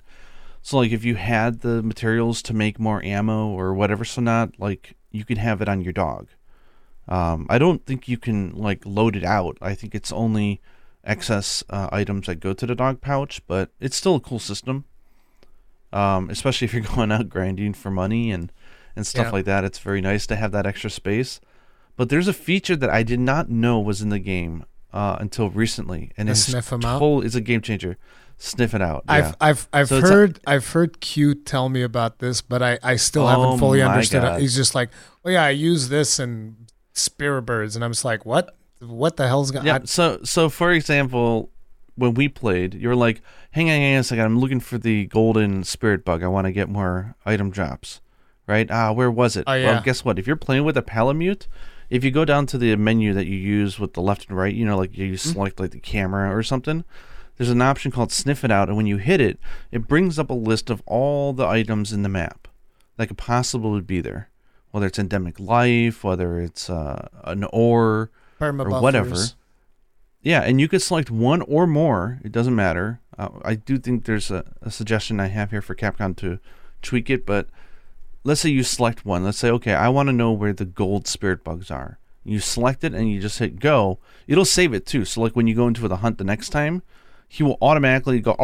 [0.61, 4.59] So, like, if you had the materials to make more ammo or whatever, so not
[4.59, 6.27] like you can have it on your dog.
[7.07, 9.57] Um, I don't think you can like load it out.
[9.61, 10.61] I think it's only
[11.03, 14.85] excess uh, items that go to the dog pouch, but it's still a cool system.
[15.91, 18.51] Um, especially if you're going out grinding for money and
[18.95, 19.31] and stuff Yeah.
[19.31, 19.63] like that.
[19.63, 21.39] It's very nice to have that extra space.
[21.95, 25.49] But there's a feature that I did not know was in the game uh, until
[25.49, 26.99] recently, and The it's sniff 'em out?
[26.99, 27.97] total- It's a game changer.
[28.41, 29.03] Sniff it out.
[29.07, 29.31] I've yeah.
[29.41, 33.23] I've I've So heard I've heard Q tell me about this, but I I still
[33.23, 34.21] Oh haven't fully understood.
[34.21, 34.37] God.
[34.37, 34.41] it.
[34.41, 34.89] He's just like,
[35.25, 38.55] oh yeah, I use this and spirit birds, and I'm just like, what?
[38.79, 39.65] What the hell's going?
[39.65, 39.75] Yeah.
[39.75, 39.87] on?
[39.87, 41.49] So so for example,
[41.95, 43.21] when we played, you were like,
[43.51, 46.23] hang on, hang on a second, I'm looking for the golden spirit bug.
[46.23, 47.99] I want to get more item drops.
[48.47, 48.71] Right?
[48.71, 49.43] Ah, where was it?
[49.45, 49.73] Oh, yeah.
[49.73, 50.17] Well, guess what?
[50.17, 51.45] If you're playing with a Palamute,
[51.91, 54.55] if you go down to the menu that you use with the left and right,
[54.55, 55.33] you know, like you Mm-hmm.
[55.33, 56.83] select like the camera or something,
[57.39, 59.39] there's an option called Sniff It Out, and when you hit it,
[59.71, 62.49] it brings up a list of all the items in the map
[62.97, 64.29] that could possibly be there.
[64.71, 68.11] Whether it's endemic life, whether it's uh, an ore,
[68.41, 69.15] Perma or whatever.
[70.21, 72.19] yeah, and you could select one or more.
[72.25, 72.99] It doesn't matter.
[73.17, 76.39] Uh, I do think there's a, a suggestion I have here for Capcom to
[76.81, 77.47] tweak it, but
[78.25, 79.23] let's say you select one.
[79.23, 81.99] Let's say, okay, I want to know where the gold spirit bugs are.
[82.25, 83.97] You select it and you just hit go.
[84.27, 85.05] It'll save it too.
[85.05, 86.83] So, like when you go into the hunt the next time,
[87.29, 88.35] he will automatically go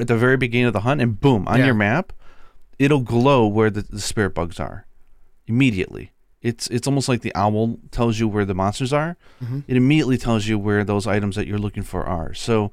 [0.00, 1.66] at the very beginning of the hunt, and boom, on Yeah.
[1.66, 2.12] your map,
[2.78, 4.84] it'll glow where the, the spirit bugs are
[5.46, 6.10] immediately.
[6.42, 9.16] It's it's almost like the owl tells you where the monsters are.
[9.42, 9.62] Mhm.
[9.66, 12.34] It immediately tells you where those items that you're looking for are.
[12.34, 12.70] So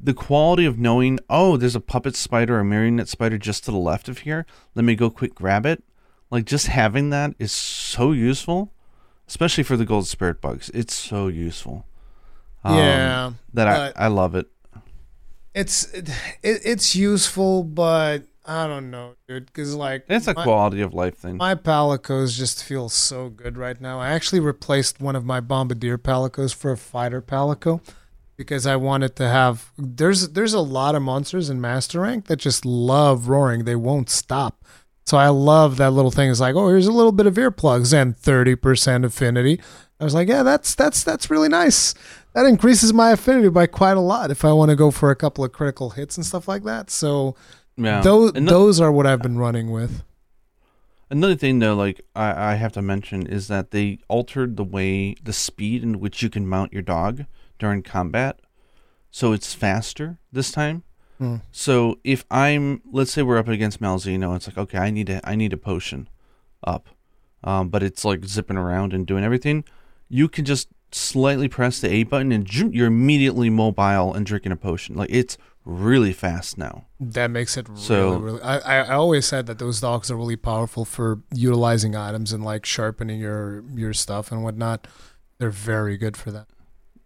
[0.00, 3.70] the quality of knowing, oh, there's a puppet spider or a marionette spider just to
[3.70, 4.46] the left of here.
[4.74, 5.82] Let me go quick grab it.
[6.30, 8.72] Like just having that is so useful,
[9.28, 10.70] especially for the gold spirit bugs.
[10.72, 11.86] It's so useful.
[12.64, 14.46] um, yeah, that I I love it.
[15.54, 16.08] It's it,
[16.42, 19.46] it's useful, but I don't know, dude.
[19.46, 21.36] Because like It's a my- quality of life thing.
[21.36, 24.00] My palicos just feel so good right now.
[24.00, 27.80] I actually replaced one of my bombardier palicos for a fighter palico
[28.36, 29.70] because I wanted to have.
[29.78, 33.64] There's there's a lot of monsters in master rank that just love roaring.
[33.64, 34.64] They won't stop.
[35.06, 36.30] So I love that little thing.
[36.30, 39.60] It's like, oh, here's a little bit of earplugs and thirty percent affinity.
[40.00, 41.94] I was like, yeah, that's that's that's really nice.
[42.34, 45.16] That increases my affinity by quite a lot if I want to go for a
[45.16, 46.90] couple of critical hits and stuff like that.
[46.90, 47.36] So
[47.76, 48.00] yeah.
[48.00, 50.02] those those are what I've been running with.
[51.10, 55.14] Another thing though, like I, I have to mention is that they altered the way
[55.22, 57.24] the speed in which you can mount your dog
[57.58, 58.40] during combat.
[59.12, 60.82] So it's faster this time.
[61.18, 61.36] Hmm.
[61.52, 65.20] So if I'm let's say we're up against Malzeno, it's like, okay, I need a
[65.28, 66.08] I need a potion
[66.64, 66.88] up.
[67.44, 69.64] Um, but it's like zipping around and doing everything.
[70.08, 74.56] You can just slightly press the A button and you're immediately mobile and drinking a
[74.56, 74.94] potion.
[74.94, 76.84] Like it's really fast now.
[77.00, 78.40] That makes it So- really.
[78.42, 82.44] I, I I always said that those dogs are really powerful for utilizing items and
[82.44, 84.86] like sharpening your your stuff and whatnot.
[85.38, 86.46] They're very good for that.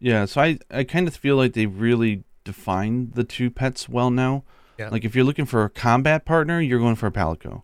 [0.01, 4.11] Yeah, so I, I kind of feel like they really defined the two pets well
[4.11, 4.45] now.
[4.79, 4.91] Yeah.
[4.91, 7.63] Like if you're looking for a combat partner, you're going for a palico.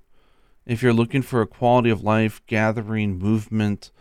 [0.66, 3.92] If you're looking for a quality of life, gathering, movement,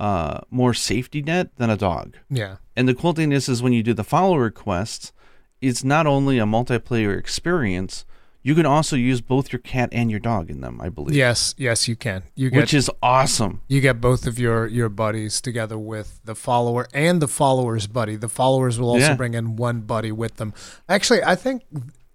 [0.00, 2.16] uh, more safety net, than a dog.
[2.30, 5.12] Yeah, And the cool thing is, is when you do the follower quests,
[5.60, 8.06] it's not only a multiplayer experience.
[8.42, 11.14] You can also use both your cat and your dog in them, I believe.
[11.14, 12.22] yes, yes, you can.
[12.34, 13.60] You get Which is awesome.
[13.68, 18.16] you get both of your your buddies together with the follower and the follower's buddy.
[18.16, 19.14] The followers will also Yeah.
[19.16, 20.54] bring in one buddy with them.
[20.88, 21.62] Actually, I think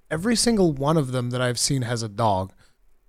[0.09, 2.51] every single one of them that I've seen has a dog.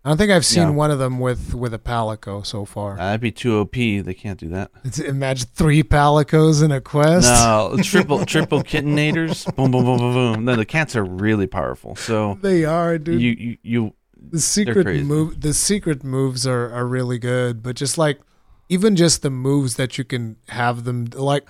[0.06, 0.70] I don't think I've seen Yeah.
[0.70, 2.92] one of them with with a palico so far.
[2.94, 3.74] Uh, that'd be too OP.
[3.74, 4.70] They can't do that.
[4.84, 7.26] It's- Imagine three palicos in a quest.
[7.28, 9.52] No, triple triple kittenators.
[9.56, 10.44] Boom, boom, boom, boom, boom.
[10.44, 11.96] No, the cats are really powerful.
[11.96, 13.20] So They are, dude.
[13.20, 13.94] you, you, you,
[14.30, 17.60] the secret move, the secret moves are are really good.
[17.60, 18.20] But just like,
[18.68, 21.48] even just the moves that you can have them like.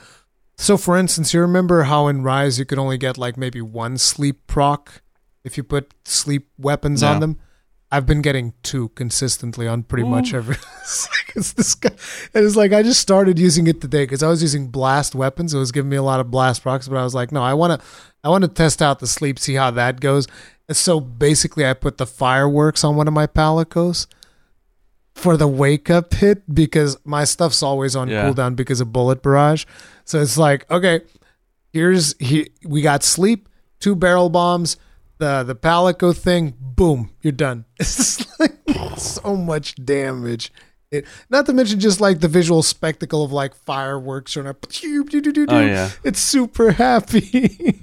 [0.57, 3.99] So, for instance, you remember how in Rise you could only get like maybe one
[3.99, 5.03] sleep proc
[5.45, 7.37] if you put sleep weapons on them.
[7.93, 10.39] I've been getting two consistently on pretty much Ooh.
[10.39, 10.57] every.
[10.81, 11.91] it's, like, it's this guy.
[12.35, 15.55] And it's like I just started using it today because I was using blast weapons.
[15.55, 17.55] It was giving me a lot of blast procs, but I was like, no, I
[17.55, 17.87] want to,
[18.25, 20.27] I want to test out the sleep, see how that goes.
[20.69, 24.09] And so basically, I put the fireworks on one of my palicos
[25.15, 28.25] for the wake up hit because my stuff's always on Yeah.
[28.29, 29.65] cooldown because of bullet barrage.
[30.05, 31.01] So it's like, okay,
[31.73, 33.49] here's he, we got sleep,
[33.81, 34.77] two barrel bombs,
[35.19, 37.65] the the palico thing, boom, you're done.
[37.81, 38.57] It's just like
[38.99, 40.53] so much damage.
[40.91, 45.91] It, not to mention just like the visual spectacle of like fireworks or oh yeah.
[46.05, 47.81] It's super happy.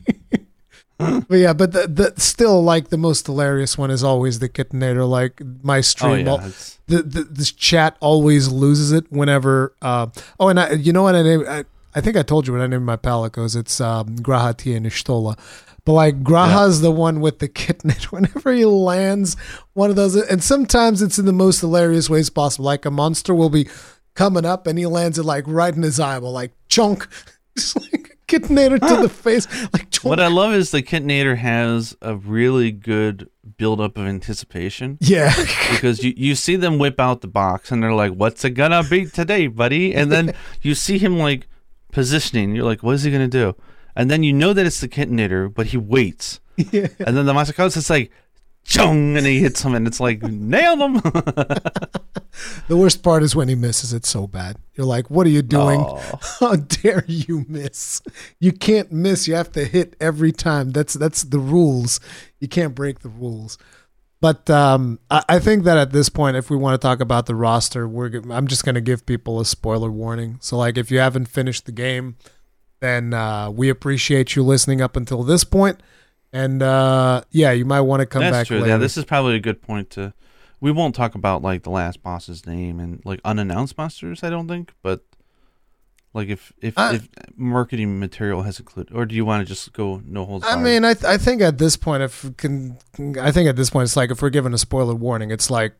[1.28, 5.08] but yeah, but the, the still like the most hilarious one is always the kittenator.
[5.08, 6.52] Like my Oh stream, all- yeah.
[6.88, 9.76] The, the this chat always loses it whenever.
[9.82, 10.08] Uh,
[10.40, 11.44] oh, and I, you know what I name?
[11.48, 11.66] I,
[11.96, 13.56] I think I told you what I named my palicos.
[13.56, 15.38] It's um, G'raha Tia and Y'shtola.
[15.86, 17.92] But like Graha's the one with the kitten.
[18.10, 19.36] Whenever he lands
[19.74, 22.66] one of those, and sometimes it's in the most hilarious ways possible.
[22.66, 23.68] Like a monster will be
[24.16, 27.08] coming up and he lands it like right in his eyeball, like chunk,
[27.58, 30.06] just like kittenator to the face, like chunk.
[30.06, 35.34] what I love is the kittenator has a really good buildup of anticipation yeah,
[35.72, 38.84] because you, you see them whip out the box and they're like, "What's it gonna
[38.84, 41.48] be today, buddy?" And then you see him like
[41.92, 42.56] positioning.
[42.56, 43.56] You're like, "What is he gonna do?"
[43.96, 46.40] And then you know that it's the kittenator, but he waits.
[46.58, 46.88] yeah.
[47.00, 48.12] And then the comes, it's like,
[48.64, 51.02] chung, and he hits him, and it's like, nailed him.
[52.68, 54.58] The worst part is when he misses it so bad.
[54.74, 55.80] You're like, what are you doing?
[55.82, 56.20] Aw.
[56.40, 58.02] How dare you miss?
[58.40, 59.28] You can't miss.
[59.28, 60.72] You have to hit every time.
[60.72, 62.00] That's that's the rules.
[62.40, 63.58] You can't break the rules.
[64.20, 67.26] But um, I, I think that at this point, if we want to talk about
[67.26, 70.38] the roster, we're I'm just going to give people a spoiler warning.
[70.42, 72.16] So, like, if you haven't finished the game,
[72.84, 75.82] then uh, we appreciate you listening up until this point.
[76.34, 78.58] And uh, yeah, you might want to come That's back true.
[78.58, 78.70] later.
[78.70, 80.14] Yeah, this is probably a good point to.
[80.60, 84.24] We won't talk about like the last boss's name and like unannounced monsters.
[84.24, 85.04] I don't think, but
[86.14, 89.74] like if if, Uh, if marketing material has included, or do you want to just
[89.74, 92.78] go no holds I mean, I th- I think at this point, if can,
[93.20, 95.74] I think at this point, it's like if we're given a spoiler warning, it's like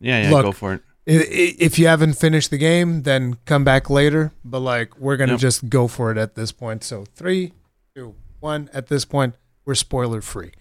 [0.00, 0.82] yeah, yeah, look, go for it.
[1.06, 4.32] If you haven't finished the game, then come back later.
[4.44, 5.40] But like, we're gonna Yep.
[5.40, 6.82] just go for it at this point.
[6.82, 7.52] So three,
[7.94, 8.68] two, one.
[8.72, 10.52] At this point, we're spoiler free.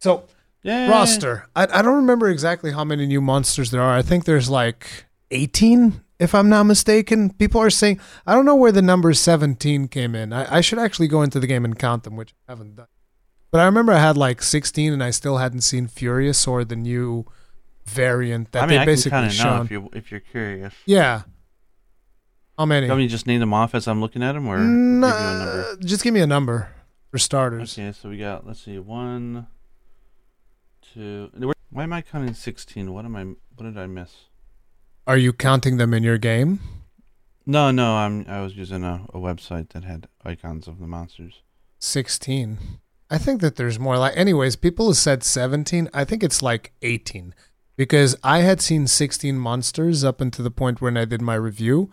[0.00, 0.24] So
[0.62, 1.46] Yeah, roster.
[1.54, 3.94] I I don't remember exactly how many new monsters there are.
[3.96, 7.30] I think there's like eighteen if I'm not mistaken.
[7.30, 10.32] People are saying I don't know where the number 17 came in.
[10.32, 12.86] I, I should actually go into the game and count them, which I haven't done.
[13.52, 16.74] But I remember I had like 16, and I still hadn't seen Furious or the
[16.74, 17.26] new
[17.86, 20.74] variant that I mean, they I basically kind of know if you if you're curious.
[20.84, 21.22] yeah.
[22.58, 22.86] How many?
[22.86, 24.70] You want me just name them off as I'm looking at them, or give you
[24.70, 25.76] a number?
[25.80, 26.70] just give me a number
[27.10, 27.78] for starters.
[27.78, 29.46] Okay, so we got let's see, one,
[30.80, 31.30] two.
[31.70, 32.94] Why am I counting sixteen?
[32.94, 33.24] What am I?
[33.24, 34.14] What did I miss?
[35.06, 36.60] Are you counting them in your game?
[37.44, 38.24] No, no, I'm.
[38.26, 41.42] I was using a, a website that had icons of the monsters.
[41.78, 42.58] 16.
[43.10, 45.88] I think that there's more like anyways, people have said 17.
[45.94, 47.34] I think it's like 18
[47.76, 51.90] because I had seen 16 monsters up until the point when I did my review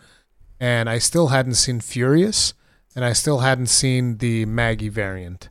[0.59, 2.53] and I still hadn't seen Furious
[2.95, 5.49] and I still hadn't seen the Maggie variant.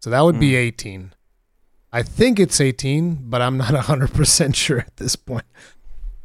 [0.00, 0.56] So that would be Hmm.
[0.56, 1.12] 18.
[1.92, 5.46] I think it's 18, but I'm not 100% sure at this point.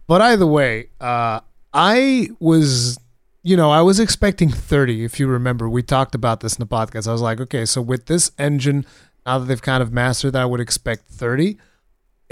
[0.08, 1.40] But either way, uh,
[1.74, 3.00] I was,
[3.44, 5.04] you know, I was expecting 30.
[5.06, 7.08] If you remember, we talked about this in the podcast.
[7.08, 8.86] I was like, okay, so with this engine,
[9.26, 11.58] now that they've kind of mastered that, I would expect 30.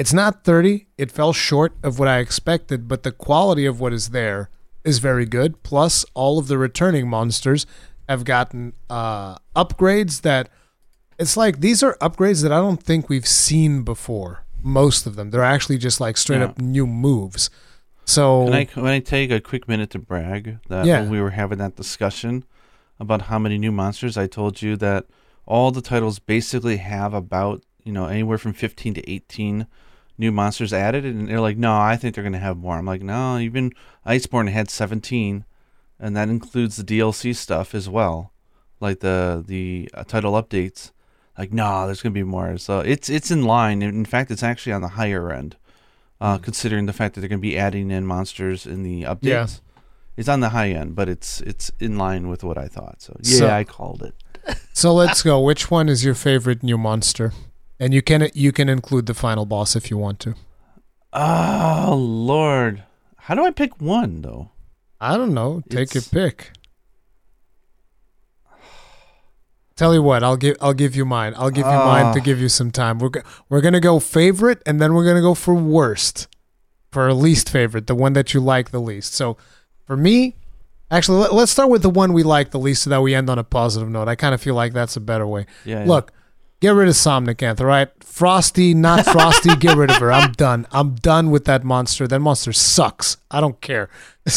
[0.02, 0.88] It's not 30.
[0.98, 4.50] It fell short of what I expected, but the quality of what is there
[4.84, 5.62] is very good.
[5.62, 7.68] Plus, all of the returning monsters
[8.10, 10.50] have gotten uh, upgrades that
[11.20, 14.44] it's like these are upgrades that I don't think we've seen before.
[14.64, 16.46] Most of them, they're actually just like straight Yeah.
[16.46, 17.52] up new moves.
[18.04, 21.02] So Can I can I take a quick minute to brag that Yeah.
[21.02, 22.44] when we were having that discussion
[23.00, 25.06] about how many new monsters, I told you that
[25.46, 29.68] all the titles basically have about you know anywhere from fifteen to eighteen
[30.22, 32.78] new monsters added, and they're like, no, I think they're gonna have more.
[32.78, 33.74] I'm like, no, even
[34.06, 35.44] Iceborne had seventeen,
[36.00, 38.32] and that includes the DLC stuff as well,
[38.80, 40.92] like the the uh, title updates.
[41.38, 42.58] Like, no, there's gonna be more.
[42.58, 43.82] So it's it's in line.
[43.82, 45.58] In fact, it's actually on the higher end
[46.22, 49.22] uh, considering the fact that they're going to be adding in monsters in the updates.
[49.24, 49.48] Yeah.
[50.18, 53.02] It's on the high end, but it's it's in line with what I thought.
[53.02, 54.14] So yeah, So- I called it.
[54.74, 55.40] So let's go.
[55.42, 57.34] Which one is your favorite new monster?
[57.82, 60.36] And you can you can include the final boss if you want to.
[61.14, 62.84] Oh Lord,
[63.18, 64.52] how do I pick one though?
[65.02, 65.64] I don't know.
[65.68, 66.52] Take your pick.
[69.76, 71.34] Tell you what, I'll give I'll give you mine.
[71.36, 72.24] I'll give you mine to Ah.
[72.24, 73.00] give you some time.
[73.00, 76.28] We're go- we're gonna go favorite, and then we're gonna go for worst,
[76.92, 79.14] for least favorite, the one that you like the least.
[79.16, 79.38] So,
[79.88, 80.36] for me,
[80.92, 83.28] actually, let, let's start with the one we like the least, so that we end
[83.30, 84.08] on a positive note.
[84.08, 85.48] I kind of feel like that's a better way.
[85.66, 85.86] Yeah, yeah.
[86.62, 87.90] Get rid of Somnacanth, all right?
[88.04, 90.12] Frosty, not Frosty, get rid of her.
[90.12, 90.68] I'm done.
[90.72, 92.08] I'm done with that monster.
[92.08, 93.18] That monster sucks.
[93.32, 93.90] I don't care.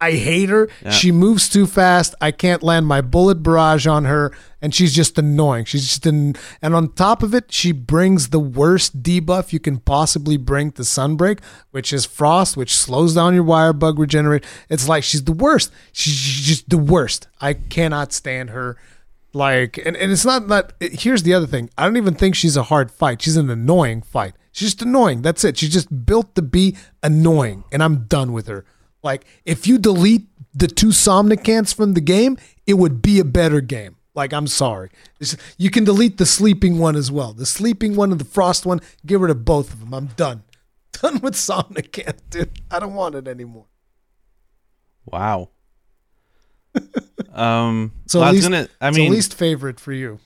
[0.00, 0.68] I hate her.
[0.82, 0.90] Yeah.
[0.90, 2.14] She moves too fast.
[2.20, 4.32] I can't land my bullet barrage on her,
[4.62, 5.64] and she's just annoying.
[5.64, 9.78] She's just an, and on top of it, she brings the worst debuff you can
[9.78, 11.40] possibly bring to Sunbreak,
[11.72, 14.44] which is frost, which slows down your wire bug regenerate.
[14.68, 15.72] It's like she's the worst.
[15.92, 17.26] She's just the worst.
[17.40, 18.78] I cannot stand her.
[19.38, 20.72] Like, and, and it's not that.
[20.80, 21.70] Here's the other thing.
[21.78, 23.22] I don't even think she's a hard fight.
[23.22, 24.34] She's an annoying fight.
[24.50, 25.22] She's just annoying.
[25.22, 25.56] That's it.
[25.56, 28.64] She's just built to be annoying, and I'm done with her.
[29.04, 32.36] Like, if you delete the two Somnacanths from the game,
[32.66, 33.94] it would be a better game.
[34.12, 34.90] Like, I'm sorry.
[35.20, 37.32] It's- you can delete the sleeping one as well.
[37.32, 39.94] The sleeping one and the frost one, get rid of both of them.
[39.94, 40.42] I'm done.
[41.00, 42.58] Done with Somnacanth, dude.
[42.72, 43.66] I don't want it anymore.
[45.06, 45.50] wow.
[47.32, 48.68] Um, So well, at I was least- gonna.
[48.80, 50.18] I it's mean, least favorite for you.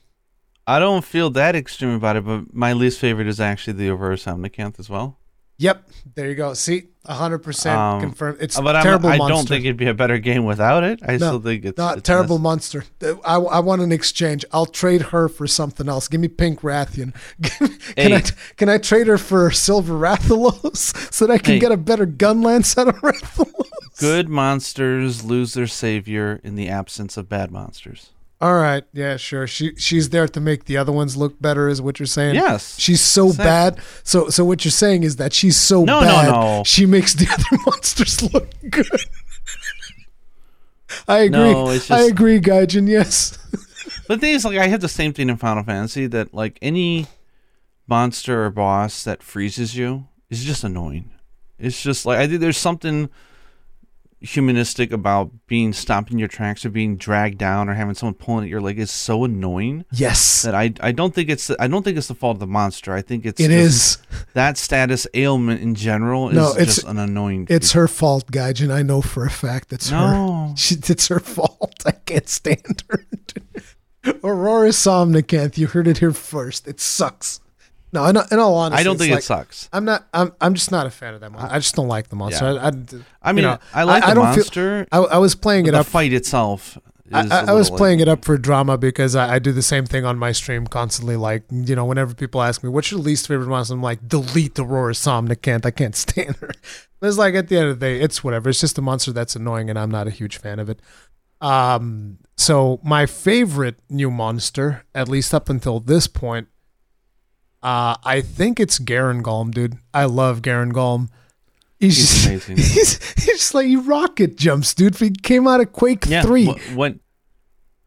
[0.66, 4.24] I don't feel that extreme about it, but my least favorite is actually the Reverse
[4.26, 5.18] Omnicanth as well.
[5.62, 6.54] Yep, there you go.
[6.54, 8.38] See, hundred percent Um, confirmed.
[8.40, 9.34] It's but I'm, terrible I monster.
[9.36, 10.98] don't think it'd be a better game without it.
[11.06, 12.84] I No, still think it's not it's terrible nec- monster.
[13.24, 14.44] I, I want an exchange.
[14.52, 16.08] I'll trade her for something else.
[16.08, 17.14] Give me Pink Rathian.
[17.42, 18.14] can Hey.
[18.16, 18.20] I
[18.56, 21.60] can I trade her for Silver Rathalos so that I can Hey.
[21.60, 23.98] get a better gun lance out of Rathalos?
[24.00, 28.10] Good monsters lose their savior in the absence of bad monsters.
[28.42, 29.46] All right, yeah, sure.
[29.46, 32.34] She she's there to make the other ones look better, is what you're saying.
[32.34, 32.76] Yes.
[32.78, 33.44] She's so Exactly.
[33.44, 33.78] bad.
[34.02, 36.30] So so what you're saying is that she's so No, no, bad.
[36.32, 36.62] no.
[36.66, 38.86] She makes the other monsters look good.
[41.08, 41.38] I agree.
[41.52, 42.88] No, it's I agree, Gaijin.
[42.88, 43.38] Yes.
[44.08, 46.58] But the thing is, like, I have the same thing in Final Fantasy that, like,
[46.60, 47.06] any
[47.86, 51.10] monster or boss that freezes you is just annoying.
[51.58, 53.08] It's just like I think there's something
[54.22, 58.44] humanistic about being stopped in your tracks or being dragged down or having someone pulling
[58.44, 60.42] at your leg is so annoying Yes.
[60.42, 62.92] that I I don't think it's I don't think it's the fault of the monster.
[62.94, 63.98] I think it's It is.
[64.34, 67.46] that status ailment in general is No, it's- just an annoying.
[67.50, 68.72] It's her fault, Gaijin.
[68.72, 70.52] I know for a fact it's her.
[70.56, 71.82] She, it's her fault.
[71.86, 73.04] I can't stand her.
[74.24, 76.66] Aurora Somnacanth, you heard it here first.
[76.66, 77.40] It sucks.
[77.92, 79.68] No, in, in all honesty, I don't think like, it sucks.
[79.72, 80.06] I'm not.
[80.14, 80.32] I'm.
[80.40, 81.54] I'm just not a fan of that monster.
[81.54, 82.52] I just don't like the monster.
[82.52, 82.62] Yeah.
[82.62, 84.86] I, I, I mean, know, I like I- the I don't feel- monster.
[84.90, 85.84] I, I was playing it up.
[85.84, 86.78] the fight itself.
[87.12, 89.38] I, I, a I, I was playing like, it up for drama because I, I
[89.38, 91.16] do the same thing on my stream constantly.
[91.16, 93.74] Like, you know, whenever people ask me, what's your least favorite monster?
[93.74, 95.66] I'm like, delete the Aurora Somnacanth.
[95.66, 96.50] I can't stand her.
[97.00, 98.48] But it's like, at the end of the day, it's whatever.
[98.48, 100.80] It's just a monster that's annoying, and I'm not a huge fan of it.
[101.42, 106.48] Um, so my favorite new monster, at least up until this point,
[107.62, 109.78] uh, I think it's Garangolm, dude.
[109.94, 111.08] I love Garangolm.
[111.78, 112.56] He's, He's just, amazing.
[112.58, 114.96] He's, he's just like he rocket jumps, dude.
[114.96, 116.46] He came out of Quake Yeah, Three.
[116.46, 117.00] wh- when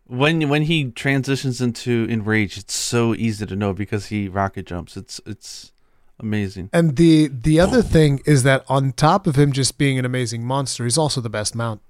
[0.07, 4.97] when when he transitions into enrage, it's so easy to know because he rocket jumps.
[4.97, 5.71] It's it's
[6.19, 6.69] amazing.
[6.73, 10.43] And the the other thing is that on top of him just being an amazing
[10.43, 11.81] monster, he's also the best mount.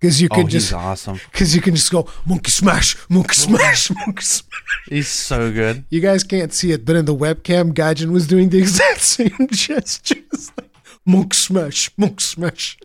[0.00, 1.18] Because you Oh, can he's just awesome.
[1.32, 4.50] because you can just go monkey smash, monkey smash, monkey smash.
[4.88, 5.84] He's so good.
[5.88, 9.48] You guys can't see it, but in the webcam, Gaijin was doing the exact same
[9.50, 10.70] gestures, like
[11.06, 12.76] monk smash, monk smash.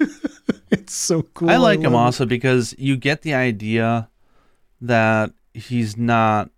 [0.70, 1.48] it's so cool.
[1.50, 2.04] I like him love it.
[2.06, 4.08] also because you get the idea
[4.80, 6.50] that he's not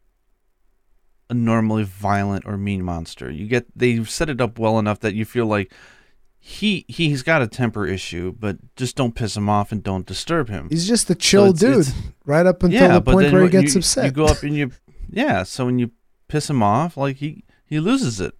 [1.28, 3.30] a normally violent or mean monster.
[3.30, 5.72] You get they've set it up well enough that you feel like
[6.42, 10.48] he he's got a temper issue, but just don't piss him off and don't disturb
[10.48, 10.68] him.
[10.70, 11.94] He's just a chill it's- dude, it's-
[12.24, 14.06] right up until the point where he gets you, upset.
[14.06, 14.70] You go up and you
[15.10, 15.90] yeah, so when you
[16.28, 18.34] piss him off, like he he loses it.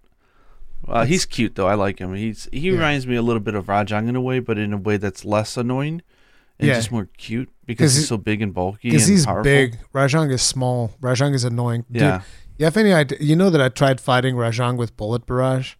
[0.87, 1.67] Uh, he's cute though.
[1.67, 2.13] I like him.
[2.15, 2.73] He's he Yeah.
[2.73, 5.23] reminds me a little bit of Rajang in a way, but in a way that's
[5.23, 6.01] less annoying
[6.59, 6.73] and Yeah.
[6.75, 9.43] just more cute because he's he- so big and bulky Because he's powerful.
[9.43, 9.77] big.
[9.93, 10.91] Rajang is small.
[11.01, 11.85] Rajang is annoying.
[11.91, 12.21] Dude, Yeah.
[12.57, 13.17] You have any idea?
[13.21, 15.75] You know that I tried fighting Rajang with bullet barrage.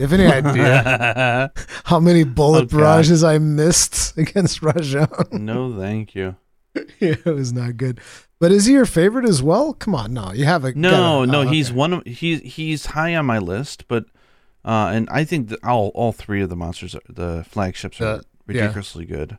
[0.00, 1.52] You have any idea
[1.84, 2.78] how many bullet God.
[2.80, 5.30] barrages I missed against Rajang?
[5.32, 6.36] no, thank you.
[6.74, 8.00] yeah, it was not good.
[8.38, 9.74] But is he your favorite as well?
[9.74, 10.90] Come on, no, you have a No,
[11.26, 11.76] gotta- no, oh, he's okay.
[11.76, 14.06] one of he's he's high on my list, but
[14.64, 18.04] uh, and I think that all all three of the monsters, are, the flagships, are
[18.04, 18.22] Uh, yeah.
[18.46, 19.36] ridiculously good.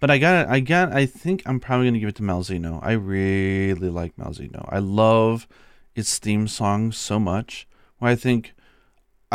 [0.00, 2.80] But I got it I got I think I'm probably gonna give it to Malzeno.
[2.82, 4.68] I really like Malzeno.
[4.72, 5.46] I love
[5.94, 7.68] its theme song so much.
[7.98, 8.54] Where I think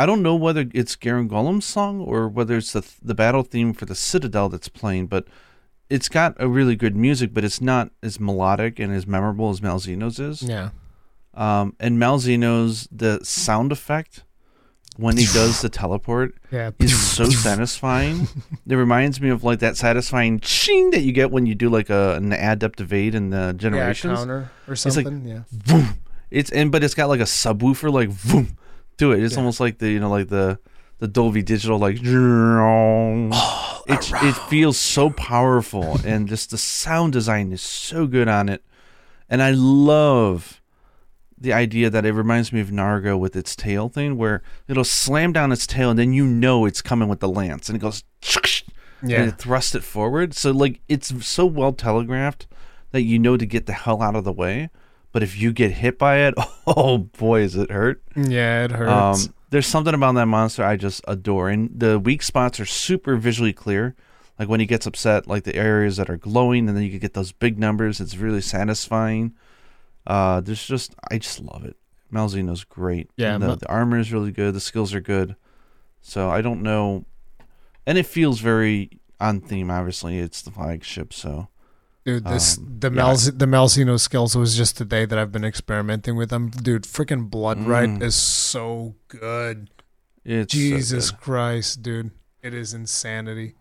[0.00, 3.84] I don't know whether it's Garangolm's song or whether it's the the battle theme for
[3.86, 5.26] the Citadel that's playing, but
[5.88, 9.60] it's got a really good music, but it's not as melodic and as memorable as
[9.60, 10.42] Malzeno's is.
[10.42, 10.70] Yeah,
[11.34, 14.22] Um, and Malzeno's the sound effect
[14.96, 16.70] when he does the teleport yeah.
[16.78, 18.28] is so satisfying.
[18.68, 21.90] It reminds me of like that satisfying ching that you get when you do like
[21.90, 24.18] a an adept evade in the yeah, generations.
[24.18, 25.26] counter or like- something.
[25.26, 25.88] yeah, Vroom.
[26.30, 28.56] It's and but it's got like a subwoofer like boom
[29.00, 29.22] to it.
[29.22, 29.40] It's Yeah.
[29.40, 30.58] almost like the you know like the
[30.98, 31.98] the Dolby Digital like.
[32.62, 38.48] Oh, it it feels so powerful and just the sound design is so good on
[38.48, 38.62] it,
[39.28, 40.60] and I love
[41.38, 45.32] the idea that it reminds me of Nargo with its tail thing, where it'll slam
[45.32, 48.04] down its tail and then you know it's coming with the lance, and it goes.
[49.02, 49.28] And yeah.
[49.28, 50.34] it thrusts it forward.
[50.34, 52.46] So like it's so well telegraphed
[52.90, 54.68] that you know to get the hell out of the way.
[55.12, 56.34] But if you get hit by it,
[56.66, 58.02] oh boy, is it hurt.
[58.16, 59.26] Yeah, it hurts.
[59.26, 63.16] Um, there's something about that monster I just adore, and the weak spots are super
[63.16, 63.96] visually clear.
[64.38, 67.00] Like when he gets upset, like the areas that are glowing, and then you can
[67.00, 68.00] get those big numbers.
[68.00, 69.34] It's really satisfying.
[70.06, 71.76] Uh, there's just I just love it.
[72.12, 73.10] Malzeno's great.
[73.16, 74.54] Yeah, the, the armor is really good.
[74.54, 75.36] The skills are good.
[76.00, 77.04] So I don't know,
[77.86, 79.70] and it feels very on theme.
[79.70, 81.12] Obviously, it's the flagship.
[81.12, 81.48] So
[82.04, 83.02] Dude, this um, the yeah.
[83.02, 86.48] Malz the Malzeno skills was just today that I've been experimenting with them.
[86.50, 88.02] Dude, freaking Blood Rite Mm.
[88.02, 89.68] is so good.
[90.24, 91.20] it's so Jesus good.
[91.20, 92.10] Christ, dude.
[92.42, 93.56] It is insanity.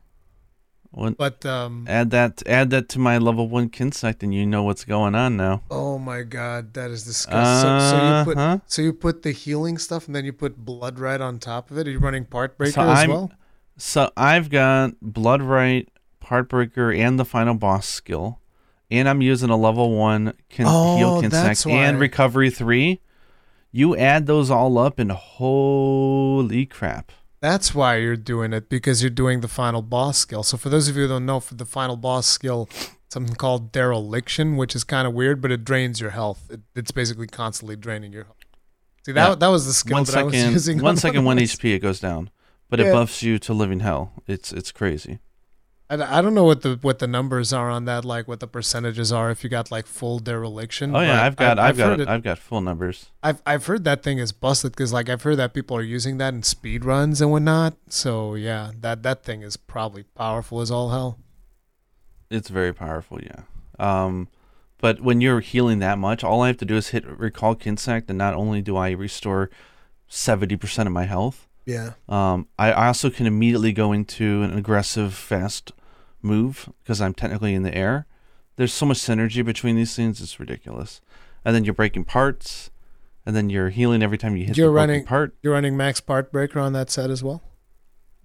[0.91, 4.63] When- But um add that add that to my level one Kinsect, and you know
[4.63, 5.61] what's going on now.
[5.69, 7.61] oh my god, that is disgusting.
[7.61, 8.59] so, so you put Uh-huh.
[8.65, 11.77] so you put the healing stuff and then you put blood rite on top of
[11.77, 11.87] it.
[11.87, 13.31] Are you running part breaker So as I'm- well?
[13.77, 15.87] So I've got Blood Rite,
[16.29, 18.39] Partbreaker, and the final boss skill,
[18.91, 23.01] and I'm using a level one can Oh, heal Kinsect and recovery three.
[23.71, 27.11] You add those all up, and holy crap!
[27.41, 30.43] That's why you're doing it because you're doing the final boss skill.
[30.43, 32.67] So for those of you who don't know, for the final boss skill,
[33.09, 36.47] something called dereliction, which is kind of weird, but it drains your health.
[36.51, 38.35] It, it's basically constantly draining your health.
[39.05, 39.35] See that Yeah.
[39.35, 40.77] that was the skill One that I was using.
[40.79, 41.37] one on second, one.
[41.37, 42.29] HP, it goes down,
[42.69, 42.87] but Yeah.
[42.89, 44.11] it buffs you to living hell.
[44.27, 45.19] It's it's crazy.
[45.89, 48.47] I, I don't know what the what the numbers are on that, like what the
[48.47, 50.95] percentages are if you got like full dereliction.
[50.95, 53.07] Oh yeah, I've got I've, got heard it- I've got full numbers.
[53.23, 56.17] I've I've heard that thing is busted because like I've heard that people are using
[56.19, 57.75] that in speed runs and whatnot.
[57.89, 61.17] So yeah, that that thing is probably powerful as all hell.
[62.29, 63.41] It's very powerful, yeah.
[63.79, 64.27] Um,
[64.77, 68.07] But when you're healing that much, all I have to do is hit recall Kinsect,
[68.09, 69.49] and not only do I restore
[70.07, 71.93] seventy percent of my health, Yeah.
[72.07, 75.71] um, I also can immediately go into an aggressive, fast
[76.21, 78.05] move because I'm technically in the air.
[78.55, 81.01] There's so much synergy between these things; it's ridiculous.
[81.45, 82.69] And then you're breaking parts,
[83.25, 85.35] and then you're healing every time you hit You're the broken running- part.
[85.41, 87.41] You're running Max Part Breaker on that set as well.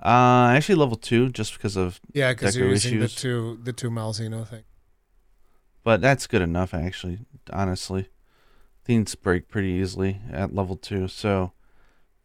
[0.05, 3.91] Uh, actually, level two, just because of, Yeah, because you're using the two the two
[3.91, 4.65] Malzeno thing.
[5.85, 6.75] but that's good enough.
[6.75, 7.21] Actually,
[7.53, 8.09] honestly,
[8.85, 11.53] things break pretty easily at level two, so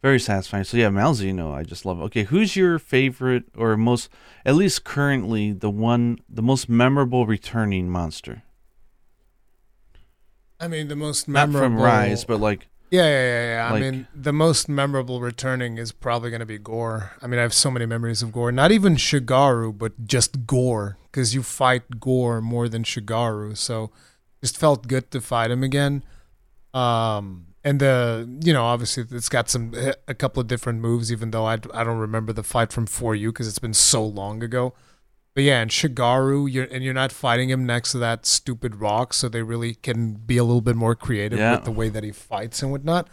[0.02, 0.64] very satisfying.
[0.64, 2.00] So yeah, Malzeno, I just love.
[2.00, 2.04] It.
[2.04, 4.08] Okay, who's your favorite or most,
[4.44, 8.42] at least currently, the one, the most memorable returning monster?
[10.58, 11.60] I mean, the most memorable.
[11.60, 13.70] Not from Rise, but like Yeah, yeah, yeah, yeah.
[13.72, 17.12] Like- I mean, the most memorable returning is probably going to be Gore.
[17.22, 18.52] I mean, I have so many memories of Gore.
[18.52, 23.56] Not even Shagaru, but just Gore, because you fight Gore more than Shagaru.
[23.56, 23.90] So,
[24.42, 26.02] just felt good to fight him again.
[26.74, 29.72] Um, and the you know obviously it's got some
[30.08, 33.14] a couple of different moves, even though I I don't remember the fight from For
[33.14, 34.74] You because it's been so long ago.
[35.34, 39.14] But yeah, and Shagaru, you're and you're not fighting him next to that stupid rock,
[39.14, 41.52] so they really can be a little bit more creative Yeah.
[41.56, 43.08] with the way that he fights and whatnot.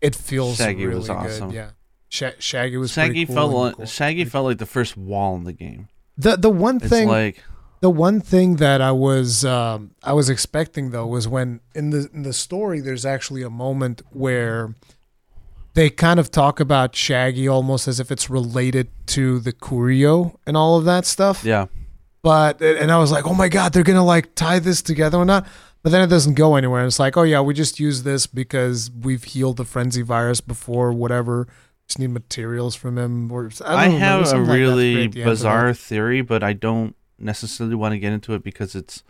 [0.00, 1.48] It feels Shaggy really was awesome.
[1.50, 1.54] good.
[1.56, 1.70] Yeah,
[2.08, 3.86] Sha- Shaggy was Shaggy cool felt like cool.
[3.86, 5.88] Shaggy felt like the first wall in the game.
[6.16, 7.42] The the one It's thing like
[7.82, 12.08] the one thing that I was um, I was expecting though was when in the
[12.14, 14.76] in the story there's actually a moment where
[15.74, 20.56] they kind of talk about Shaggy almost as if it's related to the Qurio and
[20.56, 21.44] all of that stuff.
[21.44, 21.66] yeah,
[22.22, 25.24] But and I was like, oh my god, they're gonna like tie this together or
[25.24, 25.46] not.
[25.82, 26.86] But then it doesn't go anywhere.
[26.86, 30.92] It's like, oh yeah, we just use this because we've healed the frenzy virus before,
[30.92, 31.48] whatever.
[31.88, 33.32] Just need materials from him.
[33.32, 35.24] Or I, I, have a like really antidote.
[35.24, 39.02] bizarre theory, but I don't necessarily want to get into it because it's.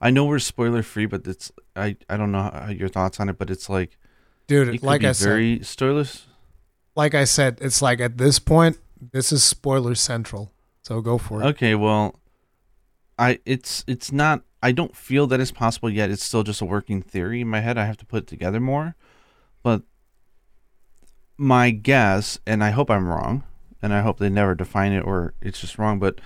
[0.00, 1.52] I know we're spoiler free, but it's.
[1.76, 3.98] I I don't know how, your thoughts on it, but it's like it
[4.48, 4.70] dude.
[4.72, 6.26] could Like I said, very spoilers.
[6.96, 8.78] like I said, it's like at this point,
[9.12, 10.52] this is spoiler central.
[10.82, 11.46] So go for it.
[11.46, 12.18] Okay, well,
[13.18, 14.42] I it's it's not.
[14.62, 16.10] I don't feel that it's possible yet.
[16.10, 17.78] It's still just a working theory in my head.
[17.78, 18.94] I have to put it together more,
[19.62, 19.82] but
[21.36, 23.44] my guess, and I hope I'm wrong,
[23.80, 25.98] and I hope they never define it or it's just wrong.
[25.98, 26.20] But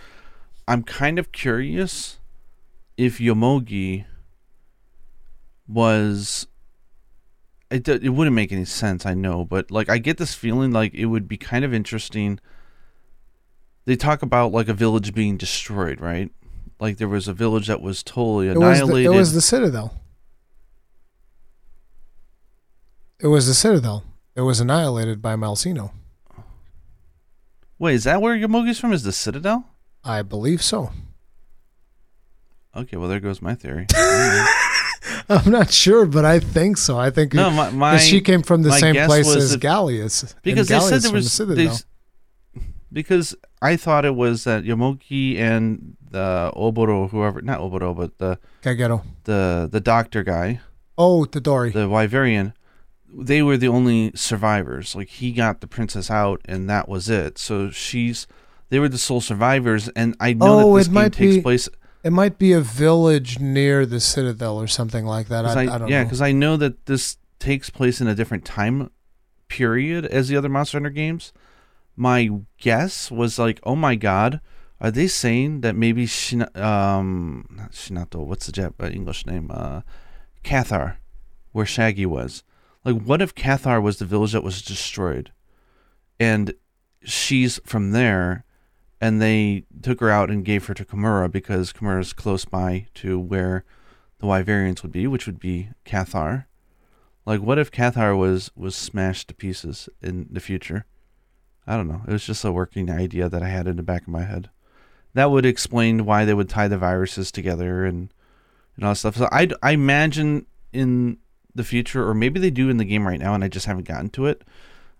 [0.66, 2.18] I'm kind of curious
[2.96, 4.04] if Yomogi
[5.68, 6.46] was.
[7.70, 10.94] It, it wouldn't make any sense, I know, but like I get this feeling like
[10.94, 12.38] it would be kind of interesting
[13.84, 16.30] they talk about like a village being destroyed, right?
[16.80, 19.12] Like there was a village that was totally It was, the, annihilated.
[19.12, 20.00] it was the Citadel.
[23.20, 24.04] It was the Citadel.
[24.34, 25.92] It was annihilated by Malzeno.
[27.78, 28.92] Wait, is that where Yomogi's from?
[28.92, 29.68] Is the Citadel?
[30.04, 30.90] I believe so.
[32.76, 33.86] Okay, well there goes my theory.
[35.28, 36.98] I'm not sure, but I think so.
[36.98, 40.34] I think no, my, my she came from the same place as Galleus.
[40.42, 41.84] because they Galleus said there from the was
[42.56, 42.60] they,
[42.92, 48.38] because I thought it was that Yomogi and the Oboro, whoever, not Oboro, but the
[48.62, 49.02] Kagero.
[49.24, 50.60] the the doctor guy,
[50.98, 51.72] Oh, Tadori.
[51.72, 52.52] the Wyverian,
[53.12, 54.94] they were the only survivors.
[54.94, 57.38] Like he got the princess out, and that was it.
[57.38, 58.26] So she's
[58.70, 61.36] they were the sole survivors, and I know Oh, that this it game might takes
[61.36, 61.68] be- place.
[62.02, 65.46] It might be a village near the Citadel or something like that.
[65.46, 65.86] I, I, I don't know.
[65.88, 68.90] yeah, because I know that this takes place in a different time
[69.48, 71.32] period as the other Monster Hunter games.
[71.96, 72.28] My
[72.58, 74.40] guess was like, oh my god,
[74.80, 79.50] are they saying that maybe Shin- um not Shinato, what's the Jap- uh, English name?
[79.52, 79.80] Uh,
[80.42, 80.96] Cathar,
[81.52, 82.42] where Shaggy was.
[82.84, 85.32] Like, what if Cathar was the village that was destroyed,
[86.20, 86.52] and
[87.02, 88.44] she's from there,
[89.04, 93.18] and they took her out and gave her to Kamura because Kamura's close by to
[93.18, 93.62] where
[94.18, 96.46] the Wyverians would be, which would be Cathar.
[97.26, 100.86] Like, what if Cathar was was smashed to pieces in the future?
[101.66, 102.00] I don't know.
[102.08, 104.48] It was just a working idea that I had in the back of my head.
[105.12, 108.08] That would explain why they would tie the viruses together and
[108.74, 109.18] and all that stuff.
[109.18, 111.18] So I I imagine in
[111.54, 113.86] the future, or maybe they do in the game right now, and I just haven't
[113.86, 114.44] gotten to it.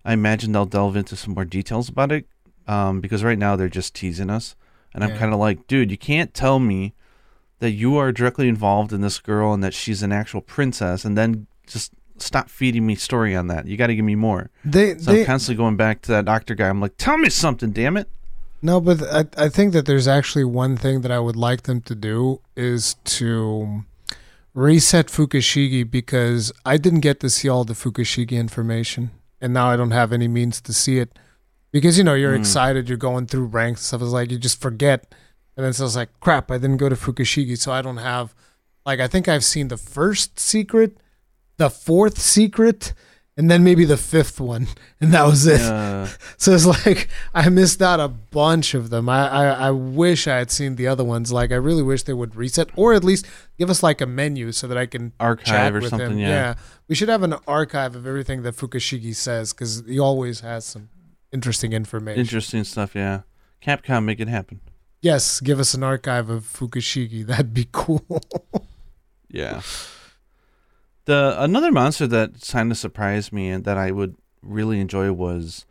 [0.05, 2.27] I imagine they'll delve into some more details about it,
[2.67, 4.57] um, because right now they're just teasing us,
[4.93, 5.19] and I'm Yeah.
[5.19, 6.95] kind of like, dude, you can't tell me
[7.61, 11.17] that you are directly involved in this girl and that she's an actual princess, and
[11.17, 13.67] then just stop feeding me story on that.
[13.67, 14.51] You got to give me more.
[14.65, 16.69] They, So they, I'm constantly going back to that doctor guy.
[16.69, 18.09] I'm like, tell me something, damn it.
[18.63, 21.81] No, but I, I think that there's actually one thing that I would like them
[21.83, 23.85] to do is to
[24.55, 29.11] reset Fukushigi because I didn't get to see all the Fukushigi information,
[29.41, 31.19] and now I don't have any means to see it.
[31.75, 32.43] Because you know you're Mm.
[32.43, 34.03] excited, you're going through ranks and stuff.
[34.03, 35.01] It's like you just forget,
[35.57, 36.51] and then so it's like crap.
[36.51, 38.27] I didn't go to Fukushigi, so I don't have
[38.87, 40.91] Like I think I've seen the first secret,
[41.57, 42.93] the fourth secret,
[43.37, 44.67] and then maybe the fifth one,
[45.01, 45.61] and that was it.
[45.63, 46.07] Uh,
[46.43, 49.09] So it's like I missed out a bunch of them.
[49.09, 51.33] I, I I wish I had seen the other ones.
[51.33, 53.25] Like I really wish they would reset, or at least
[53.59, 56.19] give us like a menu so that I can archive or with something.
[56.19, 56.19] him.
[56.19, 56.55] Yeah.
[56.89, 60.89] we should have an archive of everything that Fukushigi says because he always has some
[61.35, 62.21] interesting information.
[62.21, 62.95] Interesting stuff.
[62.95, 63.23] Yeah.
[63.63, 64.61] Capcom, make it happen.
[65.03, 67.27] yes, give us an archive of Fukushigi.
[67.31, 68.05] That'd be cool.
[69.29, 69.61] Yeah.
[71.07, 75.67] The another monster that kind of surprised me and that I would really enjoy was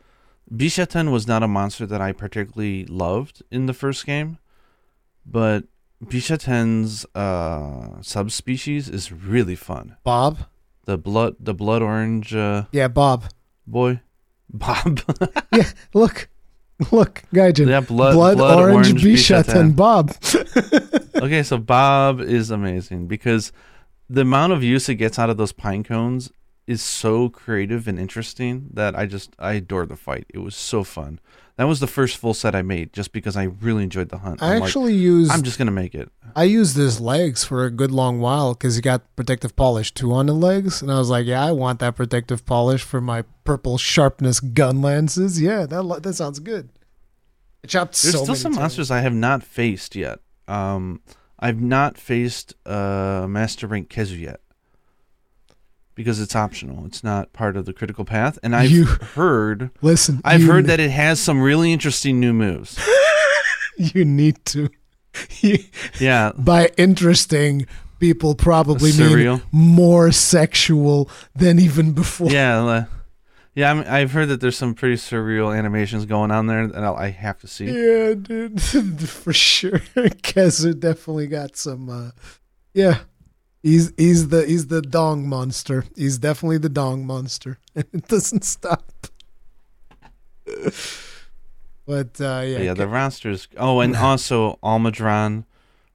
[0.53, 4.38] Bishaten was not a monster that I particularly loved in the first game,
[5.26, 5.64] but
[6.03, 9.95] Bishaten's uh, subspecies is really fun.
[10.03, 10.45] Bob.
[10.85, 13.26] The blood, the blood orange uh, Yeah, Bob.
[13.65, 14.02] boy,
[14.53, 15.01] Bob.
[15.53, 16.30] Yeah, look,
[16.91, 17.67] look, Gaijin.
[17.67, 19.55] yeah, blood, Blood, orange, Bishat Bishaten.
[19.59, 20.11] and Bob.
[21.23, 23.51] okay, so Bob is amazing because
[24.09, 26.31] the amount of use it gets out of those pine cones
[26.65, 30.25] is so creative and interesting that I just I adore the fight.
[30.34, 31.19] It was so fun.
[31.55, 34.41] That was the first full set I made just because I really enjoyed the hunt.
[34.41, 36.09] I I'm actually used like, I'm just gonna make it.
[36.35, 40.13] I used his legs for a good long while because he got protective polish too
[40.13, 43.23] on the legs, and I was like, yeah, I want that protective polish for my
[43.43, 45.39] purple sharpness gun lances.
[45.39, 46.69] Yeah, that that sounds good.
[47.63, 48.61] I chopped There's so still some times.
[48.61, 50.19] monsters I have not faced yet.
[50.47, 51.01] Um,
[51.39, 54.41] I've not faced uh, Master Rank Khezu yet
[55.95, 56.86] because it's optional.
[56.86, 60.65] It's not part of the critical path, and I've You- heard Listen, I've you heard
[60.68, 62.80] that it has some really interesting new moves.
[63.78, 64.70] you need to.
[65.99, 67.68] Yeah, By interesting,
[67.99, 69.38] people probably Surreal.
[69.38, 72.30] mean more sexual than even before.
[72.32, 72.86] yeah, uh,
[73.53, 73.70] yeah.
[73.72, 77.10] I'm, I've heard that there's some pretty surreal animations going on there, and I'll, I
[77.11, 77.65] have to see.
[77.65, 78.60] Yeah, dude,
[79.10, 79.80] for sure.
[79.80, 81.90] Khezu definitely got some.
[81.90, 82.11] Uh,
[82.74, 82.99] yeah,
[83.64, 85.85] he's he's the he's the dong monster.
[85.95, 89.07] He's definitely the dong monster, it doesn't stop.
[91.85, 93.48] But uh, yeah, yeah, the rosters.
[93.57, 95.44] Oh, and also Almudron,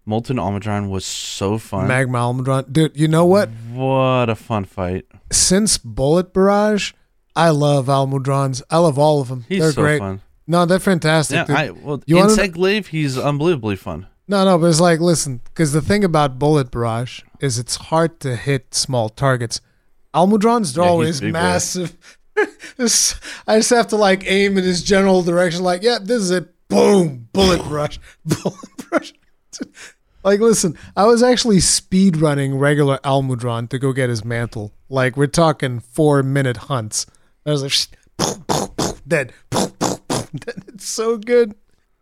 [0.04, 1.88] Molten Almudron was so fun.
[1.88, 2.94] Magma Almudron, dude.
[2.94, 3.48] You know what?
[3.72, 5.06] what a fun fight!
[5.32, 6.92] Since Bullet Barrage,
[7.34, 8.62] I love Almudrons.
[8.70, 9.46] I love all of them.
[9.48, 9.98] He's they're so great.
[9.98, 10.20] fun.
[10.46, 11.36] No, they're fantastic.
[11.36, 11.56] Yeah, dude.
[11.56, 14.08] I well You insect glaive, he's unbelievably fun.
[14.28, 18.20] No, no, but it's like, listen, because the thing about Bullet Barrage is it's hard
[18.20, 19.62] to hit small targets.
[20.14, 21.96] Almudrons, they're Yeah, always massive.
[22.36, 26.54] I just have to like aim in his general direction, like, yeah, this is it.
[26.68, 29.14] Boom, Bullet Rush, Bullet Rush.
[30.24, 34.72] Like, listen, I was actually speed running regular Almudron to go get his mantle.
[34.90, 37.06] Like, we're talking four minute hunts.
[37.46, 37.72] I was like,
[39.06, 39.32] dead.
[39.48, 40.64] dead.
[40.66, 41.54] It's so good.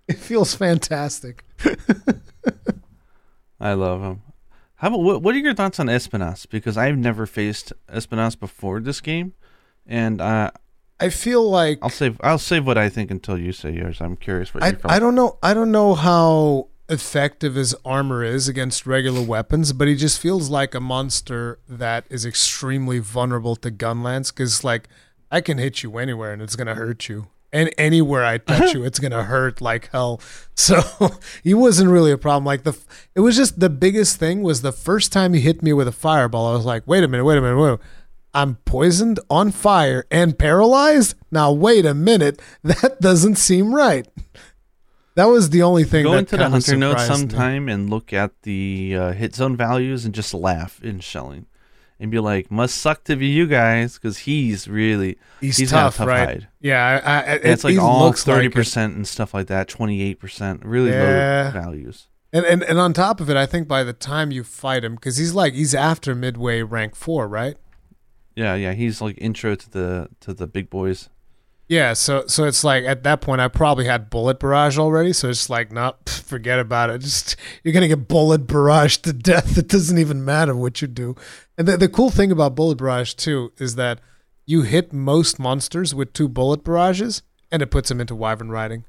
[0.08, 1.44] It feels fantastic.
[3.60, 4.22] I love him.
[4.76, 5.22] How about what?
[5.22, 6.48] What are your thoughts on Espinas?
[6.48, 9.32] Because I've never faced Espinas before this game,
[9.84, 10.52] and uh,
[11.00, 14.00] I feel like I'll save I'll save what I think until you say yours.
[14.00, 14.76] I'm curious what I.
[14.84, 19.88] I don't know I don't know how effective his armor is against regular weapons, but
[19.88, 24.88] he just feels like a monster that is extremely vulnerable to gun lance because like
[25.30, 27.28] I can hit you anywhere and it's gonna hurt you.
[27.52, 30.20] And anywhere I touch you, it's gonna hurt like hell.
[30.58, 30.80] So
[31.44, 32.46] he wasn't really a problem.
[32.46, 32.74] Like the,
[33.14, 35.92] it was just the biggest thing was the first time he hit me with a
[35.92, 36.46] fireball.
[36.46, 37.62] I was like, wait a minute, wait a minute, wait.
[37.62, 37.80] A minute.
[38.32, 41.14] I'm poisoned, on fire, and paralyzed.
[41.30, 44.06] Now wait a minute, that doesn't seem right.
[45.14, 46.04] That was the only thing.
[46.04, 47.30] Go that into the hunter notes surprised me.
[47.30, 51.46] sometime and look at the uh, hit zone values and just laugh in shelling,
[51.98, 55.74] and be like, "Must suck to be you guys," because he's really He's, he's a
[55.74, 56.28] tough, tough right?
[56.28, 56.48] hide.
[56.60, 60.64] Yeah, I, I, it's like all thirty percent and stuff like that, twenty eight percent,
[60.64, 61.50] really Yeah.
[61.54, 62.08] low values.
[62.32, 64.96] And, and and on top of it, I think by the time you fight him,
[64.96, 67.56] because he's like he's after midway rank four, right?
[68.34, 71.08] Yeah, yeah, he's like intro to the to the big boys.
[71.68, 75.28] Yeah, so so it's like at that point I probably had bullet barrage already, so
[75.28, 77.00] it's like pff, forget about it.
[77.00, 77.34] Just
[77.64, 79.58] you're gonna get bullet barrage to death.
[79.58, 81.16] It doesn't even matter what you do.
[81.58, 84.00] And the the cool thing about bullet barrage too is that
[84.44, 88.84] you hit most monsters with two bullet barrages, and it puts them into wyvern riding.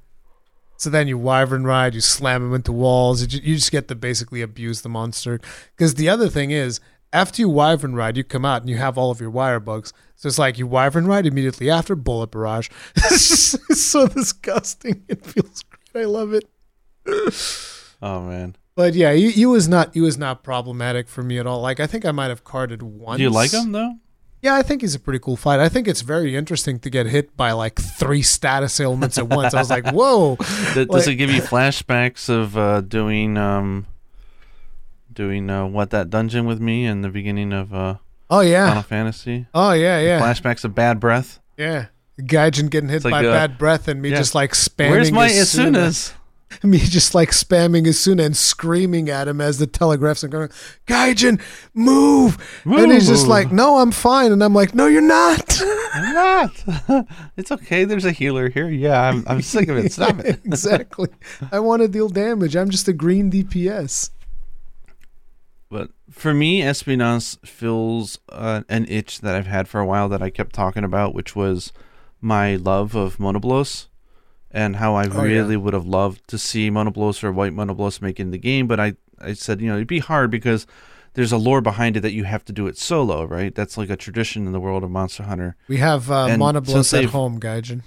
[0.78, 3.22] So then you wyvern ride, you slam them into walls.
[3.34, 5.40] You just get to basically abuse the monster.
[5.76, 6.80] Because the other thing is,
[7.18, 9.92] after you wyvern ride, you come out and you have all of your wire bugs.
[10.16, 12.70] So it's like you wyvern ride immediately after bullet barrage.
[12.96, 15.04] it's just it's so disgusting.
[15.08, 16.04] It feels great.
[16.04, 16.46] I love it.
[18.02, 21.48] Oh man, But yeah, he, he was not he was not problematic for me at
[21.48, 21.62] all.
[21.62, 23.18] Like I think I might have carded once.
[23.18, 23.96] do you like him though?
[24.42, 25.60] Yeah, I think he's a pretty cool fight.
[25.60, 29.56] I think it's very interesting to get hit by like three status ailments at once.
[29.56, 30.36] I was like, whoa.
[30.76, 33.88] Does Like- it give you flashbacks of uh, doing um,
[35.18, 37.96] doing uh, what that dungeon with me in the beginning of uh,
[38.30, 38.68] Oh yeah.
[38.68, 39.48] Final Fantasy.
[39.54, 40.22] Oh yeah, yeah.
[40.22, 41.40] Flashbacks of bad breath.
[41.58, 41.88] Yeah.
[42.22, 44.18] Gaijin getting hit like, by uh, bad breath and me yeah.
[44.18, 44.92] just like spamming.
[44.92, 45.88] Where's my Esuna.
[45.90, 46.14] Esunas?
[46.64, 50.50] Me just like spamming Esuna and screaming at him as the telegraphs are going,
[50.88, 51.42] Gaijin,
[51.74, 52.38] move!
[52.64, 54.32] And he's just like, No, I'm fine.
[54.32, 55.62] And I'm like, No, you're not.
[55.94, 57.08] I'm not.
[57.38, 57.84] it's okay.
[57.84, 58.70] There's a healer here.
[58.70, 59.92] Yeah, I'm, I'm sick of it.
[59.92, 60.40] Stop it.
[60.46, 61.10] exactly.
[61.52, 62.56] I want to deal damage.
[62.56, 64.10] I'm just a green DPS.
[65.70, 70.22] But for me, Espinas fills uh, an itch that I've had for a while that
[70.22, 71.74] I kept talking about, which was
[72.22, 73.88] my love of Monoblos
[74.50, 75.58] and how I Oh, really yeah.
[75.62, 78.66] would have loved to see Monoblos or White Monoblos make in the game.
[78.68, 80.66] But I, I said, you know, it'd be hard because
[81.16, 83.54] there's a lore behind it that you have to do it solo, right?
[83.54, 85.58] That's like a tradition in the world of Monster Hunter.
[85.68, 87.82] We have uh, And Monoblos at home, Gaijin.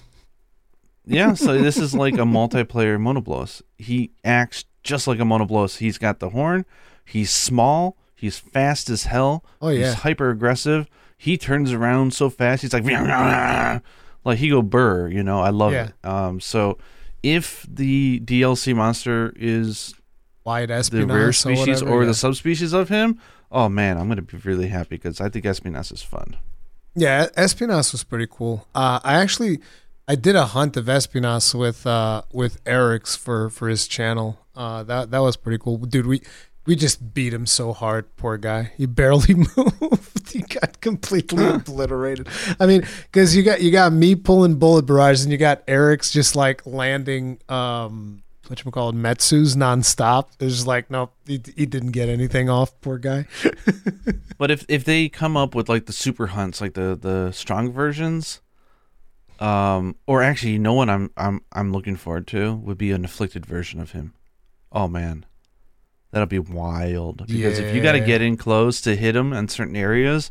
[1.07, 3.62] Yeah, so this is like a multiplayer Monoblos.
[3.78, 5.78] He acts just like a Monoblos.
[5.78, 6.66] He's got the horn.
[7.11, 7.97] He's small.
[8.15, 9.45] He's fast as hell.
[9.61, 9.87] Oh, yeah.
[9.87, 10.89] He's hyper aggressive.
[11.16, 12.62] He turns around so fast.
[12.62, 12.85] He's like,
[14.24, 15.09] like he go burr.
[15.09, 15.89] You know, I love Yeah.
[15.89, 16.07] it.
[16.07, 16.78] Um, so
[17.23, 19.95] if the DLC monster is
[20.43, 22.09] White the rare or species whatever, or yeah.
[22.09, 23.20] the subspecies of him,
[23.53, 26.37] oh man, I'm gonna be really happy because I think Espinas is fun.
[26.95, 28.66] Yeah, Espinas was pretty cool.
[28.74, 29.59] Uh, I actually
[30.09, 34.39] I did a hunt of Espinas with uh, with Eric's for for his channel.
[34.57, 36.07] Uh, that that was pretty cool, dude.
[36.07, 36.23] We
[36.71, 38.71] we just beat him so hard, poor guy.
[38.77, 40.31] He barely moved.
[40.31, 42.29] he got completely obliterated.
[42.61, 46.13] I mean, because you got you got me pulling bullet barrages, and you got Eric's
[46.13, 47.41] just like landing.
[47.49, 50.29] Um, what you call it, Metsus nonstop.
[50.39, 53.27] It's just like, nope, he, he didn't get anything off, poor guy.
[54.39, 57.73] But if if they come up with like the super hunts, like the the strong
[57.73, 58.41] versions,
[59.41, 63.05] um, or actually, you know what I'm I'm I'm looking forward to would be an
[63.05, 64.15] afflicted version of him.
[64.73, 65.27] Oh man,
[66.11, 67.27] that'll be wild.
[67.27, 70.31] Because if you got to get in close to hit him in certain areas,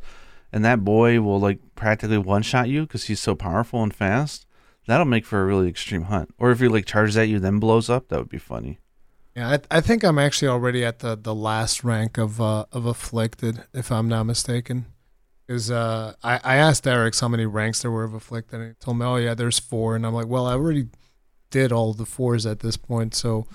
[0.52, 4.46] and that boy will like practically one shot you because he's so powerful and fast,
[4.88, 6.34] that'll make for a really extreme hunt.
[6.38, 8.80] Or if he like charges at you then blows up, that would be funny.
[9.36, 12.86] Yeah, I, I think I'm actually already at the, the last rank of uh, of
[12.86, 14.88] afflicted, if I'm not mistaken.
[15.48, 18.76] Is uh, I, I asked Eric how many ranks there were of afflicted, and he
[18.80, 19.96] told me, "Oh yeah, there's four.
[19.96, 20.88] And I'm like, "Well, I already
[21.50, 23.48] did all the fours at this point, so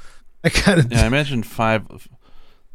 [0.43, 2.09] I kind of Yeah, I imagine five.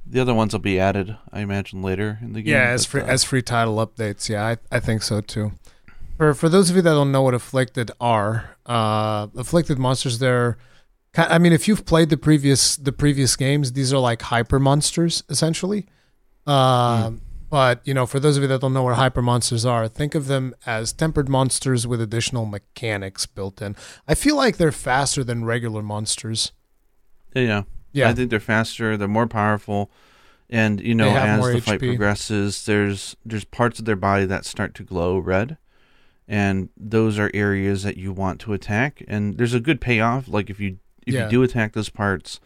[0.09, 1.15] The other ones will be added.
[1.31, 2.53] I imagine later in the game.
[2.53, 4.27] yeah, as but, free uh, as free title updates.
[4.27, 5.51] Yeah, I, I think so too.
[6.17, 10.57] For for those of you that don't know what afflicted are, uh, afflicted monsters they're
[11.15, 15.23] I mean, if you've played the previous the previous games, these are like hyper monsters
[15.29, 15.87] essentially.
[16.45, 19.87] Um, But you know, for those of you that don't know what hyper monsters are,
[19.87, 23.75] think of them as tempered monsters with additional mechanics built in.
[24.07, 26.51] I feel like they're faster than regular monsters.
[27.33, 28.09] Yeah, yeah.
[28.09, 28.97] I think they're faster.
[28.97, 29.89] They're more powerful,
[30.49, 34.73] and you know, as the fight progresses, there's there's parts of their body that start
[34.75, 35.57] to glow red,
[36.27, 39.03] and those are areas that you want to attack.
[39.07, 40.27] And there's a good payoff.
[40.27, 41.23] Like if you if Yeah.
[41.25, 42.39] you do attack those parts,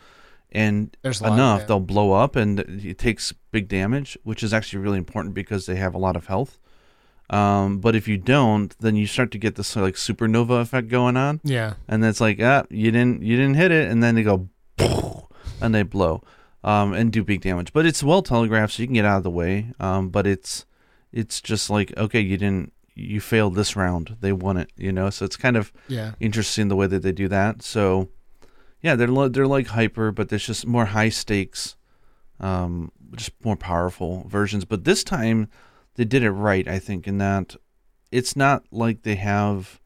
[0.52, 4.98] and There's enough, they'll blow up, and it takes big damage, which is actually really
[4.99, 6.60] important because they have a lot of health.
[7.30, 11.18] Um, but if you don't, then you start to get this like supernova effect going
[11.18, 14.24] on yeah, and it's like ah you didn't you didn't hit it and then they
[14.24, 14.49] go
[15.64, 16.22] and they blow
[16.64, 17.73] um, and do big damage.
[17.73, 19.72] But it's well telegraphed so you can get out of the way.
[19.80, 20.65] Um, but it's
[21.11, 24.18] it's just like okay you didn't you failed this round.
[24.22, 25.10] They won it you know?
[25.10, 26.14] So it's kind of yeah.
[26.19, 27.61] interesting the way that they do that.
[27.61, 28.10] So
[28.81, 31.77] yeah they're they're like hyper but there's just more high stakes
[32.40, 34.65] um, just more powerful versions.
[34.65, 35.48] But this time
[35.95, 37.56] they did it right i think in that
[38.11, 39.80] it's not like they have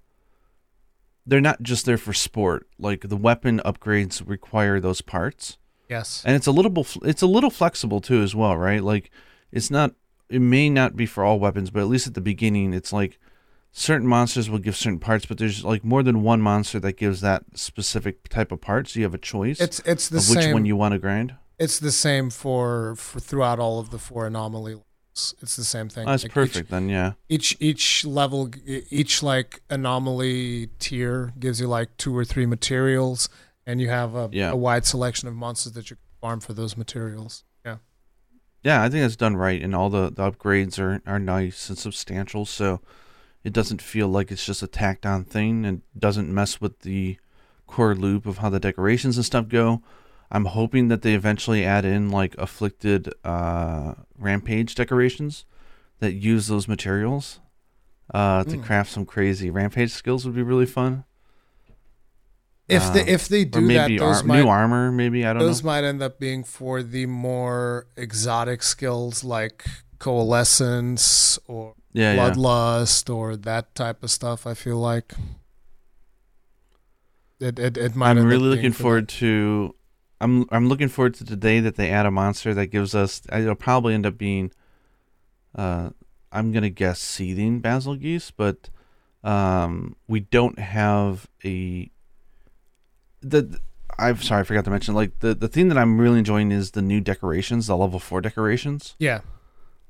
[1.28, 2.68] they're not just there for sport.
[2.80, 5.58] Like the weapon upgrades require those parts
[5.90, 6.24] Yes.
[6.26, 9.10] and it's a little it's a little flexible too as well right like
[9.52, 9.94] it's not
[10.30, 13.18] it may not be for all weapons but at least at the beginning it's like
[13.72, 17.22] certain monsters will give certain parts but there's like more than one monster that gives
[17.22, 20.54] that specific type of part so you have a choice It's it's the of which
[20.54, 24.28] one you want to grind It's the same for, for throughout all of the four
[24.28, 24.84] anomaly levels.
[25.42, 26.08] It's the same thing.
[26.08, 28.52] oh, that's Like, each- perfect then yeah Each, each level,
[28.92, 33.28] each like anomaly tier gives you like two or three materials,
[33.68, 34.50] and you have a, Yeah.
[34.52, 37.44] a wide selection of monsters that you farm for those materials.
[37.66, 37.78] Yeah.
[38.64, 41.78] yeah i think that's done right and all the, the upgrades are, are nice and
[41.78, 42.82] substantial so
[43.44, 47.18] it doesn't feel like it's just a tacked on thing and doesn't mess with the
[47.68, 49.82] core loop of how the decorations and stuff go
[50.32, 55.46] i'm hoping that they eventually add in like afflicted uh, rampage decorations
[56.00, 57.40] that use those materials
[58.14, 58.64] uh, to Mm.
[58.64, 61.04] craft some crazy rampage skills would be really fun
[62.70, 64.92] If they if they do maybe that, ar- might new armor.
[64.92, 65.68] Maybe I don't know those know.
[65.68, 69.66] might end up being for the more exotic skills like
[70.00, 72.30] coalescence or Yeah, yeah.
[72.32, 74.46] bloodlust or that type of stuff.
[74.46, 75.14] I feel like
[77.40, 78.12] it it, it might.
[78.12, 79.74] I'm really looking for forward to.
[80.20, 83.22] I'm I'm looking forward to the day that they add a monster that gives us.
[83.32, 84.52] It'll probably end up being.
[85.56, 85.92] Uh,
[86.32, 88.70] I'm gonna guess seething Bazelgeuse, but
[89.24, 91.90] um, we don't have a.
[93.22, 93.60] The
[94.00, 94.94] I'm sorry, I forgot to mention.
[94.94, 98.22] Like the the thing that I'm really enjoying is the new decorations, the level four
[98.22, 98.96] decorations.
[99.00, 99.22] Yeah,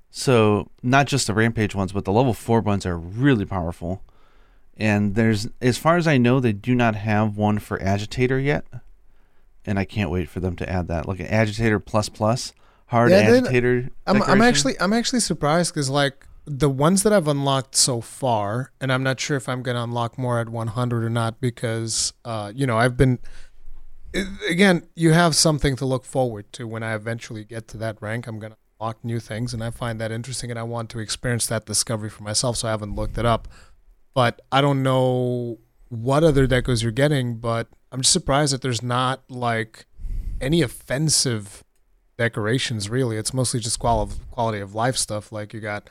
[0.09, 4.03] So not just the rampage ones, but the level four ones are really powerful.
[4.79, 8.63] And there's, as far as I know, they do not have one for agitator yet,
[9.65, 12.53] and I can't wait for them to add that, like an agitator plus plus
[12.87, 13.89] hard Yeah, agitator.
[14.05, 18.71] I'm I'm actually I'm actually surprised because like the ones that I've unlocked so far,
[18.79, 22.51] and I'm not sure if I'm gonna unlock more at 100 or not because uh
[22.55, 23.19] you know I've been
[24.49, 28.27] again you have something to look forward to when I eventually get to that rank.
[28.27, 31.47] I'm gonna unlock new things, and I find that interesting, and I want to experience
[31.47, 32.55] that discovery for myself.
[32.57, 33.49] So I haven't looked it up,
[34.13, 35.59] but I don't know
[35.89, 39.85] what other decos you're getting, but I'm just surprised that there's not like
[40.39, 41.63] any offensive
[42.17, 45.87] decorations really it's mostly just qual- quality of life stuff like you got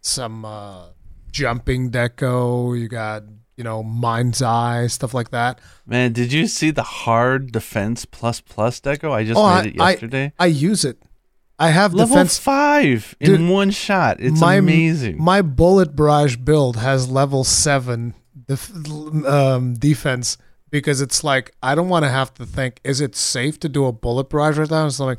[0.00, 0.86] some uh
[1.30, 3.22] jumping deco you got
[3.56, 8.40] you know mind's eye stuff like that Man, did you see the hard defense plus
[8.40, 9.10] plus deco?
[9.12, 10.32] I just Oh, made I- it yesterday.
[10.38, 11.02] i use it
[11.58, 14.18] i have Level defense five Dude, in one shot.
[14.20, 15.22] It's my, amazing.
[15.22, 18.14] my bullet barrage build has level 7
[18.46, 18.72] def-
[19.26, 20.38] um, defense
[20.70, 23.84] because it's like i don't want to have to think is it safe to do
[23.86, 25.18] a bullet barrage right now it's like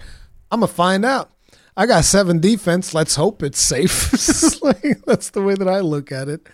[0.51, 1.31] i'm gonna find out
[1.77, 6.11] i got 7 defense let's hope it's safe like, that's the way that i look
[6.11, 6.47] at it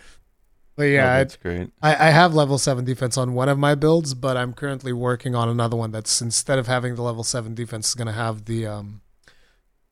[0.76, 1.70] but yeah oh, I- that's great.
[1.82, 5.34] I, I have level seven defense on one of my builds, but I'm currently working
[5.34, 8.66] on another one that's instead of having the level seven defense, is gonna have the
[8.66, 9.00] um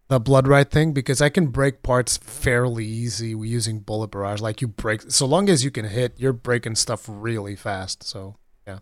[0.09, 4.42] the blood rite thing because I can break parts fairly easy using bullet barrage.
[4.42, 8.02] Like you break so long as you can hit, you're breaking stuff really fast.
[8.02, 8.36] So
[8.66, 8.80] yeah,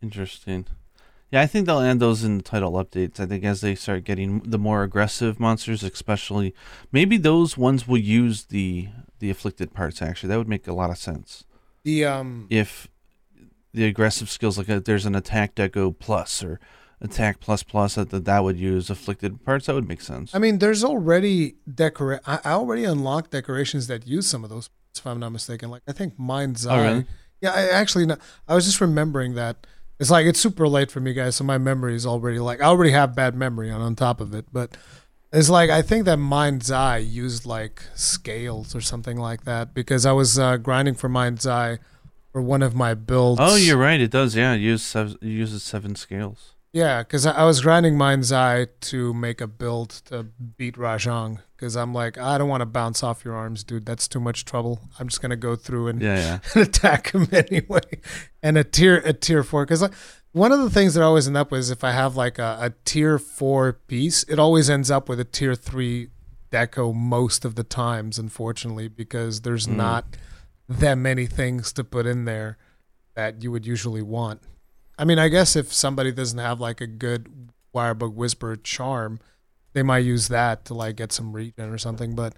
[0.00, 0.66] Interesting.
[1.30, 3.20] Yeah, I think they'll add those in the title updates.
[3.20, 6.54] I think as they start getting the more aggressive monsters, especially
[6.90, 8.88] maybe those ones will use the
[9.20, 10.02] the afflicted parts.
[10.02, 11.44] Actually, that would make a lot of sense
[11.84, 12.88] the um if
[13.72, 16.58] the aggressive skills like uh, there's an attack deco plus or
[17.00, 19.66] attack plus plus that that would use afflicted parts.
[19.66, 20.34] That would make sense.
[20.34, 25.06] I mean, there's already decora- I, already unlocked decorations that use some of those, if
[25.06, 25.70] I'm not mistaken.
[25.70, 27.06] Like I think Mind's Oh, really?
[27.40, 28.16] Yeah, I actually no,
[28.48, 29.66] I was just remembering that.
[30.00, 32.64] It's like it's super late for me, guys, so my memory is already like I
[32.64, 34.46] already have bad memory on on top of it.
[34.50, 34.76] But
[35.30, 40.06] it's like I think that Mind's Eye used like scales or something like that because
[40.06, 41.78] I was uh, grinding for Mind's Eye
[42.32, 43.40] for one of my builds.
[43.42, 44.00] oh, you're right.
[44.00, 44.34] It does.
[44.34, 46.54] Yeah, it use sev- it uses seven scales.
[46.72, 50.22] Yeah, because I was grinding Mind's Eye to make a build to
[50.56, 51.38] beat Rajang.
[51.56, 53.84] Because I'm like, I don't want to bounce off your arms, dude.
[53.84, 54.80] That's too much trouble.
[54.98, 56.38] I'm just gonna go through and, Yeah, yeah.
[56.54, 57.80] and attack him anyway.
[58.42, 59.92] And a tier a tier four, because like,
[60.32, 62.38] one of the things that I always end up with is if I have like
[62.38, 66.08] a, a tier four piece, it always ends up with a tier three
[66.52, 69.76] deco most of the times, unfortunately, because there's Mm.
[69.76, 70.04] not
[70.68, 72.56] that many things to put in there
[73.16, 74.40] that you would usually want.
[75.00, 79.18] I mean, I guess if somebody doesn't have like a good Wirebug Whisper charm,
[79.72, 82.14] they might use that to like get some regen or something.
[82.14, 82.34] But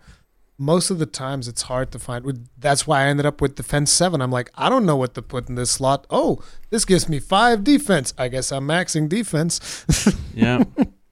[0.59, 2.49] most of the times, it's hard to find.
[2.57, 4.23] That's why I ended up with Defense Seven.
[4.23, 6.07] I'm like, I don't know what to put in this slot.
[6.09, 6.41] Oh,
[6.71, 8.15] this gives me five defense.
[8.17, 10.15] I guess I'm maxing defense.
[10.35, 10.65] Yeah.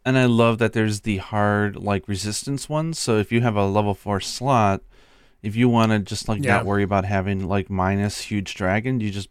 [0.05, 2.99] and I love that there's the hard like resistance ones.
[2.99, 4.83] So if you have a level four slot,
[5.43, 6.57] if you want to just like Yeah.
[6.59, 9.29] not worry about having like minus huge dragon, you just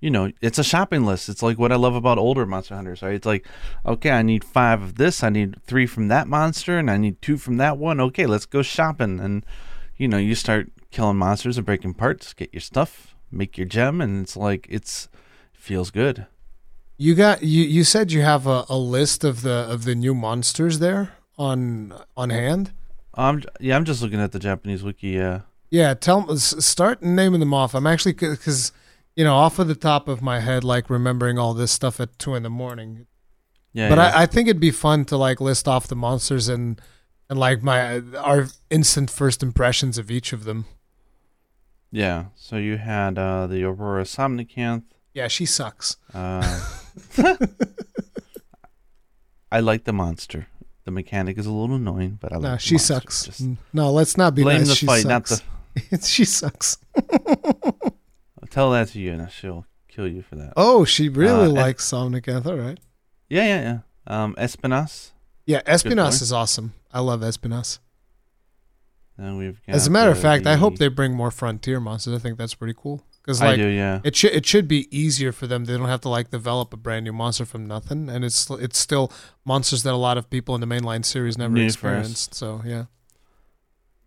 [0.00, 1.28] you know, it's a shopping list.
[1.28, 3.14] It's like what I love about older monster hunters, right?
[3.14, 3.46] It's like,
[3.84, 7.20] okay, I need five of this, I need three from that monster, and I need
[7.20, 8.00] two from that one.
[8.00, 9.20] Okay, let's go shopping.
[9.20, 9.44] And
[9.96, 14.00] you know, you start killing monsters and breaking parts, get your stuff, make your gem,
[14.00, 15.08] and it's like it's
[15.52, 16.26] feels good.
[16.96, 17.64] You got you.
[17.64, 21.94] You said you have a, a list of the of the new monsters there on
[22.16, 22.72] on hand.
[23.14, 25.08] Um, yeah, I'm just looking at the Japanese wiki.
[25.08, 25.40] Yeah.
[25.70, 27.74] Yeah, tell start naming them off.
[27.74, 28.72] I'm actually because
[29.16, 32.18] you know off of the top of my head, like remembering all this stuff at
[32.18, 33.06] two in the morning.
[33.72, 34.12] Yeah, but yeah.
[34.14, 36.80] I, I think it'd be fun to like list off the monsters and
[37.28, 40.66] and like my our instant first impressions of each of them.
[41.92, 42.26] Yeah.
[42.36, 44.84] So you had uh, the Aurora Somnacanth.
[45.14, 45.96] Yeah, she sucks.
[46.14, 46.60] Uh,
[49.52, 50.46] I like the monster.
[50.84, 52.94] The mechanic is a little annoying, but I like No, the she monster.
[52.94, 53.24] sucks.
[53.26, 53.42] Just
[53.72, 54.68] no, let's not be blame nice.
[54.68, 55.42] the she fight, not sucks.
[55.90, 55.98] the.
[56.06, 56.76] she sucks.
[58.50, 60.52] Tell that to you, and she'll kill you for that.
[60.56, 62.46] Oh, she really Uh, and- likes Somnacanth.
[62.46, 62.78] All right.
[63.28, 63.78] Yeah, yeah, yeah.
[64.22, 65.12] Um, Espinas.
[65.46, 66.74] Yeah, Espinas is awesome.
[66.92, 67.78] I love Espinas.
[69.16, 71.78] Then we've got As a matter of uh, fact, I hope they bring more frontier
[71.78, 72.14] monsters.
[72.14, 73.04] I think that's pretty cool.
[73.22, 74.00] Because I like do, yeah.
[74.02, 75.66] it should it should be easier for them.
[75.66, 78.78] They don't have to like develop a brand new monster from nothing, and it's it's
[78.78, 79.12] still
[79.44, 82.34] monsters that a lot of people in the mainline series never New experienced.
[82.34, 82.84] So yeah,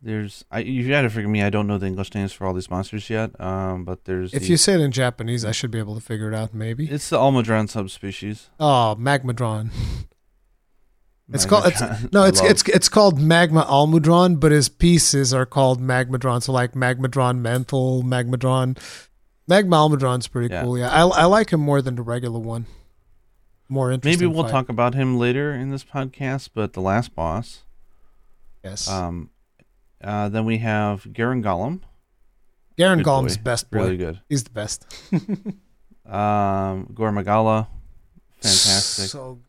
[0.06, 1.42] There's, I you got to forgive me.
[1.42, 3.40] I don't know the English names for all these monsters yet.
[3.40, 6.02] Um, but there's if the, you say it in Japanese, I should be able to
[6.02, 6.54] figure it out.
[6.54, 6.90] Maybe.
[6.90, 8.50] it's the Almudron subspecies.
[8.60, 9.70] Oh, Magmadron.
[11.32, 11.82] It's called it's,
[12.12, 16.44] no, I it's it's it's called Magma Almudron, but his pieces are called Magmadron.
[16.44, 18.78] So like Magmadron Mental, Magmadron,
[19.48, 20.64] Magma Almudron's pretty Yeah.
[20.64, 20.78] cool.
[20.78, 22.66] Yeah, I I like him more than the regular one.
[23.70, 24.20] More interesting.
[24.28, 24.52] Maybe we'll fight.
[24.52, 26.50] talk about him later in this podcast.
[26.54, 27.64] But the last boss.
[28.64, 29.30] Yes, Um,
[30.04, 31.82] uh, then we have Garangolm.
[32.78, 33.44] Garen good Gollum's boy.
[33.44, 33.78] best boy.
[33.80, 34.22] Really good.
[34.30, 34.86] He's the best.
[36.06, 37.70] Um, Gore Magala.
[38.42, 39.06] Fantastic.
[39.10, 39.40] So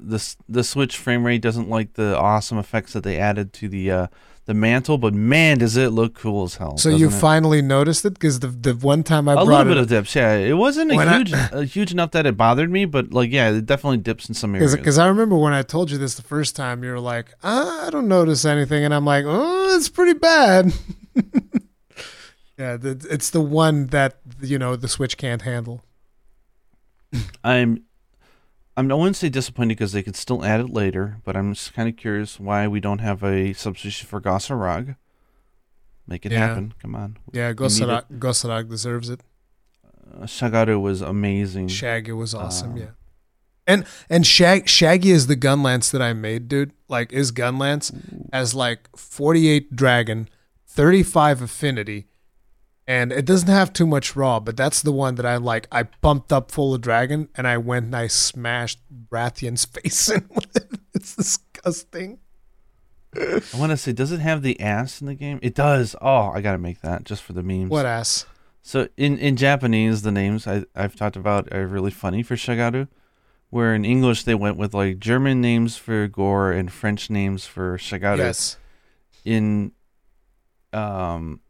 [0.00, 3.90] the the Switch frame rate doesn't like the awesome effects that they added to the
[3.90, 4.06] uh,
[4.44, 6.76] the mantle, but man, does it look cool as hell.
[6.76, 7.12] so you it?
[7.12, 9.82] finally noticed it because the the one time I a brought a little bit it
[9.82, 10.34] of dips, yeah.
[10.34, 13.66] It wasn't a huge a huge enough that it bothered me, but like yeah, it
[13.66, 14.74] definitely dips in some areas.
[14.74, 17.88] because I remember when I told you this the first time, you were like, "I
[17.92, 20.72] don't notice anything," and I'm like, "Oh, it's pretty bad."
[22.58, 25.84] yeah, the, it's the one that you know the Switch can't handle.
[27.44, 27.84] I'm
[28.76, 31.74] I'm I wouldn't say disappointed because they could still add it later, but I'm just
[31.74, 34.96] kind of curious why we don't have a substitution for Goss Harag.
[36.06, 36.38] Make it Yeah.
[36.48, 37.18] happen, come on.
[37.32, 39.20] Yeah, Goss Harag, Gosarag deserves it.
[40.14, 41.68] Uh, Shagaru was amazing.
[41.68, 42.72] Shaggy was awesome.
[42.72, 42.86] Um, yeah.
[43.66, 46.72] And and Shag Shaggy is the gun lance that I made, dude.
[46.88, 47.92] Like is gun lance
[48.32, 50.28] has like 48 dragon,
[50.66, 52.06] 35 affinity,
[52.86, 55.68] and it doesn't have too much raw, but that's the one that I like.
[55.70, 58.80] I bumped up full of dragon and I went and I smashed
[59.10, 60.80] Rathian's face in with it.
[60.94, 62.18] It's disgusting.
[63.14, 65.38] I want to say, does it have the ass in the game?
[65.42, 65.94] It does.
[66.00, 67.70] Oh, I gotta make that just for the memes.
[67.70, 68.26] What ass?
[68.62, 72.88] So in, in Japanese, the names I, I've talked about are really funny for Shagaru,
[73.50, 77.76] where in English they went with like German names for Gore and French names for
[77.76, 78.18] Shagaru.
[78.18, 78.56] Yes.
[79.24, 79.72] In
[80.72, 81.40] um,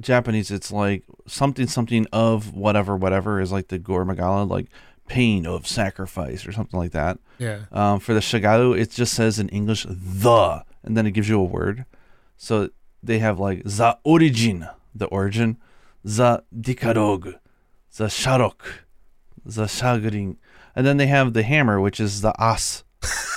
[0.00, 4.66] Japanese, it's like something something of whatever whatever is like the Gore Magala, like
[5.06, 7.18] pain of sacrifice or something like that.
[7.38, 7.60] Yeah.
[7.72, 11.38] Um, for the Shagaru, it just says in English the, and then it gives you
[11.40, 11.84] a word.
[12.36, 12.70] So
[13.02, 15.58] they have like the origin, the origin,
[16.02, 17.38] the dikarog,
[17.96, 18.60] the sharok,
[19.44, 20.36] the shagrin,
[20.74, 22.84] and then they have the hammer, which is the as.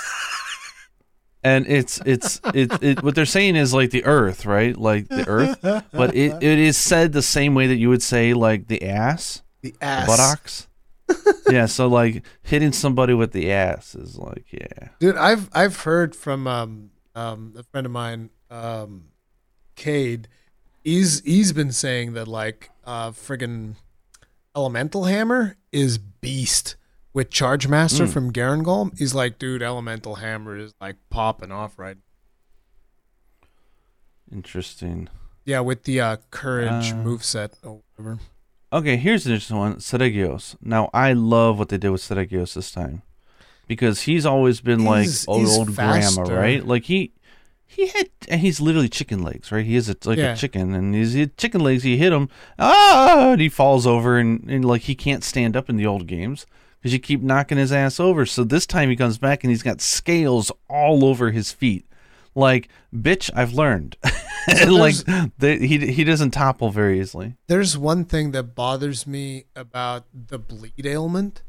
[1.44, 4.76] and it's it's it, it what they're saying is like the earth, right?
[4.76, 5.58] Like the earth,
[5.92, 9.42] but it, it is said the same way that you would say like the ass,
[9.62, 10.06] The the ass.
[10.06, 10.64] buttocks.
[11.50, 14.88] yeah, so like hitting somebody with the ass is like yeah.
[14.98, 19.04] Dude, I've I've heard from um um a friend of mine, um
[19.76, 20.28] Cade,
[20.84, 23.76] he's he's been saying that like uh friggin'
[24.56, 26.76] Elemental Hammer is beast
[27.18, 28.12] with Charge Master Mm.
[28.12, 28.96] from Garangolm.
[28.96, 31.96] He's like, dude, Elemental Hammer is like popping off right.
[34.32, 35.08] Interesting.
[35.44, 38.18] Yeah, with the uh courage Uh, moveset or whatever.
[38.72, 39.76] Okay, here's an interesting one.
[39.76, 40.54] Seregios.
[40.60, 43.02] Now, I love what they did with Seregios this time.
[43.66, 46.64] Because he's always been He's- like old, old grandma, right?
[46.64, 47.12] Like he
[47.66, 49.66] he had and he's literally chicken legs, right?
[49.66, 50.34] He is a, like Yeah.
[50.34, 52.28] a chicken and he's he chicken legs, He hit him,
[52.60, 56.06] ah, and he falls over and, and like he can't stand up in the old
[56.06, 56.46] games
[56.78, 58.24] because you keep knocking his ass over.
[58.26, 61.86] So this time he comes back and he's got scales all over his feet.
[62.34, 63.96] Like, bitch, I've learned.
[64.46, 64.94] and like
[65.38, 67.34] they, he he doesn't topple very easily.
[67.48, 71.42] There's one thing that bothers me about the bleed ailment,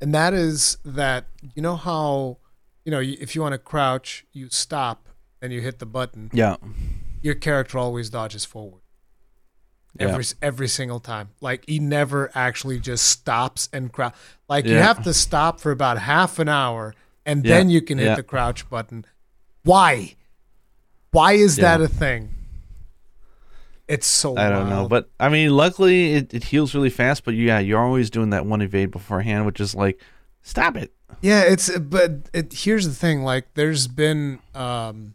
[0.00, 2.38] and that is that you know how
[2.84, 5.08] you know if you want to crouch, you stop
[5.40, 6.30] and you hit the button.
[6.32, 6.56] Yeah.
[7.22, 8.82] Your character always dodges forward
[9.98, 10.08] Yeah.
[10.08, 11.30] every every single time.
[11.40, 14.14] Like he never actually just stops and crouch.
[14.48, 16.94] Like you have to stop for about half an hour,
[17.26, 17.56] and Yeah.
[17.56, 18.14] then you can hit Yeah.
[18.16, 19.04] the crouch button.
[19.64, 20.14] Why?
[21.10, 21.78] Why is Yeah.
[21.78, 22.34] that a thing?
[23.88, 27.24] It's so I don't know, but I mean, luckily it, it heals really fast.
[27.24, 29.98] But yeah, you're always doing that one evade beforehand, which is like,
[30.42, 30.92] stop it.
[31.22, 33.22] Yeah, it's but it, here's the thing.
[33.22, 35.14] Like, there's been um,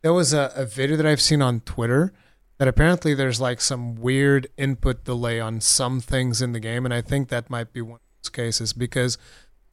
[0.00, 2.14] there was a, a video that I've seen on Twitter
[2.58, 6.92] that apparently there's like some weird input delay on some things in the game, and
[6.92, 9.16] I think that might be one of those cases because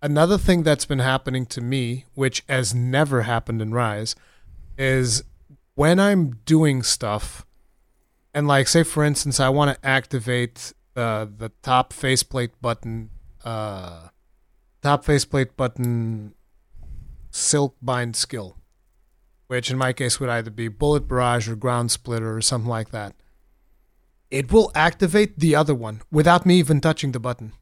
[0.01, 4.15] another thing that's been happening to me, which has never happened in Rise,
[4.77, 5.23] is
[5.73, 7.45] when I'm doing stuff,
[8.33, 13.09] and like say for instance, I want to activate the the top faceplate button,
[13.43, 14.09] uh,
[14.83, 16.35] top faceplate button,
[17.31, 18.57] silk bind skill,
[19.47, 22.91] which in my case would either be bullet barrage or ground splitter or something like
[22.91, 23.15] that.
[24.31, 27.53] It will activate the other one without me even touching the button.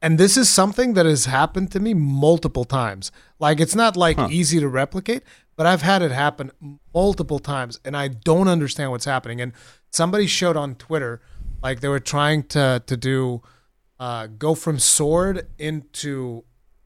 [0.00, 3.10] And this is something that has happened to me multiple times.
[3.40, 4.28] Like it's not like Huh.
[4.30, 5.22] easy to replicate,
[5.56, 6.52] but I've had it happen
[6.94, 9.40] multiple times and I don't understand what's happening.
[9.40, 9.52] And
[9.90, 11.20] somebody showed on Twitter
[11.62, 13.42] like they were trying to to do
[13.98, 16.44] uh go from sword into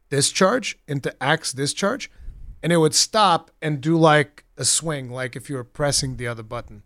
[0.08, 2.10] discharge into axe discharge
[2.62, 6.26] and it would stop and do like a swing like if you were pressing the
[6.26, 6.82] other button.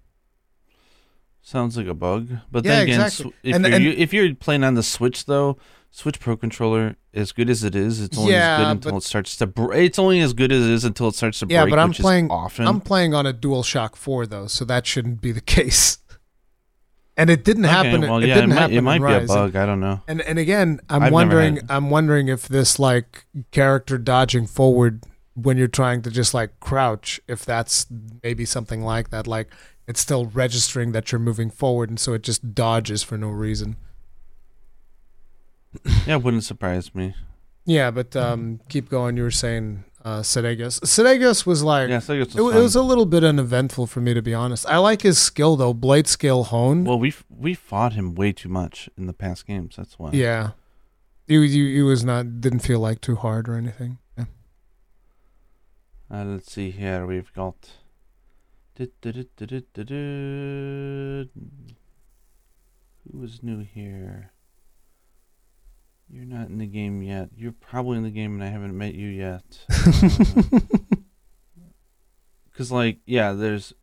[1.42, 2.28] Sounds like a bug.
[2.50, 3.32] But Yeah, then again, exactly.
[3.42, 5.56] if, And- you're, and- you- if you're playing on the Switch though,
[5.92, 9.02] Switch Pro controller, as good as it is, it's only as good until but- it
[9.04, 9.46] starts to.
[9.46, 11.70] Br- it's only as good as it is until it starts to Yeah, break.
[11.72, 12.66] but I'm playing often.
[12.66, 15.98] I'm playing on a DualShock 4 though, so that shouldn't be the case.
[17.16, 18.00] And it didn't okay, happen.
[18.02, 19.28] well, it yeah, didn't it might, happen it might in be a Rise.
[19.28, 19.56] bug.
[19.56, 20.02] I don't know.
[20.06, 21.60] And and again, I'm I've wondering.
[21.70, 25.04] I'm wondering if this like character dodging forward
[25.36, 27.86] when you're trying to just like crouch, if that's
[28.22, 29.26] maybe something like that.
[29.26, 29.48] Like
[29.86, 33.76] it's still registering that you're moving forward and so it just dodges for no reason.
[36.06, 37.14] Yeah, it wouldn't surprise me.
[37.66, 39.16] Yeah, but um keep going.
[39.16, 40.80] You were saying uh Seregios.
[40.80, 44.14] Seregios was like Yeah, I guess it, it was a little bit uneventful for me
[44.14, 44.66] to be honest.
[44.66, 46.86] I like his skill though, blade skill honed.
[46.86, 49.76] Well, we we fought him way too much in the past games.
[49.76, 50.10] That's why.
[50.12, 50.50] yeah.
[51.28, 53.98] He, he, he was not didn't feel like too hard or anything.
[56.10, 56.20] Yeah.
[56.20, 57.06] Uh, let's see here.
[57.06, 57.70] We've got.
[58.78, 58.86] Who
[63.22, 64.32] is new here?
[66.08, 67.30] You're not in the game yet.
[67.36, 69.64] You're probably in the game, and I haven't met you yet.
[72.52, 73.74] Because, like, yeah, there's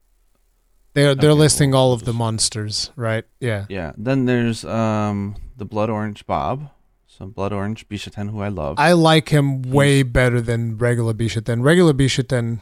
[0.95, 3.23] They're they're Okay, listing well, all we'll of the monsters, right?
[3.39, 3.65] Yeah.
[3.69, 3.91] yeah.
[3.95, 6.71] Then there's um the Blood Orange Bob,
[7.18, 8.80] so Blood Orange Bishaten, who I love.
[8.80, 11.64] I like him way better than regular Bishaten.
[11.64, 12.60] Regular Bishaten,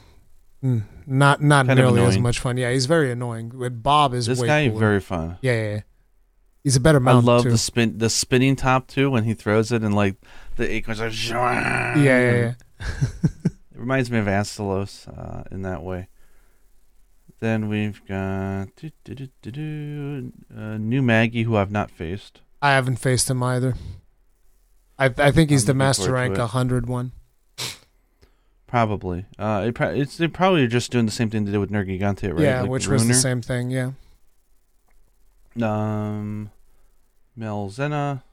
[0.64, 2.24] mm, not not Kind of nearly as annoying.
[2.24, 2.58] much fun.
[2.58, 3.52] Yeah, he's very annoying.
[3.54, 4.80] But Bob is this way guy cooler.
[4.80, 5.38] very fun.
[5.42, 5.82] yeah, yeah, yeah.
[6.64, 7.16] He's a better man.
[7.16, 7.50] I love too.
[7.50, 10.16] the spin, the spinning top too when he throws it, and like
[10.58, 11.10] the acorns are.
[11.10, 12.54] yeah, yeah, yeah.
[13.74, 16.08] It reminds me of Astalos uh, in that way.
[17.40, 22.42] Then we've got do, do, do, do, do, uh, new Maggie, who I've not faced.
[22.62, 23.74] I haven't faced him either.
[25.02, 26.38] I I think he's I'm the master rank.
[26.38, 27.12] 100 one.
[28.68, 29.26] Probably.
[29.38, 32.42] Uh, it it's they probably just doing the same thing they did with Nergigante, right?
[32.42, 33.72] Yeah, Like which was the same thing.
[33.72, 33.92] Yeah.
[35.62, 36.52] Um,
[37.38, 38.24] Melzena.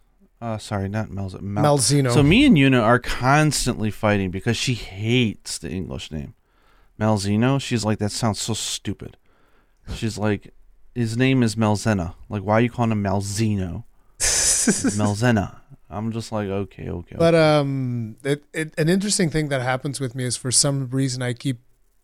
[0.40, 1.40] Uh, sorry, not Melzena.
[1.40, 2.12] Mel- Malzeno.
[2.12, 6.34] So me and Yuna are constantly fighting because she hates the English name.
[7.00, 9.16] Malzeno, she's like, that sounds so stupid.
[9.94, 10.52] She's like,
[10.94, 12.14] his name is Melzena.
[12.28, 13.84] Like, why are you calling him Malzeno?
[14.18, 15.57] Melzena.
[15.90, 17.16] I'm just like, okay, okay.
[17.18, 21.22] But um, it, it, an interesting thing that happens with me is for some reason
[21.22, 21.60] I keep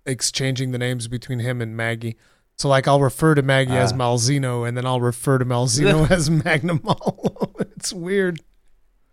[0.07, 2.17] exchanging the names between him and Maggie.
[2.57, 3.97] So like I'll refer to Maggie as Ah.
[3.97, 7.61] Malzeno, and then I'll refer to Malzeno as Magnamalo.
[7.77, 8.41] it's weird,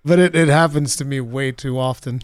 [0.05, 2.21] but it, it happens to me way too often.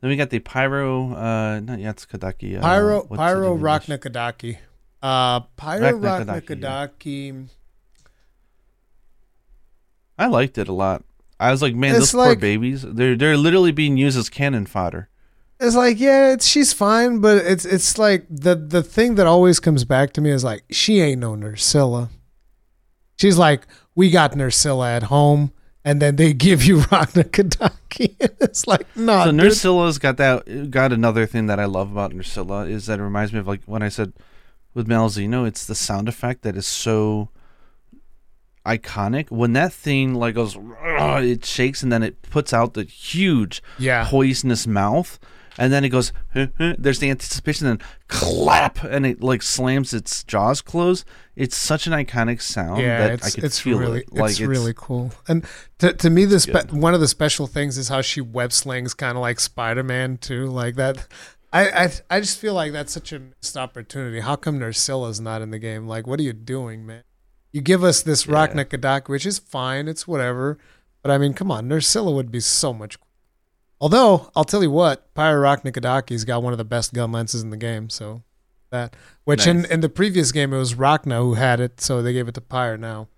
[0.00, 2.56] then we got the Pyro, uh, not Yatskadaki.
[2.58, 3.56] Uh, Pyro Pyro?
[3.56, 4.56] Rakna-Kadaki.
[5.02, 7.48] Uh, Pyro Rakna-Kadaki.
[10.20, 11.02] I liked it a lot.
[11.40, 12.82] I was like, man, It's those poor like- babies.
[12.82, 15.08] They're they're literally being used as cannon fodder.
[15.58, 19.58] It's like, yeah, it's, she's fine, but it's it's like the the thing that always
[19.60, 22.08] comes back to me is like she ain't no Nerscylla.
[23.16, 25.52] She's like, we got Nerscylla at home,
[25.84, 28.16] and then they give you Rakna-Kadaki.
[28.40, 29.40] it's like, no, so dude.
[29.40, 30.70] Nerscylla's got that.
[30.70, 33.62] Got another thing that I love about Nerscylla is that it reminds me of like
[33.66, 34.12] when I said
[34.74, 37.28] with Malzeno, it's the sound effect that is so
[38.66, 39.30] iconic.
[39.30, 44.06] When that thing like goes, it shakes and then it puts out the huge yeah,
[44.08, 45.18] poisonous mouth,
[45.58, 46.12] and then it goes.
[46.32, 51.04] "Huh, huh." There's the anticipation, then clap, and it like slams its jaws closed.
[51.36, 54.12] It's such an iconic sound yeah, that it's I could it's feel really it.
[54.12, 55.12] Like it's, really cool.
[55.26, 55.44] And
[55.78, 58.94] to to me, the spe- one of the special things is how she web slings,
[58.94, 61.06] kind of like Spider Man too, like that.
[61.52, 64.20] I, I I just feel like that's such a missed opportunity.
[64.20, 65.88] How come Nerscylla's not in the game?
[65.88, 67.02] Like, what are you doing, man?
[67.52, 69.08] You give us this Yeah.
[69.08, 70.58] Which is fine, it's whatever.
[71.02, 72.98] But I mean, come on, Nerscylla would be so much.
[73.80, 77.50] Although I'll tell you what, Pyro Rakna-Kadaki's got one of the best gun lances in
[77.50, 77.88] the game.
[77.88, 78.22] So
[78.70, 78.94] that,
[79.24, 79.70] which in Nice.
[79.70, 82.40] in the previous game it was Rakna who had it, so they gave it to
[82.40, 83.08] Pyre now.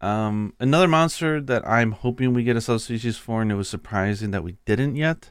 [0.00, 4.30] Um, another monster that I'm hoping we get a subspecies for, and it was surprising
[4.30, 5.30] that we didn't yet,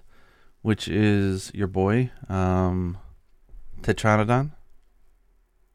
[0.61, 2.97] which is your boy, um,
[3.81, 4.51] Tetranadon.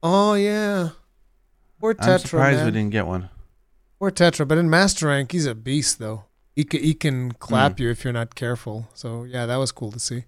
[0.03, 0.91] Oh yeah.
[1.91, 2.67] I'm Tetra, surprised man.
[2.67, 3.31] we didn't get one.
[3.99, 6.25] Poor Tetra, but in Master Rank, he's a beast though.
[6.55, 7.85] He can, he can clap hmm.
[7.85, 8.89] you if you're not careful.
[8.95, 10.25] So yeah, that was cool to see.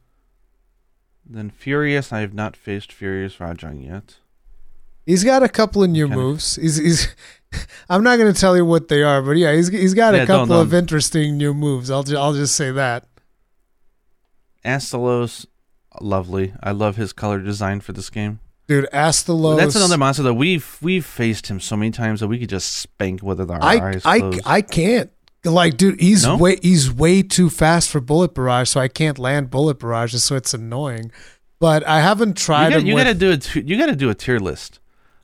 [1.24, 4.16] Then Furious, I have not faced Furious Rajang yet.
[5.04, 6.56] He's got a couple of new Kinda- moves.
[6.56, 7.14] He's he's.
[7.88, 10.22] I'm not going to tell you what they are, but yeah, he's he's got Yeah,
[10.22, 10.80] a don't- couple of don't.
[10.80, 11.90] interesting new moves.
[11.90, 13.06] I'll ju- I'll just say that.
[14.64, 15.46] Astalos,
[16.00, 16.52] lovely.
[16.60, 18.40] I love his color design for this game.
[18.68, 19.56] Dude, ask the Astalos.
[19.58, 22.72] That's another monster that we've we've faced him so many times that we could just
[22.72, 24.40] spank with our I eyes I closed.
[24.44, 25.10] I can't.
[25.44, 26.36] Like, dude, he's No?
[26.36, 30.34] way he's way too fast for bullet barrage, so I can't land bullet barrages, so
[30.34, 31.12] it's annoying.
[31.60, 34.10] But I haven't tried you, got, you with, gotta do a t- you gotta do
[34.10, 34.80] a tier list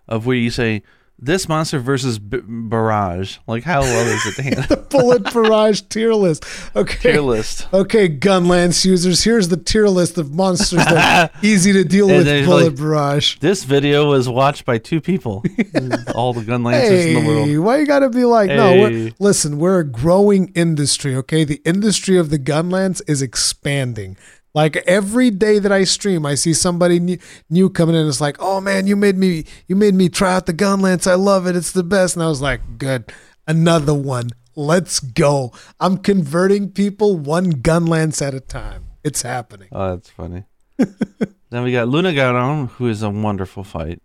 [0.06, 0.82] of where you say
[1.22, 3.38] this monster versus B- Barrage.
[3.46, 4.64] Like how well is it to handle?
[4.64, 6.44] the bullet barrage tier list.
[6.76, 7.12] Okay.
[7.12, 7.68] tier list.
[7.72, 12.26] Okay, Gunlance users, here's the tier list of monsters that are easy to deal with
[12.44, 13.38] bullet like- barrage.
[13.38, 15.44] This video was watched by two people.
[16.14, 17.48] All the gun lancers in the world.
[17.48, 18.48] Hey, why you gotta be like?
[18.48, 21.14] No, we're, listen, we're a growing industry.
[21.16, 24.16] Okay, the industry of the gunlance is expanding.
[24.54, 27.18] Like every day that I stream, I see somebody new,
[27.48, 28.06] new coming in.
[28.06, 31.10] It's like, oh man, you made me, you made me try out the gunlance.
[31.10, 31.56] I love it.
[31.56, 32.16] It's the best.
[32.16, 33.10] And I was like, good,
[33.46, 34.30] another one.
[34.54, 35.52] Let's go.
[35.80, 38.84] I'm converting people one gunlance at a time.
[39.02, 39.68] It's happening.
[39.72, 40.44] Oh, that's funny.
[40.76, 44.02] then we got Lunagaron, who is a wonderful fight.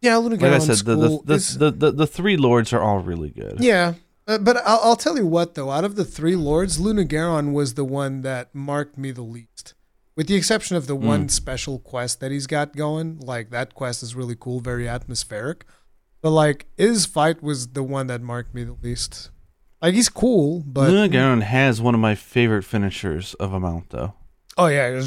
[0.00, 2.98] Yeah, Luna Like I said, the the, the, the, the, the three lords are all
[3.00, 3.58] really good.
[3.60, 3.94] Yeah,
[4.26, 5.70] uh, but I'll, I'll tell you what though.
[5.70, 9.74] Out of the three lords, Lunagaron was the one that marked me the least,
[10.16, 11.06] with the exception of the Hmm.
[11.06, 13.18] one special quest that he's got going.
[13.20, 15.64] Like that quest is really cool, very atmospheric.
[16.22, 19.30] But like his fight was the one that marked me the least.
[19.82, 24.12] Like he's cool, but Lunagaron has one of my favorite finishers of a mount, though.
[24.58, 25.00] oh yeah,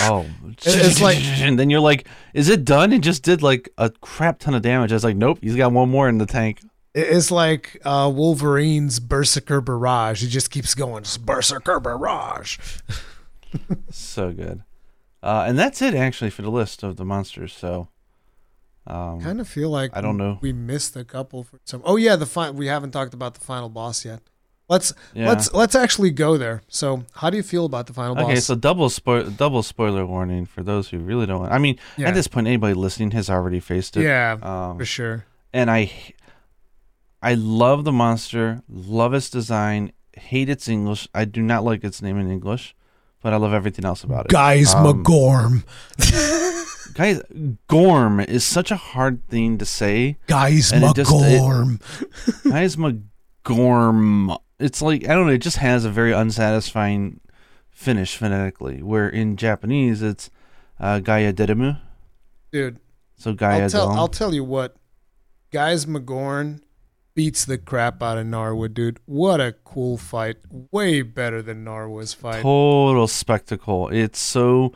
[0.00, 0.24] Oh,
[0.64, 4.38] it's like- and then you're like, "Is it done?" It just did like a crap
[4.38, 4.92] ton of damage.
[4.92, 6.60] I was like, "Nope, he's got one more in the tank."
[6.94, 10.22] It's like uh, Wolverine's Berserker Barrage.
[10.22, 12.58] He just keeps going, just Berserker Barrage.
[13.90, 14.62] so good.
[15.22, 17.52] Uh, and that's it actually for the list of the monsters.
[17.52, 17.88] So,
[18.86, 20.38] um, kind of feel like I don't know.
[20.42, 21.80] we missed a couple for some.
[21.84, 24.20] Oh yeah, the fi- we haven't talked about the final boss yet.
[24.68, 25.28] Let's yeah.
[25.28, 26.62] let's let's actually go there.
[26.68, 28.24] So, how do you feel about the final boss?
[28.24, 31.50] Okay, so double spoil double spoiler warning for those who really don't.
[31.50, 34.04] I mean, yeah, at this point, anybody listening has already faced it.
[34.04, 35.24] yeah, Um, for sure.
[35.52, 35.90] and I,
[37.24, 41.08] I love the monster, love its design, hate its English.
[41.14, 42.76] I do not like its name in English,
[43.22, 44.30] but I love everything else about it.
[44.30, 45.64] Guys, um, McGorm.
[46.94, 47.22] Guys,
[47.66, 50.18] Gorm is such a hard thing to say.
[50.26, 51.80] Guys, and just- it- McGorm.
[53.44, 54.38] Gaismagorm.
[54.60, 55.32] It's like I don't know.
[55.32, 57.20] It just has a very unsatisfying
[57.70, 58.82] finish phonetically.
[58.82, 60.30] Where in Japanese, it's
[60.78, 61.80] uh, Gaia Dedemu.
[62.52, 62.78] Dude,
[63.16, 64.76] So Gaia I'll tell I'll tell you what.
[65.52, 66.60] Gaismagorm
[67.14, 68.98] beats the crap out of Narwa, dude.
[69.06, 70.36] What a cool fight!
[70.70, 72.42] Way better than Narwa's fight.
[72.42, 73.88] total spectacle.
[73.88, 74.72] It's so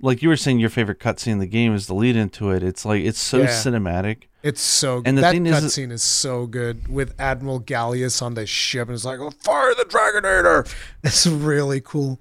[0.00, 2.62] like you were saying your favorite cutscene in the game is the lead into it.
[2.62, 3.46] It's like it's so Yeah.
[3.46, 4.24] cinematic.
[4.42, 5.08] It's so good.
[5.08, 8.88] And the that thing is- cutscene is so good with Admiral Galleus on the ship,
[8.88, 10.70] and it's like, oh, fire the Dragonator.
[11.02, 12.18] It's really cool.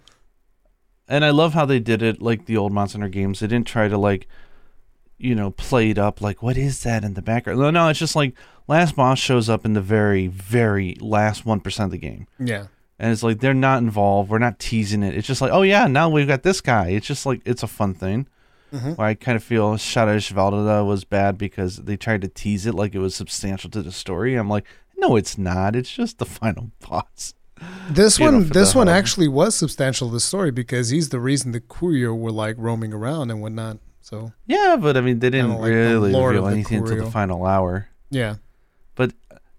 [1.07, 3.41] And I love how they did it like the old Monster Hunter games.
[3.41, 4.27] They didn't try to like
[5.19, 7.57] you know, play it up like what is that in the background?
[7.59, 8.33] No, no, it's just like
[8.67, 12.27] last boss shows up in the very, very last one percent of the game.
[12.39, 12.67] Yeah.
[12.99, 14.29] And it's like they're not involved.
[14.29, 15.15] We're not teasing it.
[15.15, 16.89] It's just like, oh yeah, now we've got this guy.
[16.89, 18.27] It's just like it's a fun thing.
[18.73, 18.97] Mhm.
[18.97, 22.73] Where I kind of feel Shara Ishvalda was bad because they tried to tease it
[22.73, 24.35] like it was substantial to the story.
[24.35, 24.65] I'm like,
[24.97, 25.75] no, it's not.
[25.75, 27.33] It's just the final boss.
[27.89, 28.95] This You one, for this one hub.
[28.95, 32.93] actually was substantial to the story because he's the reason the Qurio were like roaming
[32.93, 33.77] around and whatnot.
[34.01, 37.45] So Yeah, but I mean, they didn't like really Lord reveal anything until the final
[37.45, 37.87] hour.
[38.09, 38.35] yeah,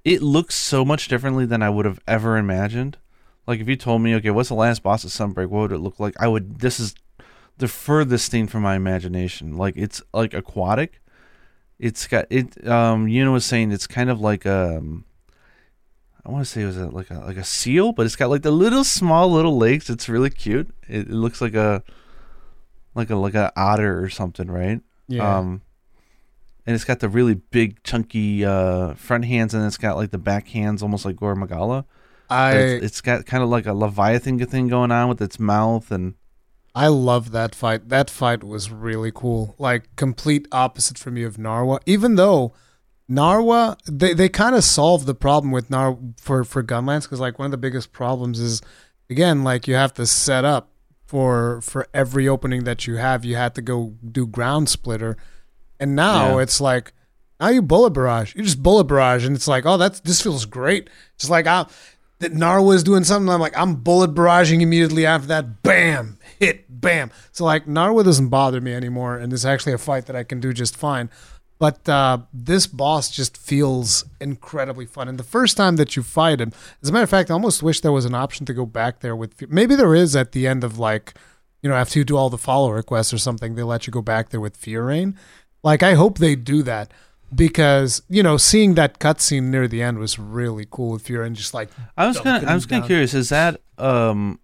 [0.05, 2.99] It looks so much differently than I would have ever imagined.
[3.47, 5.49] Like if you told me, okay, what's the last boss of Sunbreak?
[5.49, 6.15] What would it look like?
[6.21, 6.61] I would.
[6.61, 6.95] This is
[7.59, 9.57] the furthest thing from my imagination.
[9.57, 11.01] Like it's like aquatic.
[11.79, 12.67] It's got it.
[12.67, 15.05] Um, you know, was saying it's kind of like um.
[16.27, 18.31] I want to say it was a, like a like a seal, but it's got
[18.31, 19.91] like the little small little legs.
[19.91, 20.75] It's really cute.
[20.89, 21.83] It, it looks like a
[22.95, 24.81] like a like a otter or something, right?
[25.09, 25.39] yeah.
[25.39, 25.61] Um,
[26.67, 30.19] and it's got the really big, chunky uh, front hands, and it's got like the
[30.19, 31.85] back hands, almost like Gore Magala.
[32.31, 35.91] I it's, it's got kind of like a Leviathan thing going on with its mouth,
[35.91, 36.15] and
[36.75, 37.89] I love that fight.
[37.89, 39.55] That fight was really cool.
[39.59, 41.79] Like complete opposite from you of Narwa.
[41.87, 42.53] Even though
[43.11, 47.39] Narwa, they, they kind of solved the problem with Nar for for Gunlance because like
[47.39, 48.63] one of the biggest problems is
[49.11, 50.71] again like you have to set up
[51.05, 53.25] for for every opening that you have.
[53.25, 55.17] You had to go do ground splitter,
[55.81, 56.43] and now Yeah.
[56.43, 56.93] it's like
[57.41, 58.35] now you bullet barrage?
[58.35, 60.89] You just bullet barrage, and it's like, oh, that's this feels great.
[61.19, 61.67] Just like I,
[62.21, 63.29] that Narwa is doing something.
[63.29, 65.63] I'm like, I'm bullet barraging immediately after that.
[65.63, 67.11] Bam, hit, bam.
[67.33, 70.41] So like Narwa doesn't bother me anymore, and it's actually a fight that I can
[70.41, 71.11] do just fine.
[71.59, 75.09] But uh, this boss just feels incredibly fun.
[75.09, 76.53] And the first time that you fight him,
[76.83, 79.01] as a matter of fact, I almost wish there was an option to go back
[79.01, 79.51] there with.
[79.51, 81.15] Maybe there is at the end of like,
[81.63, 84.03] you know, after you do all the follow requests or something, they let you go
[84.03, 85.15] back there with Fiorayne.
[85.65, 86.93] Like, I hope they do that
[87.35, 91.33] because you know, seeing that cutscene near the end was really cool Fiorayne.
[91.33, 93.15] Just like I was kind of I was kind of curious.
[93.15, 94.39] Is that um,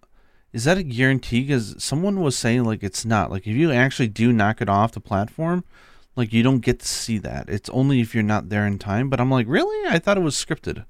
[0.51, 1.41] is that a guarantee?
[1.41, 3.31] Because someone was saying like it's not.
[3.31, 5.63] Like if you actually do knock it off the platform,
[6.15, 7.49] like you don't get to see that.
[7.49, 9.09] It's only if you're not there in time.
[9.09, 9.89] But I'm like, really?
[9.89, 10.85] I thought it was scripted.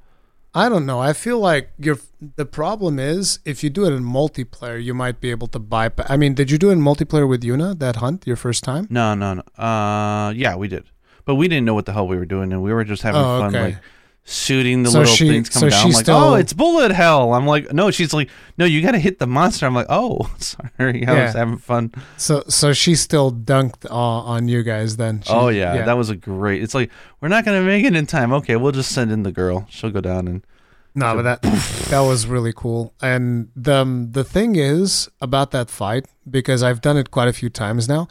[0.54, 1.00] I don't know.
[1.00, 1.98] I feel like you're.
[2.36, 6.08] The problem is if you do it in multiplayer, you might be able to bypass.
[6.10, 8.86] I mean, did you do it in multiplayer with Yuna that hunt your first time?
[8.90, 9.64] No, no, no.
[9.64, 10.84] Uh, yeah, we did,
[11.26, 13.22] but we didn't know what the hell we were doing, and we were just having
[13.22, 13.64] Oh, fun, okay.
[13.64, 13.78] like
[14.24, 15.80] shooting the So little she- things so come down.
[15.86, 17.34] I'm like, still- oh, it's bullet hell.
[17.34, 17.92] I'm like, no.
[17.92, 19.66] She's like, no, you got to hit the monster.
[19.66, 21.26] I'm like, oh, sorry, I Yeah.
[21.26, 21.92] was having fun.
[22.18, 25.22] So, so she still dunked uh, on you guys then.
[25.22, 26.62] She- oh yeah, that was a great.
[26.64, 28.32] It's like we're not gonna make it in time.
[28.34, 29.66] Okay, we'll just send in the girl.
[29.70, 30.46] She'll go down and
[30.94, 31.42] No, but that
[31.90, 32.94] that was really cool.
[33.02, 37.50] And the the thing is about that fight because I've done it quite a few
[37.50, 38.08] times now.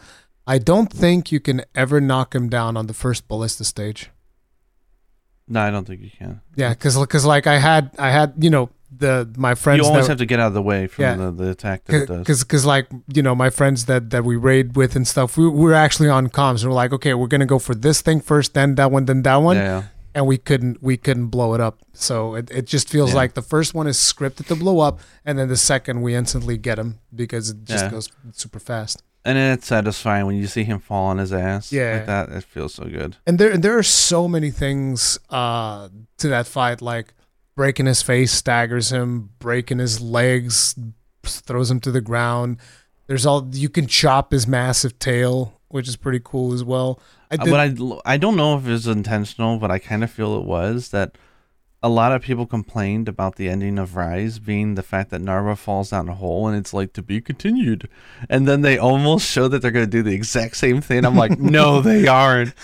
[0.47, 4.11] I don't think you can ever knock him down on the first ballista stage.
[5.51, 6.41] No, I don't think you can.
[6.57, 10.07] Yeah, because because like I had I had you know the my friends you always
[10.07, 11.17] that, have to get out of the way from Yeah.
[11.17, 14.37] the, the attack that it because because like you know my friends that that we
[14.37, 17.29] raid with and stuff we, we were actually on comms and we're like okay we're
[17.29, 20.37] gonna go for this thing first then that one then that one yeah, and we
[20.39, 23.17] couldn't we couldn't blow it up so it, it just feels Yeah.
[23.23, 26.59] like the first one is scripted to blow up and then the second we instantly
[26.59, 27.91] get them because it just Yeah.
[27.93, 31.73] goes super fast and it's satisfying when you see him fall on his ass.
[31.73, 31.97] Yeah.
[31.97, 32.29] like that.
[32.31, 33.17] It feels so good.
[33.27, 35.89] and there there are so many things uh
[36.19, 37.15] to that fight like
[37.57, 40.75] breaking his face staggers him breaking his legs
[41.23, 42.57] throws him to the ground
[43.07, 46.99] there's all you can chop his massive tail which is pretty cool as well
[47.31, 47.61] I Uh, did, But
[48.07, 50.89] I, I don't know if it was intentional, but I kind of feel it was
[50.91, 51.17] that
[51.82, 55.57] a lot of people complained about the ending of Rise being the fact that Narwa
[55.57, 57.89] falls down a hole and it's like to be continued.
[58.28, 61.07] And then they almost show that they're going to do the exact same thing.
[61.07, 62.55] I'm like, no, they aren't.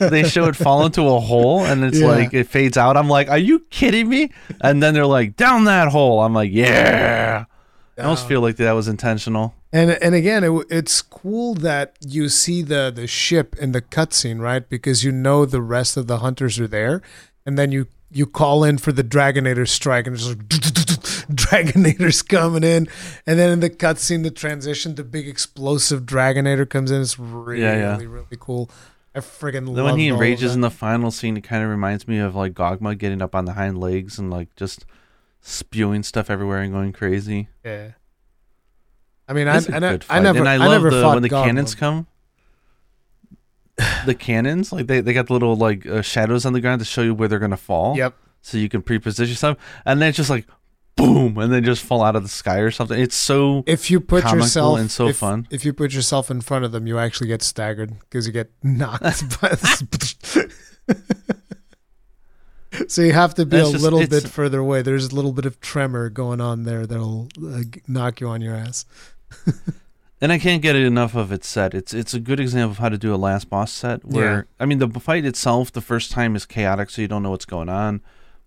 [0.00, 2.08] They show it fall into a hole and it's Yeah.
[2.08, 2.96] like it fades out.
[2.96, 4.32] I'm like, are you kidding me?
[4.60, 6.20] And then they're like, down that hole.
[6.20, 7.44] I'm like, yeah.
[7.96, 9.54] I almost feel like that was intentional.
[9.72, 14.40] And and again, it, it's cool that you see the the ship in the cutscene,
[14.40, 14.68] right?
[14.68, 17.02] Because you know the rest of the hunters are there,
[17.46, 22.62] and then you you call in for the Dragonator strike, and it's like Dragonator's coming
[22.64, 22.88] in,
[23.26, 27.02] and then in the cutscene, the transition, the big explosive Dragonator comes in.
[27.02, 27.92] It's really Yeah, yeah.
[27.92, 28.70] really really cool.
[29.14, 29.76] I friggin' love.
[29.76, 32.52] Then when he enrages in the final scene, it kind of reminds me of like
[32.54, 34.84] Gogma getting up on the hind legs and like just
[35.40, 37.48] spewing stuff everywhere and going crazy.
[37.64, 37.92] yeah.
[39.26, 41.22] I mean, I, It's I, good I never, and I I never the fought when
[41.22, 41.46] the Gogma.
[41.46, 42.06] cannons come.
[44.06, 46.84] The cannons, like they, they got the little like uh, shadows on the ground to
[46.84, 47.96] show you where they're gonna fall.
[47.96, 48.14] Yep.
[48.42, 49.56] So you can pre-position yourself,
[49.86, 50.46] and then it's just like
[50.96, 53.00] boom, and then just fall out of the sky or something.
[53.00, 55.48] It's so if you put yourself and so if, fun.
[55.50, 58.50] if you put yourself in front of them you actually get staggered because you get
[58.62, 59.02] knocked
[59.40, 60.52] by the
[62.88, 65.32] so you have to be That's a just- little bit further away there's a little
[65.32, 68.84] bit of tremor going on there that'll uh, knock you on your ass
[70.20, 71.74] And I can't get enough of its set.
[71.74, 74.04] It's it's a good example of how to do a last boss set.
[74.04, 74.42] Where Yeah.
[74.60, 77.44] I mean, the fight itself, the first time is chaotic, so you don't know what's
[77.44, 78.00] going on.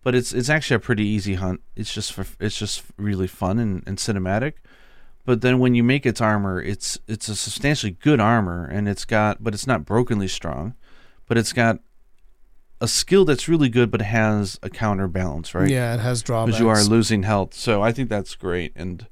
[0.04, 1.62] But it's it's actually a pretty easy hunt.
[1.76, 4.54] It's just for it's just really fun and, and cinematic.
[5.26, 9.04] But then when you make its armor, it's it's a substantially good armor, and it's
[9.04, 10.74] got but it's not brokenly strong,
[11.28, 11.80] but it's got
[12.80, 15.70] a skill that's really good, but has a counterbalance, right?
[15.70, 17.54] yeah it has drawbacks because you are losing health.
[17.54, 19.06] So I think that's great, and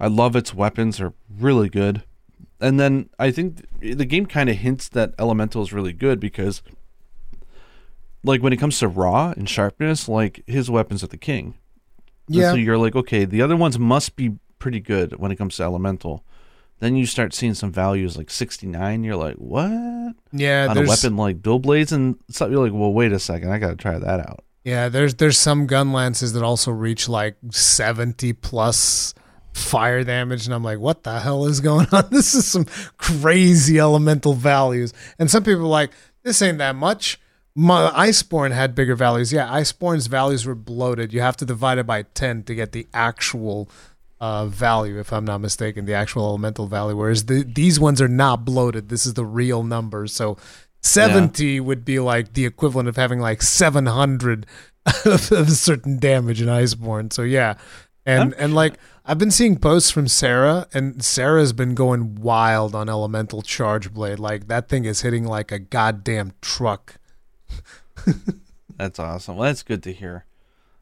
[0.00, 2.02] I love its weapons are really good.
[2.60, 6.62] And then I think the game kind of hints that elemental is really good because,
[8.24, 11.54] like when it comes to raw and sharpness, like his weapons are the king.
[12.28, 15.36] And yeah so you're like, okay, the other ones must be pretty good when it
[15.36, 16.24] comes to elemental.
[16.78, 19.04] Then you start seeing some values like 69.
[19.04, 20.14] You're like, what?
[20.32, 22.50] yeah On a weapon like Bill Blades and stuff.
[22.50, 23.50] You're like, well, wait a second.
[23.50, 24.44] I got to try that out.
[24.64, 29.14] yeah there's there's some gun lances that also reach like 70 plus
[29.52, 32.04] fire damage and i'm like what the hell is going on?
[32.10, 32.66] This is some
[32.96, 34.92] crazy elemental values.
[35.18, 35.90] And some people are like
[36.22, 37.20] this ain't that much.
[37.54, 39.32] My iceborne had bigger values.
[39.32, 41.12] Yeah iceborne's values were bloated.
[41.12, 43.68] You have to divide it by 10 to get the actual
[44.20, 48.08] uh, value if i'm not mistaken the actual elemental value whereas the, these ones are
[48.08, 48.88] not bloated.
[48.88, 50.38] This is the real number so
[50.82, 54.46] 70 would be like the equivalent of having like 700
[55.04, 57.12] of a certain damage in Iceborne.
[57.12, 57.54] So yeah.
[58.04, 62.88] And and like I've been seeing posts from Sarah and Sarah's been going wild on
[62.88, 64.18] Elemental Charge Blade.
[64.18, 66.96] Like that thing is hitting like a goddamn truck.
[68.76, 69.36] That's awesome.
[69.36, 70.24] Well, that's good to hear.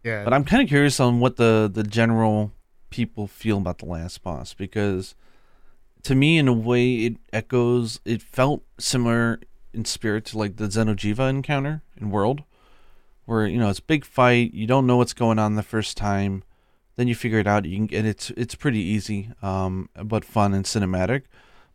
[0.03, 0.25] Yeah.
[0.25, 2.53] But I'm kind of curious on what the the general
[2.89, 5.15] people feel about the last boss because
[6.03, 9.41] to me in a way it echoes it felt similar
[9.73, 12.43] in spirit to like the Xeno'jiiva encounter in World
[13.31, 15.97] where you know it's a big fight, you don't know what's going on the first
[15.97, 16.43] time,
[17.01, 20.55] then you figure it out, you can and it's it's pretty easy um but fun
[20.55, 21.23] and cinematic.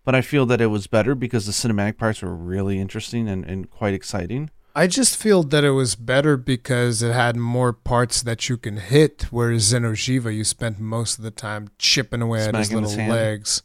[0.06, 3.44] But I feel that it was better because the cinematic parts were really interesting and,
[3.44, 4.52] and quite exciting.
[4.76, 8.76] I just feel that it was better because it had more parts that you can
[8.78, 12.98] hit, whereas Xeno'jiiva, you spent most of the time chipping away at his Smacking his
[12.98, 13.64] little legs.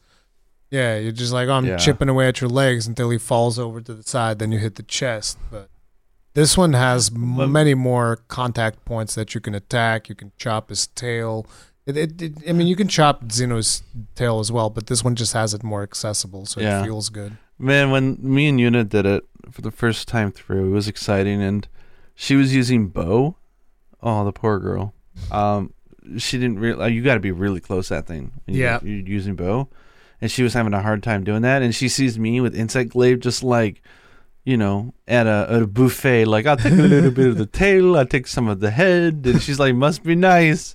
[0.71, 1.77] Yeah, you're just like, oh, I'm Yeah.
[1.79, 4.77] chipping away at your legs until he falls over to the side, then you hit
[4.77, 5.37] the chest.
[5.51, 5.69] But
[6.35, 10.09] this one has many more contact points that you can attack.
[10.09, 11.47] You can chop his tail.
[11.87, 13.83] It, it, it, I mean, you can chop Xeno's
[14.15, 16.81] tail as well, but this one just has it more accessible, so Yeah.
[16.81, 17.37] it feels good.
[17.59, 21.43] Man, when me and Yuna did it for the first time through, it was exciting,
[21.43, 21.67] and
[22.15, 23.37] she was using bow.
[24.03, 24.95] Oh, the poor girl.
[25.31, 25.75] Um,
[26.17, 26.93] she didn't really.
[26.95, 28.33] You got to be really close that thing.
[28.47, 28.79] you- Yeah.
[28.83, 29.69] you're using bow,
[30.21, 31.61] and she was having a hard time doing that.
[31.63, 33.83] And she sees me with insect glaive, just like,
[34.51, 36.25] you know, at a, at a buffet.
[36.25, 39.23] Like I'll take a little bit of the tail, I'll take some of the head,
[39.25, 40.75] and she's like, "Must be nice."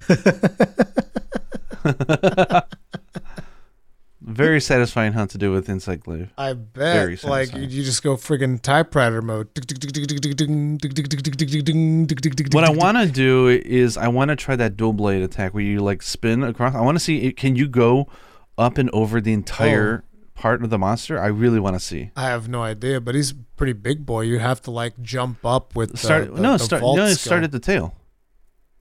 [4.22, 6.34] Very satisfying hunt to do with insect glaive.
[6.38, 7.23] I Very bet.
[7.26, 7.69] Like you, satisfying.
[7.69, 9.49] you just go friggin' typewriter mode.
[12.52, 15.64] What I want to do is I want to try that dual blade attack where
[15.64, 16.73] you like spin across.
[16.73, 18.07] I want to see can you go
[18.57, 20.06] up and over the entire
[20.36, 21.20] part of the monster?
[21.20, 22.12] I really want to see.
[22.16, 24.22] I have no idea, but he's pretty big boy.
[24.22, 27.16] You have to like jump up with the, Start the, no, the start no, skill.
[27.16, 27.95] start at the tail.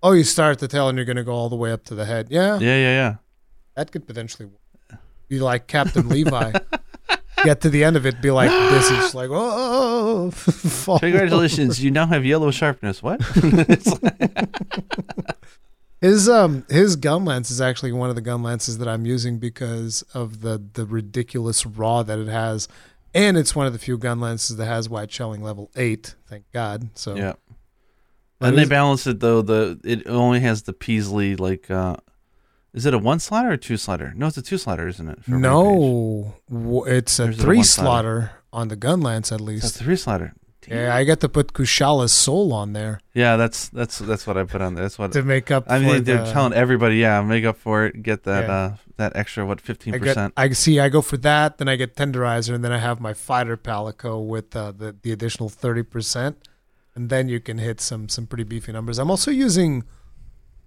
[0.03, 1.95] Oh, you start at the tail and you're gonna go all the way up to
[1.95, 2.27] the head.
[2.31, 3.15] Yeah, Yeah, yeah, yeah.
[3.75, 4.51] that could potentially.
[5.29, 6.53] Be like Captain Levi.
[7.45, 8.91] Get to the end of it, be like this.
[8.91, 10.99] is like oh, oh, oh, oh fall.
[10.99, 13.03] Congratulations, you now have yellow sharpness.
[13.03, 13.21] What?
[16.05, 19.39] His um his gun lance is actually one of the gun lances that I'm using
[19.39, 22.69] because of the the ridiculous raw that it has,
[23.15, 26.15] and it's one of the few gun lances that has white shelling level eight.
[26.29, 26.91] Thank God.
[26.95, 27.33] So yeah.
[28.41, 29.41] And they balance it though.
[29.41, 31.71] The it only has the Peasley like.
[31.71, 31.97] uh
[32.75, 34.13] Is it a one slider or a two slider?
[34.15, 35.25] No, it's a two slider, isn't it?
[35.25, 35.43] for Rampage?
[35.43, 38.31] no, it's a There's three one slider.
[38.53, 39.77] on the gun lance at it's least.
[39.81, 40.35] a three slider.
[40.69, 44.45] Yeah, I got to put Kushala's soul on there Yeah, that's that's that's what I
[44.45, 44.85] put on there.
[44.85, 45.65] That's what to make up.
[45.69, 48.55] I for mean, they're the, telling everybody, yeah, make up for it, get that Yeah.
[48.55, 50.33] uh that extra what fifteen percent.
[50.37, 50.79] I see.
[50.79, 54.25] I go for that, then I get tenderizer, and then I have my fighter palico
[54.25, 56.37] with uh, the the additional thirty percent,
[56.95, 58.99] and then you can hit some some pretty beefy numbers.
[58.99, 59.83] I'm also using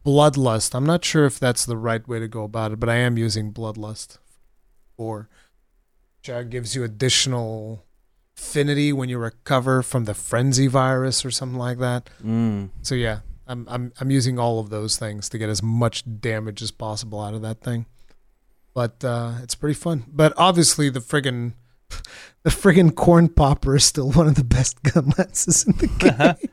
[0.05, 0.75] bloodlust.
[0.75, 3.17] I'm not sure if that's the right way to go about it, but I am
[3.17, 4.17] using bloodlust
[4.95, 5.29] for
[6.17, 7.85] which uh, gives you additional
[8.37, 12.09] affinity when you recover from the frenzy virus or something like that.
[12.23, 12.69] Mm.
[12.81, 16.61] So yeah, I'm I'm I'm using all of those things to get as much damage
[16.61, 17.85] as possible out of that thing.
[18.73, 20.05] But uh, it's pretty fun.
[20.07, 21.53] But obviously the friggin'
[22.43, 25.87] the friggin' corn popper is still one of the best gun lances in the
[26.43, 26.49] game.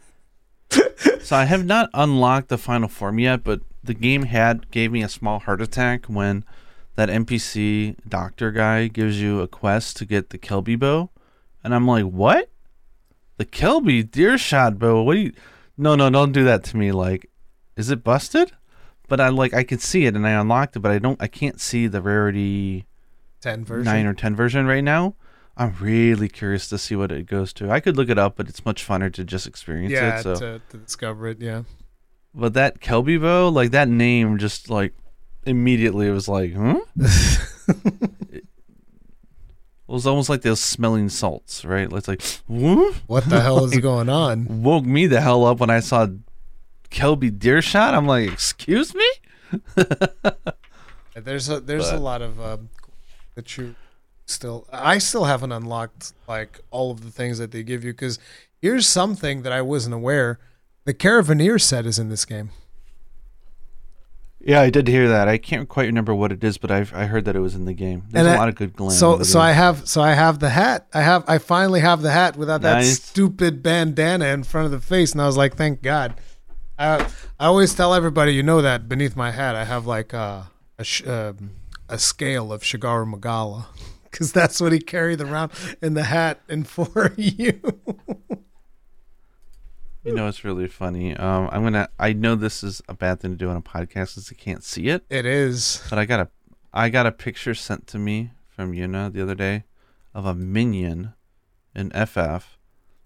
[1.20, 5.02] So I have not unlocked the final form yet, but the game had gave me
[5.02, 6.44] a small heart attack when
[6.96, 11.10] that NPC doctor guy gives you a quest to get the Kelbi bow,
[11.64, 12.50] and I'm like, what?
[13.38, 15.02] The Kelbi deer shot bow?
[15.02, 15.32] What do you?
[15.76, 16.92] No, no, don't do that to me.
[16.92, 17.28] Like,
[17.76, 18.52] is it busted?
[19.08, 21.20] But I like I can see it and I unlocked it, but I don't.
[21.20, 22.86] I can't see the rarity.
[23.40, 23.84] Ten version.
[23.84, 25.14] nine or ten version right now.
[25.56, 27.70] I'm really curious to see what it goes to.
[27.70, 30.22] I could look it up, but it's much funner to just experience yeah, it.
[30.22, 31.40] So, to, to discover it.
[31.40, 31.62] Yeah.
[32.34, 34.94] but that Kelbi bow, like that name, just like
[35.46, 36.78] immediately it was like, hmm?
[37.02, 38.40] huh?
[39.94, 41.86] It was almost like those smelling salts, right?
[41.88, 44.64] It's like, whoop, What the hell is going on?
[44.64, 46.08] woke me the hell up when I saw
[46.90, 47.94] Kelbi deer shot.
[47.94, 49.06] I'm like, excuse me.
[51.14, 52.70] There's a there's a lot of um,
[53.36, 53.76] that you
[54.26, 58.18] still I still haven't unlocked like all of the things that they give you because
[58.60, 60.40] here's something that I wasn't aware.
[60.86, 62.50] The Caravaneer set is in this game.
[64.46, 65.26] Yeah, I did hear that.
[65.28, 67.64] I can't quite remember what it is, but I've I heard that it was in
[67.64, 68.02] the game.
[68.10, 68.90] There's And a I- lot of good glam.
[68.90, 69.40] So so.
[69.40, 70.86] I have so I have the hat.
[70.92, 73.02] I have I finally have the hat without that Nice.
[73.02, 76.14] stupid bandana in front of the face, and I was like, thank God.
[76.78, 77.06] I
[77.40, 80.84] I always tell everybody, you know that beneath my hat, I have like a a,
[80.84, 81.52] sh- um,
[81.88, 83.68] a scale of Shagaru Magala
[84.10, 87.60] because that's what he carried around in the hat and for you.
[90.04, 91.16] You know, it's really funny.
[91.16, 91.88] Um, I'm gonna.
[91.98, 94.62] I know this is a bad thing to do on a podcast because you can't
[94.62, 95.82] see it, It is.
[95.88, 96.28] but I got a,
[96.74, 99.64] I got a picture sent to me from Yuna the other day
[100.14, 101.14] of a minion
[101.74, 102.58] in FF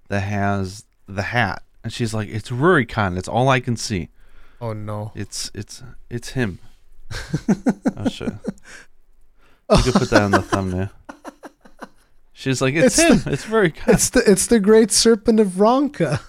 [0.08, 3.16] that has the hat, and she's like, "It's Rurikhan.
[3.16, 4.08] It's all I can see.
[4.60, 5.12] Oh no.
[5.14, 6.58] It's it's it's him."
[7.96, 8.32] oh shit!
[9.70, 10.90] You could put that on the thumbnail.
[12.32, 13.32] She's like, "It's, It's him.
[13.32, 16.20] it's Rurikhan." It's the it's the great serpent of Ronka.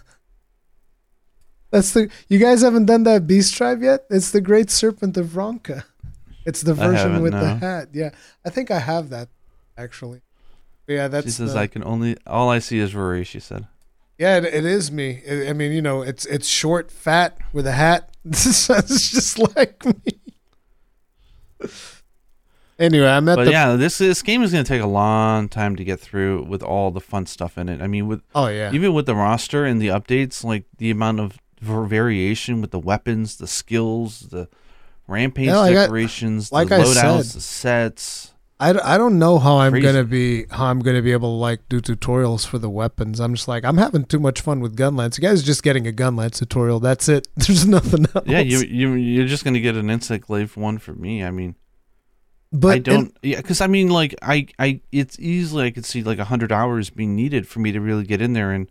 [1.72, 4.06] That's the you guys haven't done that beast tribe yet?
[4.10, 5.84] It's the great serpent of Ronka.
[6.46, 7.90] It's the version with the hat.
[7.94, 8.10] Yeah.
[8.46, 9.30] I think I have that
[9.78, 10.22] actually.
[10.88, 13.68] Yeah, that's she says, the- "I can only all I see is Rory." She said.
[14.18, 15.22] Yeah, it, it is me.
[15.30, 18.10] I I mean, you know, it's it's short, fat with a hat.
[18.26, 20.20] This it's just like me.
[22.80, 25.48] anyway, I'm at But the yeah, this this game is going to take a long
[25.50, 27.82] time to get through with all the fun stuff in it.
[27.82, 28.72] I mean, with Oh yeah.
[28.74, 32.80] even with the roster and the updates, like the amount of var- variation with the
[32.80, 34.48] weapons, the skills, the
[35.08, 37.36] rampage Yeah, like I- decorations, like the I loadouts, said.
[37.36, 38.34] the sets.
[38.62, 39.86] I, I don't know how I'm Crazy.
[39.88, 43.22] gonna be how I'm gonna be able to like do tutorials for the weapons.
[43.22, 45.18] I'm just like I'm having too much fun with gunlance.
[45.18, 46.82] You guys are just getting a gunlance tutorial.
[46.82, 47.30] That's it.
[47.38, 48.28] There's nothing else.
[48.28, 51.24] Yeah, you you you're just going to get an insect glaive one for me.
[51.24, 51.56] I mean,
[52.52, 53.18] But I don't.
[53.24, 56.52] yeah, because I mean, like I I it's easily I could see like a hundred
[56.52, 58.70] hours being needed for me to really get in there and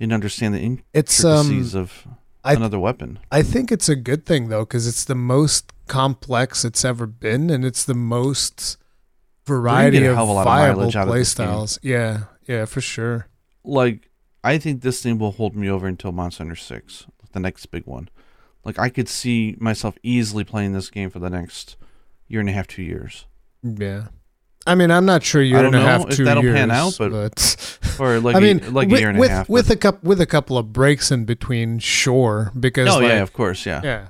[0.00, 1.46] and understand the it's um.
[1.46, 2.06] intricacies of
[2.44, 3.18] I- another weapon.
[3.32, 7.50] I think it's a good thing though because it's the most complex it's ever been,
[7.50, 8.76] and it's the most
[9.46, 11.46] variety of of a lot of viable mileage out of play this game.
[11.46, 11.78] styles.
[11.82, 13.26] Yeah, yeah, for sure.
[13.64, 14.10] like
[14.44, 17.86] I think this thing will hold me over until Monster Hunter Six, the next big
[17.86, 18.08] one.
[18.64, 21.76] Like I could see myself easily playing this game for the next
[22.28, 23.26] year and a half, two years,
[23.62, 24.06] Yeah.
[24.66, 26.42] I mean, I'm not sure year I and don't a know half, if two that'll
[26.42, 29.18] years, pan out, but- but or like I a- mean, like with, a year and
[29.18, 29.48] with, a half.
[29.48, 33.08] with but- a couple with a couple of breaks in between, sure, because oh like,
[33.08, 33.80] yeah, of course, yeah.
[33.84, 34.08] yeah,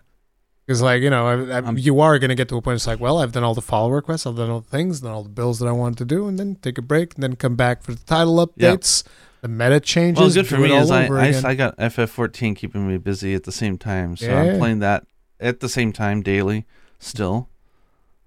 [0.67, 2.77] because like you know, I, I, you are going to get to a point.
[2.77, 5.13] It's like, well, I've done all the follow requests, I've done all the things, done
[5.13, 7.37] all the bills that I wanted to do, and then take a break, and then
[7.37, 9.03] come back for the title updates.
[9.43, 10.21] The meta changes.
[10.21, 11.51] Well, good for me is I, I.
[11.51, 14.41] I got FF14 keeping me busy at the same time, so Yeah.
[14.43, 15.07] I'm playing that
[15.39, 16.65] at the same time daily.
[16.99, 17.51] Still,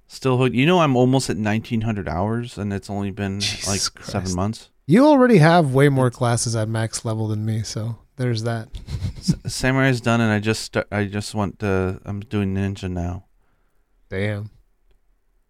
[0.09, 0.55] still hooked.
[0.55, 4.11] You know, I'm almost at 1900 hours, and it's only been Jesus like Christ.
[4.11, 4.69] seven months.
[4.87, 8.67] you already have way more classes at max level than me, so there's that.
[9.17, 13.25] S- Samurai's done, and I just sta- I just want to I'm doing ninja now.
[14.09, 14.49] Damn.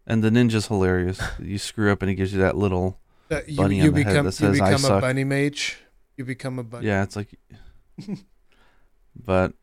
[0.05, 1.21] And the ninja's hilarious.
[1.39, 2.99] you screw up and it gives you that little.
[3.31, 5.77] Uh, you Bunny you on the head that says, "I become a suck." bunny mage.
[6.17, 6.87] You become a bunny.
[6.87, 7.39] Yeah, it's like.
[9.15, 9.53] but,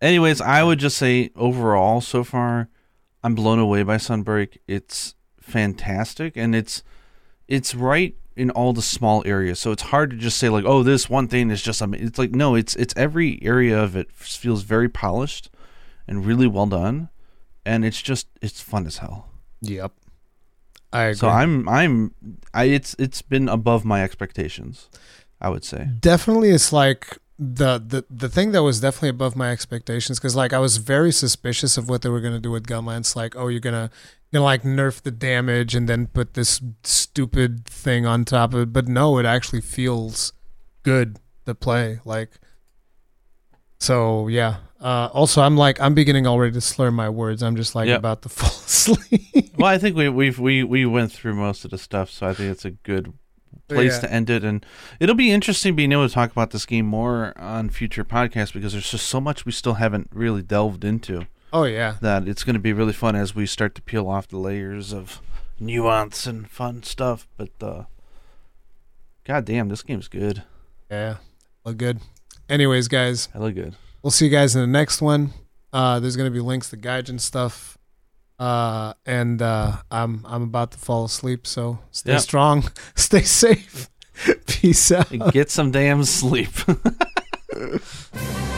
[0.00, 2.68] anyways, I would just say overall, so far,
[3.24, 4.58] I'm blown away by Sunbreak.
[4.68, 6.82] It's fantastic, and it's
[7.48, 9.58] it's right in all the small areas.
[9.58, 11.80] So it's hard to just say like, oh, this one thing is just.
[11.80, 15.50] am-" It's like no, it's it's every area of it feels very polished
[16.06, 17.08] and really well done,
[17.64, 19.30] and it's just it's fun as hell.
[19.62, 19.92] Yep.
[20.92, 21.14] I agree.
[21.16, 22.14] So I'm I'm
[22.52, 24.90] I it's it's been above my expectations.
[25.40, 25.88] I would say.
[26.00, 27.18] definitely it's like
[27.52, 31.12] the the the thing that was definitely above my expectations because like I was very
[31.12, 33.14] suspicious of what they were gonna do with Gunlance.
[33.16, 33.90] Like, oh, you're gonna
[34.30, 38.60] you're gonna like nerf the damage and then put this stupid thing on top of
[38.60, 38.72] it.
[38.72, 40.32] But no, it actually feels
[40.82, 42.00] good to play.
[42.04, 42.30] Like,
[43.78, 44.56] so yeah.
[44.80, 47.42] Uh, also, I'm like I'm beginning already to slur my words.
[47.42, 47.98] I'm just like Yep.
[47.98, 49.54] about to fall asleep.
[49.56, 52.34] Well, I think we we've we we went through most of the stuff, so I
[52.34, 53.12] think it's a good
[53.68, 54.00] place Yeah.
[54.00, 54.44] to end it.
[54.44, 54.64] And
[55.00, 58.72] it'll be interesting being able to talk about this game more on future podcasts because
[58.72, 61.96] there's just so much we still haven't really delved into Oh yeah.
[62.00, 64.92] that it's going to be really fun as we start to peel off the layers
[64.92, 65.20] of
[65.60, 67.26] nuance and fun stuff.
[67.36, 67.84] But uh,
[69.24, 70.42] god damn, this game's good.
[70.90, 71.16] Yeah.
[71.64, 72.00] Look good.
[72.48, 73.74] Anyways, guys, I look good.
[74.02, 75.32] we'll see you guys in the next one.
[75.72, 77.73] Uh, there's gonna be links to Gaijin stuff.
[78.38, 82.20] Uh, and uh, I'm I'm about to fall asleep, so stay Yep.
[82.20, 82.64] strong,
[82.96, 83.88] stay safe,
[84.46, 85.10] peace out.
[85.32, 86.50] Get some damn sleep.